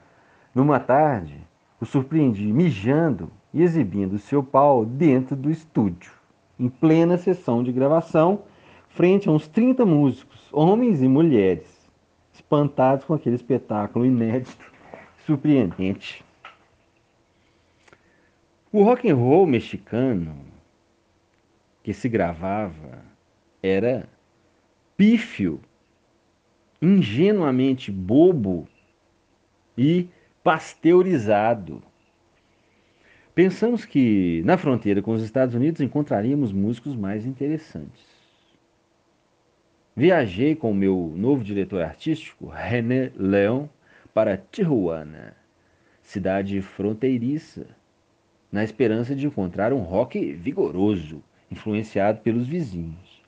Numa 0.53 0.77
tarde, 0.77 1.39
o 1.79 1.85
surpreendi 1.85 2.51
mijando 2.51 3.31
e 3.53 3.61
exibindo 3.61 4.19
seu 4.19 4.43
pau 4.43 4.83
dentro 4.83 5.37
do 5.37 5.49
estúdio, 5.49 6.11
em 6.59 6.67
plena 6.67 7.17
sessão 7.17 7.63
de 7.63 7.71
gravação, 7.71 8.41
frente 8.89 9.29
a 9.29 9.31
uns 9.31 9.47
30 9.47 9.85
músicos, 9.85 10.49
homens 10.51 11.01
e 11.01 11.07
mulheres, 11.07 11.89
espantados 12.33 13.05
com 13.05 13.13
aquele 13.13 13.37
espetáculo 13.37 14.05
inédito, 14.05 14.69
surpreendente. 15.25 16.25
O 18.69 18.83
rock 18.83 19.09
and 19.09 19.15
roll 19.15 19.47
mexicano 19.47 20.35
que 21.85 21.93
se 21.93 22.09
gravava 22.09 23.05
era 23.61 24.09
pífio, 24.97 25.61
ingenuamente 26.81 27.91
bobo 27.91 28.67
e 29.77 30.09
pasteurizado. 30.43 31.83
Pensamos 33.35 33.85
que 33.85 34.41
na 34.45 34.57
fronteira 34.57 34.99
com 34.99 35.11
os 35.11 35.21
Estados 35.21 35.53
Unidos 35.53 35.79
encontraríamos 35.79 36.51
músicos 36.51 36.95
mais 36.95 37.23
interessantes. 37.23 38.03
Viajei 39.95 40.55
com 40.55 40.71
o 40.71 40.75
meu 40.75 41.13
novo 41.15 41.43
diretor 41.43 41.83
artístico, 41.83 42.47
René 42.47 43.11
Leão, 43.15 43.69
para 44.11 44.37
Tijuana, 44.37 45.37
cidade 46.01 46.59
fronteiriça, 46.63 47.67
na 48.51 48.63
esperança 48.63 49.13
de 49.13 49.27
encontrar 49.27 49.71
um 49.71 49.81
rock 49.81 50.33
vigoroso 50.33 51.21
influenciado 51.51 52.21
pelos 52.21 52.47
vizinhos. 52.47 53.23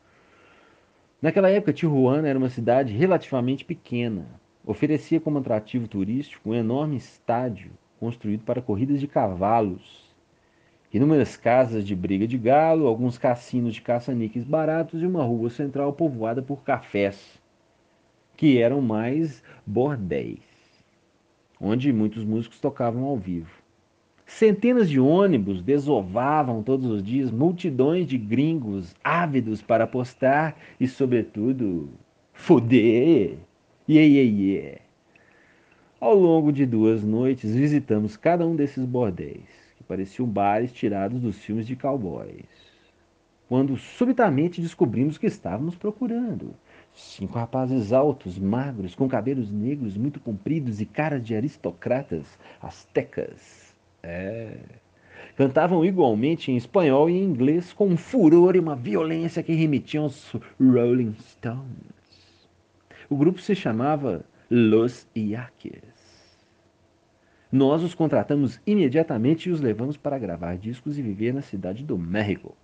Naquela 1.21 1.49
época, 1.49 1.73
Tijuana 1.73 2.27
era 2.27 2.37
uma 2.37 2.49
cidade 2.49 2.93
relativamente 2.93 3.65
pequena. 3.65 4.27
Oferecia 4.65 5.19
como 5.19 5.39
atrativo 5.39 5.87
turístico 5.87 6.51
um 6.51 6.53
enorme 6.53 6.97
estádio 6.97 7.71
construído 7.99 8.43
para 8.43 8.61
corridas 8.61 8.99
de 8.99 9.07
cavalos, 9.07 10.15
inúmeras 10.93 11.35
casas 11.35 11.85
de 11.85 11.95
briga 11.95 12.27
de 12.27 12.37
galo, 12.37 12.87
alguns 12.87 13.17
cassinos 13.17 13.73
de 13.73 13.81
caça-níqueis 13.81 14.45
baratos 14.45 15.01
e 15.01 15.05
uma 15.05 15.23
rua 15.23 15.49
central 15.49 15.93
povoada 15.93 16.41
por 16.41 16.63
cafés, 16.63 17.41
que 18.35 18.59
eram 18.59 18.81
mais 18.81 19.43
bordéis, 19.65 20.43
onde 21.59 21.91
muitos 21.91 22.23
músicos 22.23 22.59
tocavam 22.59 23.03
ao 23.05 23.17
vivo. 23.17 23.66
Centenas 24.27 24.89
de 24.89 24.99
ônibus 24.99 25.63
desovavam 25.63 26.61
todos 26.61 26.85
os 26.85 27.01
dias 27.01 27.31
multidões 27.31 28.05
de 28.05 28.17
gringos 28.17 28.93
ávidos 29.01 29.61
para 29.61 29.85
apostar 29.85 30.57
e, 30.77 30.85
sobretudo, 30.85 31.89
foder. 32.33 33.37
Yeah, 33.87 34.05
yeah, 34.05 34.29
yeah. 34.29 34.81
Ao 35.99 36.13
longo 36.13 36.51
de 36.51 36.65
duas 36.65 37.05
noites, 37.05 37.55
visitamos 37.55 38.17
cada 38.17 38.45
um 38.45 38.53
desses 38.53 38.83
bordéis, 38.85 39.47
que 39.77 39.83
pareciam 39.85 40.27
bares 40.27 40.73
tirados 40.73 41.21
dos 41.21 41.37
filmes 41.37 41.65
de 41.65 41.77
cowboys. 41.77 42.45
Quando 43.47 43.77
subitamente 43.77 44.59
descobrimos 44.59 45.17
que 45.17 45.25
estávamos 45.25 45.75
procurando. 45.75 46.53
Cinco 46.93 47.39
rapazes 47.39 47.93
altos, 47.93 48.37
magros, 48.37 48.93
com 48.93 49.07
cabelos 49.07 49.49
negros 49.49 49.95
muito 49.95 50.19
compridos 50.19 50.81
e 50.81 50.85
caras 50.85 51.23
de 51.23 51.33
aristocratas 51.33 52.37
astecas 52.61 53.66
é. 54.07 54.57
Cantavam 55.35 55.85
igualmente 55.85 56.51
em 56.51 56.57
espanhol 56.57 57.09
e 57.09 57.13
em 57.13 57.23
inglês 57.23 57.71
com 57.71 57.87
um 57.87 57.97
furor 57.97 58.55
e 58.55 58.59
uma 58.59 58.75
violência 58.75 59.43
que 59.43 59.53
remetiam 59.53 60.05
aos 60.05 60.33
Rolling 60.59 61.13
Stones. 61.19 62.49
O 63.09 63.15
grupo 63.15 63.39
se 63.39 63.53
chamava 63.53 64.25
Los 64.49 65.07
Yaquis. 65.15 65.97
Nós 67.51 67.83
os 67.83 67.93
contratamos 67.93 68.59
imediatamente 68.65 69.47
e 69.47 69.51
os 69.51 69.61
levamos 69.61 69.95
para 69.95 70.17
gravar 70.17 70.57
discos 70.57 70.97
e 70.97 71.01
viver 71.01 71.33
na 71.33 71.41
cidade 71.41 71.83
do 71.83 71.97
México. 71.97 72.55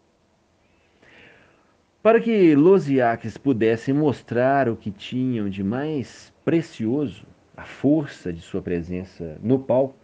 Para 2.01 2.19
que 2.19 2.53
Los 2.55 2.89
Yaquis 2.89 3.37
pudessem 3.37 3.93
mostrar 3.93 4.67
o 4.67 4.75
que 4.75 4.91
tinham 4.91 5.47
de 5.47 5.63
mais 5.63 6.33
precioso, 6.43 7.25
a 7.55 7.63
força 7.63 8.33
de 8.33 8.41
sua 8.41 8.61
presença 8.61 9.37
no 9.41 9.59
palco, 9.59 9.95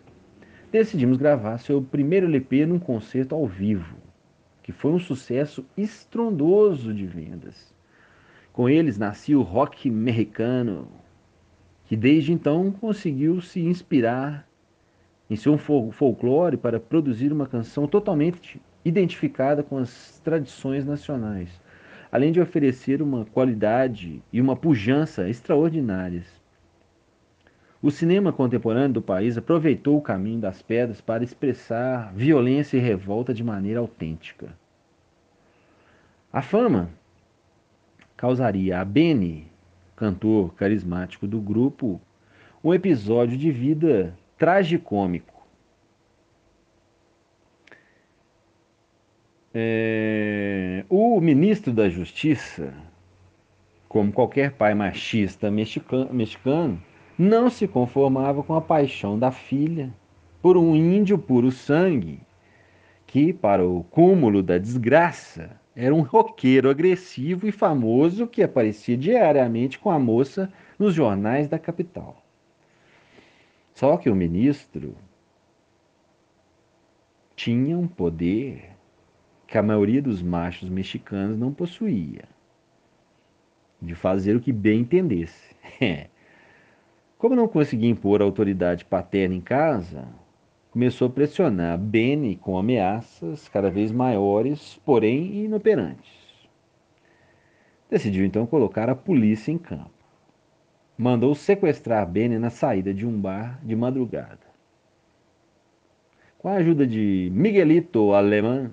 decidimos 0.72 1.17
gravar 1.17 1.57
seu 1.57 1.82
primeiro 1.82 2.28
LP 2.28 2.65
num 2.65 2.80
concerto 2.80 3.36
ao 3.36 3.47
vivo, 3.47 3.97
que 4.61 4.72
foi 4.72 4.91
um 4.91 4.99
sucesso 4.99 5.65
estrondoso 5.76 6.93
de 6.93 7.05
vendas. 7.05 7.74
Com 8.53 8.70
eles 8.70 8.97
nascia 8.97 9.38
o 9.38 9.41
rock 9.41 9.89
mexicano, 9.89 10.88
que 11.86 11.95
desde 11.95 12.32
então 12.32 12.72
conseguiu 12.72 13.41
se 13.41 13.61
inspirar 13.61 14.47
em 15.30 15.36
seu 15.36 15.57
folclore 15.57 16.57
para 16.57 16.80
produzir 16.80 17.32
uma 17.32 17.47
canção 17.47 17.88
totalmente 17.88 18.61
identificada 18.84 19.63
com 19.63 19.78
as 19.78 20.20
tradições 20.24 20.86
nacionais, 20.86 21.49
além 22.11 22.32
de 22.32 22.41
oferecer 22.41 23.01
uma 23.01 23.26
qualidade 23.26 24.22
e 24.32 24.41
uma 24.41 24.55
pujança 24.55 25.30
extraordinárias. 25.30 26.38
O 27.82 27.89
cinema 27.89 28.34
contemporâneo 28.34 28.95
do 28.95 29.01
país 29.01 29.38
aproveitou 29.38 29.97
o 29.97 30.01
caminho 30.01 30.41
das 30.41 30.61
pedras 30.61 30.99
para 30.99 31.23
expressar 31.23 32.13
violência 32.13 32.75
e 32.75 32.82
revolta 32.82 33.34
de 33.34 33.41
maneira 33.41 33.80
autêntica. 33.80 34.53
A 36.32 36.41
fama 36.41 36.89
causaria 38.17 38.82
a 38.82 38.84
Benny, 38.84 39.47
cantor 39.95 40.53
carismático 40.55 41.25
do 41.25 41.39
grupo, 41.39 42.01
um 42.61 42.73
episódio 42.73 43.38
de 43.38 43.49
vida 43.49 44.13
tragicômico. 44.38 45.41
É... 49.53 50.84
O 50.89 51.21
ministro 51.21 51.71
da 51.71 51.88
Justiça, 51.88 52.73
como 53.88 54.11
qualquer 54.11 54.51
pai 54.51 54.73
machista 54.73 55.49
mexicano, 55.49 56.82
não 57.20 57.49
se 57.49 57.67
conformava 57.67 58.41
com 58.41 58.55
a 58.55 58.61
paixão 58.61 59.20
da 59.20 59.30
filha 59.30 59.93
por 60.41 60.55
um 60.55 60.74
índio 60.74 61.17
puro 61.17 61.51
sangue, 61.51 62.22
que, 63.05 63.34
para 63.34 63.67
o 63.67 63.84
cúmulo 63.84 64.41
da 64.41 64.57
desgraça, 64.57 65.59
era 65.76 65.93
um 65.93 66.01
roqueiro 66.01 66.70
agressivo 66.70 67.45
e 67.45 67.51
famoso 67.51 68.26
que 68.26 68.41
aparecia 68.41 68.95
diariamente 68.95 69.78
com 69.78 69.91
a 69.91 69.99
moça 69.99 70.49
nos 70.80 70.93
jornais 70.93 71.49
da 71.49 71.59
capital. 71.59 72.24
Só 73.74 73.97
que 73.97 74.09
o 74.09 74.15
ministro 74.15 74.95
tinha 77.36 77.78
um 77.78 77.88
poder 77.88 78.72
que 79.45 79.57
a 79.57 79.63
maioria 79.63 80.01
dos 80.01 80.22
machos 80.22 80.70
mexicanos 80.70 81.38
não 81.38 81.53
possuía 81.53 82.24
de 83.82 83.93
fazer 83.93 84.38
o 84.38 84.39
que 84.39 84.53
bem 84.53 84.82
entendesse. 84.82 85.53
Como 87.20 87.36
não 87.36 87.49
conseguia 87.49 87.89
impor 87.89 88.22
a 88.22 88.24
autoridade 88.24 88.86
paterna 88.86 89.36
em 89.36 89.41
casa, 89.41 90.07
começou 90.72 91.09
a 91.09 91.11
pressionar 91.11 91.78
Benny 91.78 92.38
com 92.38 92.57
ameaças 92.57 93.49
cada 93.49 93.70
vez 93.70 93.91
maiores, 93.91 94.80
porém 94.86 95.43
inoperantes. 95.43 96.09
Decidiu 97.89 98.24
então 98.24 98.47
colocar 98.47 98.89
a 98.89 98.95
polícia 98.95 99.51
em 99.51 99.57
campo. 99.57 99.91
Mandou 100.97 101.36
sequestrar 101.36 102.07
Benny 102.09 102.39
na 102.39 102.49
saída 102.49 102.93
de 102.93 103.05
um 103.05 103.20
bar 103.20 103.59
de 103.65 103.76
madrugada. 103.76 104.47
Com 106.38 106.47
a 106.47 106.53
ajuda 106.53 106.88
de 106.88 107.30
Miguelito 107.34 108.13
Alemão, 108.13 108.72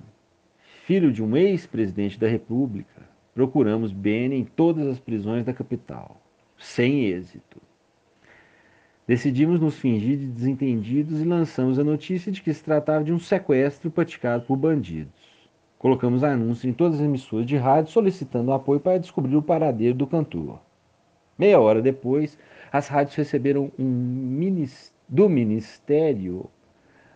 filho 0.85 1.11
de 1.11 1.21
um 1.21 1.37
ex-presidente 1.37 2.17
da 2.17 2.29
República, 2.29 3.03
procuramos 3.35 3.91
Benny 3.91 4.37
em 4.37 4.45
todas 4.45 4.87
as 4.87 5.01
prisões 5.01 5.45
da 5.45 5.53
capital, 5.53 6.23
sem 6.57 7.07
êxito. 7.07 7.66
Decidimos 9.07 9.61
nos 9.61 9.79
fingir 9.79 10.19
de 10.19 10.27
desentendidos 10.27 11.21
e 11.21 11.25
lançamos 11.25 11.79
a 11.79 11.85
notícia 11.85 12.33
de 12.33 12.43
que 12.43 12.53
se 12.53 12.65
tratava 12.65 13.05
de 13.05 13.13
um 13.13 13.19
sequestro 13.21 13.91
praticado 13.91 14.45
por 14.45 14.57
bandidos. 14.57 15.13
Colocamos 15.79 16.25
anúncios 16.25 16.65
em 16.65 16.73
todas 16.73 16.97
as 16.99 17.05
emissoras 17.05 17.47
de 17.47 17.57
rádio 17.57 17.93
solicitando 17.93 18.53
apoio 18.53 18.81
para 18.81 18.99
descobrir 18.99 19.37
o 19.37 19.43
paradeiro 19.43 19.97
do 19.97 20.07
cantor. 20.07 20.61
Meia 21.39 21.61
hora 21.61 21.81
depois, 21.81 22.37
as 22.73 22.89
rádios 22.89 23.15
receberam 23.15 23.71
um 23.79 24.67
do 25.09 25.29
Ministério 25.29 26.51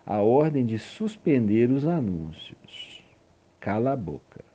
a 0.05 0.21
ordem 0.21 0.65
de 0.65 0.79
suspender 0.79 1.69
os 1.69 1.85
anúncios. 1.85 3.03
Cala 3.59 3.91
a 3.91 3.95
boca. 3.97 4.45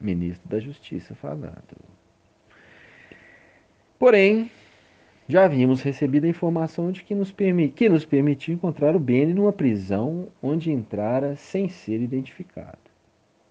Ministro 0.00 0.48
da 0.48 0.58
Justiça 0.58 1.14
falando. 1.14 1.76
Porém, 3.98 4.50
já 5.28 5.44
havíamos 5.44 5.82
recebido 5.82 6.24
a 6.24 6.28
informação 6.28 6.92
de 6.92 7.02
que 7.02 7.14
nos, 7.14 7.32
permi 7.32 7.68
que 7.68 7.88
nos 7.88 8.04
permitiu 8.04 8.54
encontrar 8.54 8.94
o 8.94 9.00
Benny 9.00 9.32
numa 9.32 9.52
prisão 9.52 10.28
onde 10.42 10.70
entrara 10.70 11.36
sem 11.36 11.68
ser 11.68 12.00
identificado. 12.00 12.78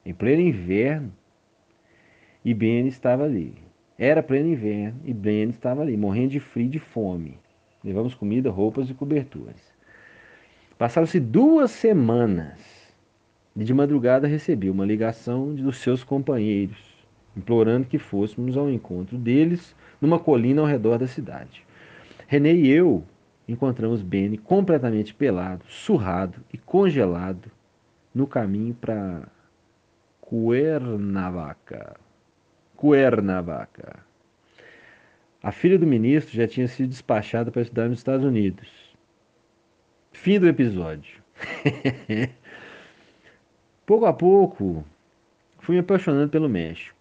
Em 0.06 0.14
pleno 0.14 0.42
inverno, 0.42 1.12
e 2.46 2.54
Benny 2.54 2.90
estava 2.90 3.24
ali. 3.24 3.56
Era 3.98 4.22
pleno 4.22 4.50
inverno 4.50 5.00
e 5.06 5.14
Benny 5.14 5.52
estava 5.52 5.82
ali, 5.82 5.96
morrendo 5.96 6.30
de 6.30 6.40
frio 6.40 6.66
e 6.66 6.70
de 6.70 6.80
fome. 6.80 7.38
Levamos 7.84 8.14
comida, 8.14 8.50
roupas 8.50 8.90
e 8.90 8.94
coberturas. 8.94 9.74
Passaram-se 10.78 11.20
duas 11.20 11.72
semanas 11.72 12.60
e 13.56 13.64
de 13.64 13.74
madrugada 13.74 14.28
recebi 14.28 14.70
uma 14.70 14.86
ligação 14.86 15.54
dos 15.54 15.78
seus 15.78 16.04
companheiros, 16.04 16.78
implorando 17.38 17.88
que 17.88 17.98
fôssemos 17.98 18.58
ao 18.58 18.70
encontro 18.70 19.18
deles 19.18 19.76
numa 20.04 20.20
colina 20.20 20.62
ao 20.62 20.68
redor 20.68 20.98
da 20.98 21.08
cidade. 21.08 21.66
René 22.28 22.54
e 22.54 22.70
eu 22.70 23.06
encontramos 23.48 24.02
Benny 24.02 24.38
completamente 24.38 25.14
pelado, 25.14 25.64
surrado 25.70 26.44
e 26.52 26.58
congelado 26.58 27.50
no 28.14 28.28
caminho 28.28 28.74
para 28.74 29.30
Cuernavaca. 30.20 31.96
Cuernavaca. 32.76 34.00
A 35.42 35.54
filha 35.54 35.80
do 35.80 35.88
ministro 35.88 36.36
já 36.36 36.48
tinha 36.50 36.68
sido 36.68 36.90
despachada 36.90 37.50
para 37.50 37.62
estudar 37.62 37.88
nos 37.88 38.00
Estados 38.00 38.26
Unidos. 38.26 38.68
Fim 40.12 40.38
do 40.38 40.50
episódio. 40.50 41.24
pouco 43.86 44.06
a 44.06 44.12
pouco, 44.12 44.84
fui 45.60 45.76
me 45.76 45.80
apaixonando 45.80 46.30
pelo 46.30 46.50
México, 46.50 46.94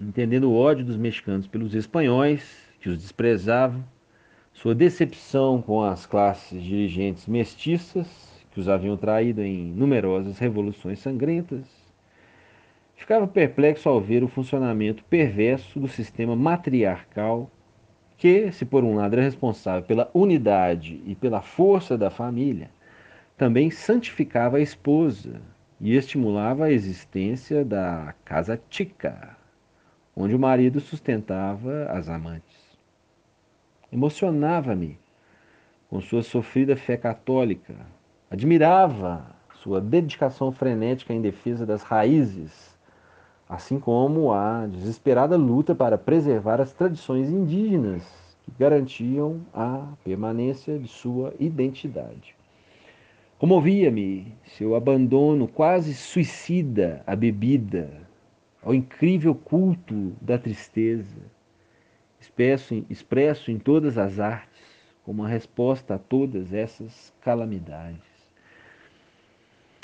entendendo 0.00 0.50
o 0.50 0.56
ódio 0.56 0.84
dos 0.84 0.96
mexicanos 0.96 1.46
pelos 1.46 1.74
espanhóis, 1.74 2.42
que 2.80 2.88
os 2.88 2.98
desprezavam, 2.98 3.84
sua 4.52 4.74
decepção 4.74 5.62
com 5.62 5.82
as 5.82 6.06
classes 6.06 6.62
dirigentes 6.62 7.26
mestiças, 7.26 8.06
que 8.50 8.60
os 8.60 8.68
haviam 8.68 8.96
traído 8.96 9.42
em 9.42 9.72
numerosas 9.72 10.38
revoluções 10.38 10.98
sangrentas, 10.98 11.64
ficava 12.94 13.26
perplexo 13.26 13.88
ao 13.88 14.00
ver 14.00 14.22
o 14.22 14.28
funcionamento 14.28 15.02
perverso 15.04 15.80
do 15.80 15.88
sistema 15.88 16.36
matriarcal 16.36 17.50
que, 18.16 18.52
se 18.52 18.64
por 18.64 18.84
um 18.84 18.94
lado 18.94 19.14
era 19.14 19.22
responsável 19.22 19.82
pela 19.82 20.08
unidade 20.14 21.02
e 21.04 21.14
pela 21.14 21.42
força 21.42 21.98
da 21.98 22.10
família, 22.10 22.70
também 23.36 23.70
santificava 23.70 24.58
a 24.58 24.60
esposa 24.60 25.40
e 25.80 25.96
estimulava 25.96 26.66
a 26.66 26.70
existência 26.70 27.64
da 27.64 28.14
casa 28.24 28.60
tica, 28.70 29.36
onde 30.16 30.34
o 30.34 30.38
marido 30.38 30.80
sustentava 30.80 31.86
as 31.90 32.08
amantes. 32.08 32.56
Emocionava-me 33.90 34.98
com 35.88 36.00
sua 36.00 36.22
sofrida 36.22 36.76
fé 36.76 36.96
católica, 36.96 37.74
admirava 38.30 39.26
sua 39.62 39.80
dedicação 39.80 40.50
frenética 40.50 41.12
em 41.12 41.20
defesa 41.20 41.66
das 41.66 41.82
raízes 41.82 42.72
assim 43.52 43.78
como 43.78 44.32
a 44.32 44.66
desesperada 44.66 45.36
luta 45.36 45.74
para 45.74 45.98
preservar 45.98 46.58
as 46.58 46.72
tradições 46.72 47.28
indígenas 47.28 48.02
que 48.42 48.52
garantiam 48.58 49.42
a 49.52 49.88
permanência 50.02 50.78
de 50.78 50.88
sua 50.88 51.34
identidade. 51.38 52.34
Comovia-me 53.38 54.32
seu 54.56 54.74
abandono 54.74 55.46
quase 55.46 55.92
suicida 55.92 57.02
à 57.06 57.14
bebida, 57.14 57.90
ao 58.62 58.72
incrível 58.72 59.34
culto 59.34 60.12
da 60.20 60.38
tristeza, 60.38 61.20
expresso, 62.20 62.86
expresso 62.88 63.50
em 63.50 63.58
todas 63.58 63.98
as 63.98 64.20
artes, 64.20 64.62
como 65.04 65.22
uma 65.22 65.28
resposta 65.28 65.96
a 65.96 65.98
todas 65.98 66.52
essas 66.52 67.12
calamidades. 67.20 68.00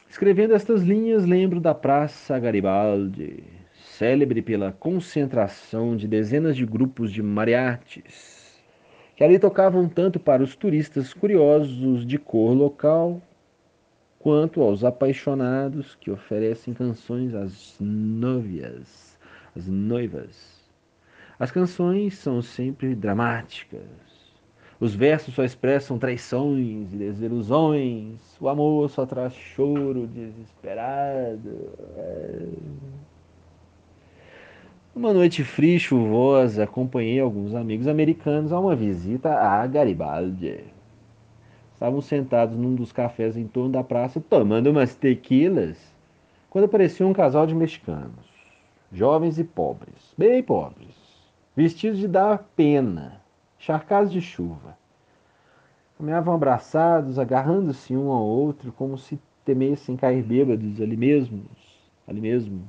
Escrevendo 0.09 0.55
estas 0.55 0.83
linhas, 0.83 1.27
lembro 1.27 1.61
da 1.61 1.75
Praça 1.75 2.39
Garibaldi, 2.39 3.43
célebre 3.75 4.41
pela 4.41 4.73
concentração 4.73 5.97
de 5.97 6.07
dezenas 6.07 6.57
de 6.57 6.65
grupos 6.65 7.13
de 7.13 7.23
mariachis, 7.23 8.63
que 9.17 9.25
ali 9.25 9.39
tocavam 9.39 9.89
tanto 9.89 10.21
para 10.21 10.43
os 10.43 10.55
turistas 10.55 11.13
curiosos 11.13 12.07
de 12.07 12.17
cor 12.17 12.53
local, 12.55 13.21
quanto 14.19 14.61
aos 14.61 14.85
apaixonados 14.85 15.95
que 15.95 16.11
oferecem 16.11 16.75
canções 16.75 17.35
às 17.35 17.77
novias, 17.81 19.17
às 19.57 19.67
noivas. 19.67 20.59
As 21.39 21.51
canções 21.51 22.19
são 22.19 22.43
sempre 22.43 22.95
dramáticas. 22.95 23.87
Os 24.81 24.95
versos 24.95 25.35
só 25.35 25.45
expressam 25.45 25.99
traições 25.99 26.93
e 26.93 26.97
desilusões. 26.97 28.21
O 28.41 28.49
amor 28.49 28.89
só 28.91 29.05
traz 29.07 29.35
choro 29.35 30.07
desesperado. 30.07 31.71
Uma 34.95 35.13
noite 35.13 35.45
fria 35.45 35.77
e 35.77 35.81
chuvosa, 35.81 36.65
acompanhei 36.65 37.21
alguns 37.21 37.55
amigos 37.55 37.87
americanos 37.87 38.53
a 38.53 38.59
uma 38.59 38.75
visita 38.75 39.33
a 39.33 39.65
Garibaldi. 39.67 40.65
Estavam 41.79 42.01
sentados 42.01 42.59
num 42.59 42.75
dos 42.75 42.91
cafés 42.91 43.37
em 43.37 43.47
torno 43.47 43.71
da 43.71 43.85
praça, 43.85 44.21
tomando 44.21 44.69
umas 44.69 44.97
tequilas, 44.97 45.79
quando 46.51 46.65
apareceu 46.65 47.07
um 47.07 47.13
casal 47.13 47.47
de 47.47 47.55
mexicanos, 47.55 48.27
jovens 48.91 49.39
e 49.39 49.45
pobres, 49.45 50.13
bem 50.19 50.43
pobres, 50.43 50.93
vestidos 51.55 52.01
de 52.01 52.09
dar 52.09 52.39
pena, 52.57 53.21
charcados 53.61 54.11
de 54.11 54.21
chuva. 54.21 54.77
Caminhavam 55.97 56.35
abraçados, 56.35 57.17
agarrando-se 57.17 57.97
um 57.97 58.11
ao 58.11 58.27
outro, 58.27 58.73
como 58.73 58.99
se 58.99 59.17
temessem 59.45 59.97
cair 59.97 60.25
bêbados 60.25 60.81
ali 60.81 60.97
mesmos, 60.97 61.47
ali 62.09 62.21
mesmo, 62.21 62.69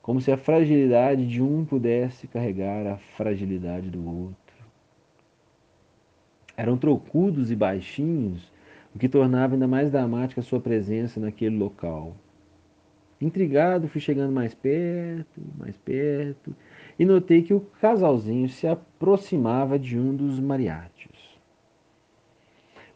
como 0.00 0.20
se 0.20 0.30
a 0.30 0.36
fragilidade 0.36 1.26
de 1.26 1.42
um 1.42 1.64
pudesse 1.64 2.28
carregar 2.28 2.86
a 2.86 2.96
fragilidade 2.96 3.90
do 3.90 4.08
outro. 4.08 4.39
Eram 6.56 6.76
trocudos 6.76 7.50
e 7.50 7.56
baixinhos, 7.56 8.52
o 8.94 8.98
que 8.98 9.08
tornava 9.08 9.54
ainda 9.54 9.68
mais 9.68 9.90
dramática 9.90 10.40
a 10.40 10.44
sua 10.44 10.60
presença 10.60 11.20
naquele 11.20 11.56
local. 11.56 12.16
Intrigado, 13.20 13.88
fui 13.88 14.00
chegando 14.00 14.32
mais 14.32 14.54
perto, 14.54 15.40
mais 15.58 15.76
perto, 15.76 16.56
e 16.98 17.04
notei 17.04 17.42
que 17.42 17.52
o 17.52 17.60
casalzinho 17.60 18.48
se 18.48 18.66
aproximava 18.66 19.78
de 19.78 19.98
um 19.98 20.14
dos 20.14 20.40
mariachis. 20.40 21.38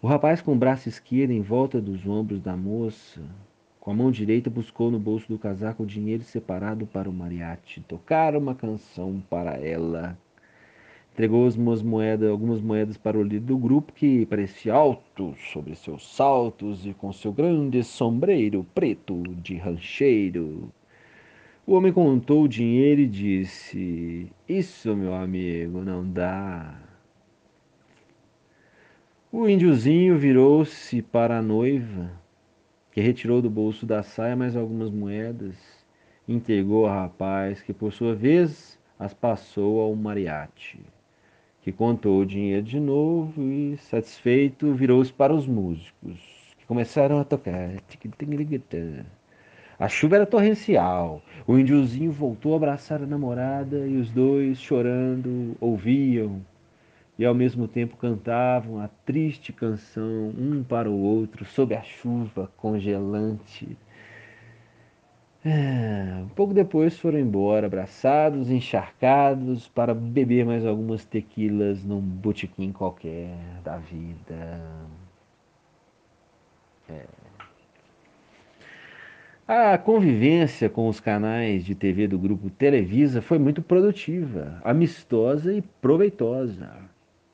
O 0.01 0.07
rapaz 0.07 0.41
com 0.41 0.53
o 0.53 0.57
braço 0.57 0.89
esquerdo 0.89 1.31
em 1.31 1.43
volta 1.43 1.81
dos 1.81 2.07
ombros 2.07 2.41
da 2.41 2.57
moça, 2.57 3.23
com 3.81 3.91
a 3.91 3.95
mão 3.95 4.11
direita 4.11 4.49
buscou 4.49 4.91
no 4.91 4.99
bolso 4.99 5.29
do 5.29 5.39
casaco 5.39 5.83
o 5.83 5.87
dinheiro 5.87 6.23
separado 6.23 6.87
para 6.87 7.09
o 7.09 7.13
mariachi, 7.13 7.83
tocar 7.83 8.35
uma 8.35 8.55
canção 8.55 9.23
para 9.29 9.59
ela. 9.59 10.19
Entregou 11.15 11.49
moedas, 11.85 12.29
algumas 12.29 12.61
moedas 12.61 12.99
para 12.99 13.17
o 13.17 13.23
líder 13.23 13.47
do 13.47 13.57
grupo, 13.57 13.93
que 13.93 14.27
parecia 14.27 14.75
alto 14.75 15.35
sobre 15.53 15.75
seus 15.77 16.15
saltos 16.15 16.85
e 16.85 16.93
com 16.93 17.13
seu 17.13 17.33
grande 17.33 17.83
sombreiro 17.85 18.67
preto 18.75 19.23
de 19.41 19.57
rancheiro. 19.57 20.73
O 21.65 21.75
homem 21.75 21.93
contou 21.93 22.43
o 22.43 22.49
dinheiro 22.49 23.01
e 23.01 23.07
disse: 23.07 24.29
Isso, 24.49 24.95
meu 24.97 25.15
amigo, 25.15 25.83
não 25.83 26.07
dá. 26.07 26.77
O 29.31 29.49
índiozinho 29.49 30.19
virou-se 30.19 31.01
para 31.01 31.39
a 31.39 31.43
noiva 31.43 32.11
que 32.91 33.01
retirou 33.01 33.41
do 33.41 33.49
bolso 33.49 33.87
da 33.87 34.03
saia 34.03 34.37
mais 34.37 34.57
algumas 34.57 34.91
moedas 34.91 35.85
entregou 36.27 36.87
ao 36.87 36.95
rapaz, 36.95 37.61
que 37.61 37.73
por 37.73 37.93
sua 37.93 38.15
vez 38.15 38.79
as 38.99 39.13
passou 39.13 39.81
ao 39.81 39.95
mariachi, 39.95 40.81
que 41.65 41.73
contou 41.73 42.21
o 42.21 42.27
dinheiro 42.27 42.63
de 42.63 42.79
novo 42.79 43.43
e, 43.51 43.79
satisfeito, 43.79 44.75
virou-se 44.75 45.11
para 45.11 45.33
os 45.33 45.47
músicos, 45.47 46.21
que 46.59 46.67
começaram 46.67 47.19
a 47.19 47.25
tocar. 47.25 47.71
A 49.79 49.89
chuva 49.89 50.17
era 50.17 50.27
torrencial. 50.27 51.23
O 51.47 51.59
índiozinho 51.59 52.13
voltou 52.13 52.53
a 52.53 52.57
abraçar 52.57 53.03
a 53.03 53.07
namorada 53.07 53.79
e 53.87 53.97
os 53.97 54.11
dois, 54.11 54.61
chorando, 54.61 55.57
ouviam 55.59 56.43
e 57.19 57.25
ao 57.25 57.35
mesmo 57.35 57.67
tempo 57.67 57.97
cantavam 57.97 58.79
a 58.79 58.89
triste 59.07 59.51
canção 59.51 60.35
um 60.37 60.63
para 60.63 60.91
o 60.91 61.01
outro 61.01 61.47
sob 61.47 61.75
a 61.75 61.83
chuva 61.83 62.53
congelante. 62.59 63.75
É, 65.45 66.23
um 66.23 66.29
pouco 66.29 66.55
depois 66.55 66.99
foram 66.99 67.19
embora, 67.19 67.67
abraçados, 67.67 68.51
encharcados, 68.51 69.69
para 69.69 69.95
beber 69.95 70.47
mais 70.47 70.65
algumas 70.65 71.05
tequilas 71.05 71.85
num 71.85 72.01
botequim 72.01 72.73
qualquer 72.73 73.37
da 73.63 73.77
vida. 73.77 74.63
É. 76.89 77.05
A 79.47 79.77
convivência 79.77 80.71
com 80.71 80.89
os 80.89 80.99
canais 80.99 81.63
de 81.67 81.75
TV 81.75 82.09
do 82.09 82.19
grupo 82.19 82.49
Televisa 82.49 83.21
foi 83.21 83.39
muito 83.39 83.61
produtiva, 83.61 84.59
amistosa 84.65 85.53
e 85.53 85.61
proveitosa 85.61 86.71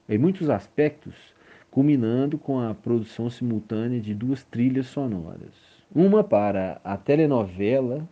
em 0.09 0.19
muitos 0.19 0.51
aspectos, 0.51 1.15
culminando 1.71 2.37
com 2.37 2.59
a 2.59 2.75
produção 2.75 3.31
simultânea 3.31 4.01
de 4.01 4.13
duas 4.13 4.43
trilhas 4.43 4.87
sonoras, 4.87 5.70
uma 5.95 6.23
para 6.23 6.81
a 6.85 6.97
telenovela 6.97 8.09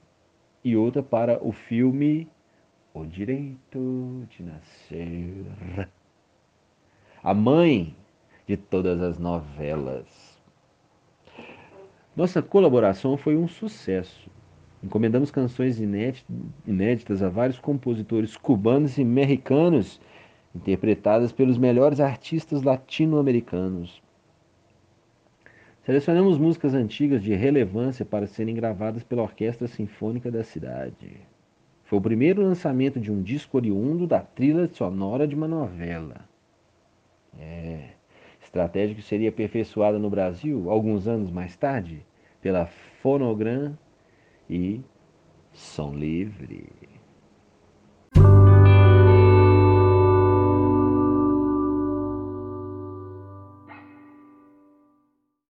e 0.64 0.76
outra 0.76 1.02
para 1.02 1.38
o 1.46 1.52
filme 1.52 2.28
O 2.92 3.04
Direito 3.04 4.26
de 4.28 4.42
Nascer. 4.42 5.88
A 7.22 7.32
mãe 7.32 7.94
de 8.46 8.56
todas 8.56 9.00
as 9.00 9.18
novelas. 9.18 10.38
Nossa 12.16 12.42
colaboração 12.42 13.16
foi 13.16 13.36
um 13.36 13.46
sucesso. 13.46 14.28
Encomendamos 14.82 15.30
canções 15.30 15.78
inéditas 15.80 17.22
a 17.22 17.28
vários 17.28 17.60
compositores 17.60 18.36
cubanos 18.36 18.98
e 18.98 19.04
mexicanos 19.04 20.00
interpretadas 20.54 21.30
pelos 21.30 21.58
melhores 21.58 22.00
artistas 22.00 22.62
latino-americanos. 22.62 24.02
Selecionamos 25.88 26.36
músicas 26.36 26.74
antigas 26.74 27.22
de 27.22 27.34
relevância 27.34 28.04
para 28.04 28.26
serem 28.26 28.54
gravadas 28.54 29.02
pela 29.02 29.22
Orquestra 29.22 29.66
Sinfônica 29.66 30.30
da 30.30 30.44
cidade. 30.44 31.18
Foi 31.84 31.98
o 31.98 32.02
primeiro 32.02 32.42
lançamento 32.42 33.00
de 33.00 33.10
um 33.10 33.22
disco 33.22 33.56
oriundo 33.56 34.06
da 34.06 34.20
trilha 34.20 34.68
sonora 34.68 35.26
de 35.26 35.34
uma 35.34 35.48
novela. 35.48 36.28
É, 37.38 37.92
estratégia 38.38 38.94
que 38.94 39.00
seria 39.00 39.30
aperfeiçoada 39.30 39.98
no 39.98 40.10
Brasil 40.10 40.70
alguns 40.70 41.08
anos 41.08 41.30
mais 41.30 41.56
tarde 41.56 42.04
pela 42.42 42.66
Fonogram 43.00 43.74
e 44.46 44.82
Som 45.54 45.94
Livre. 45.94 46.68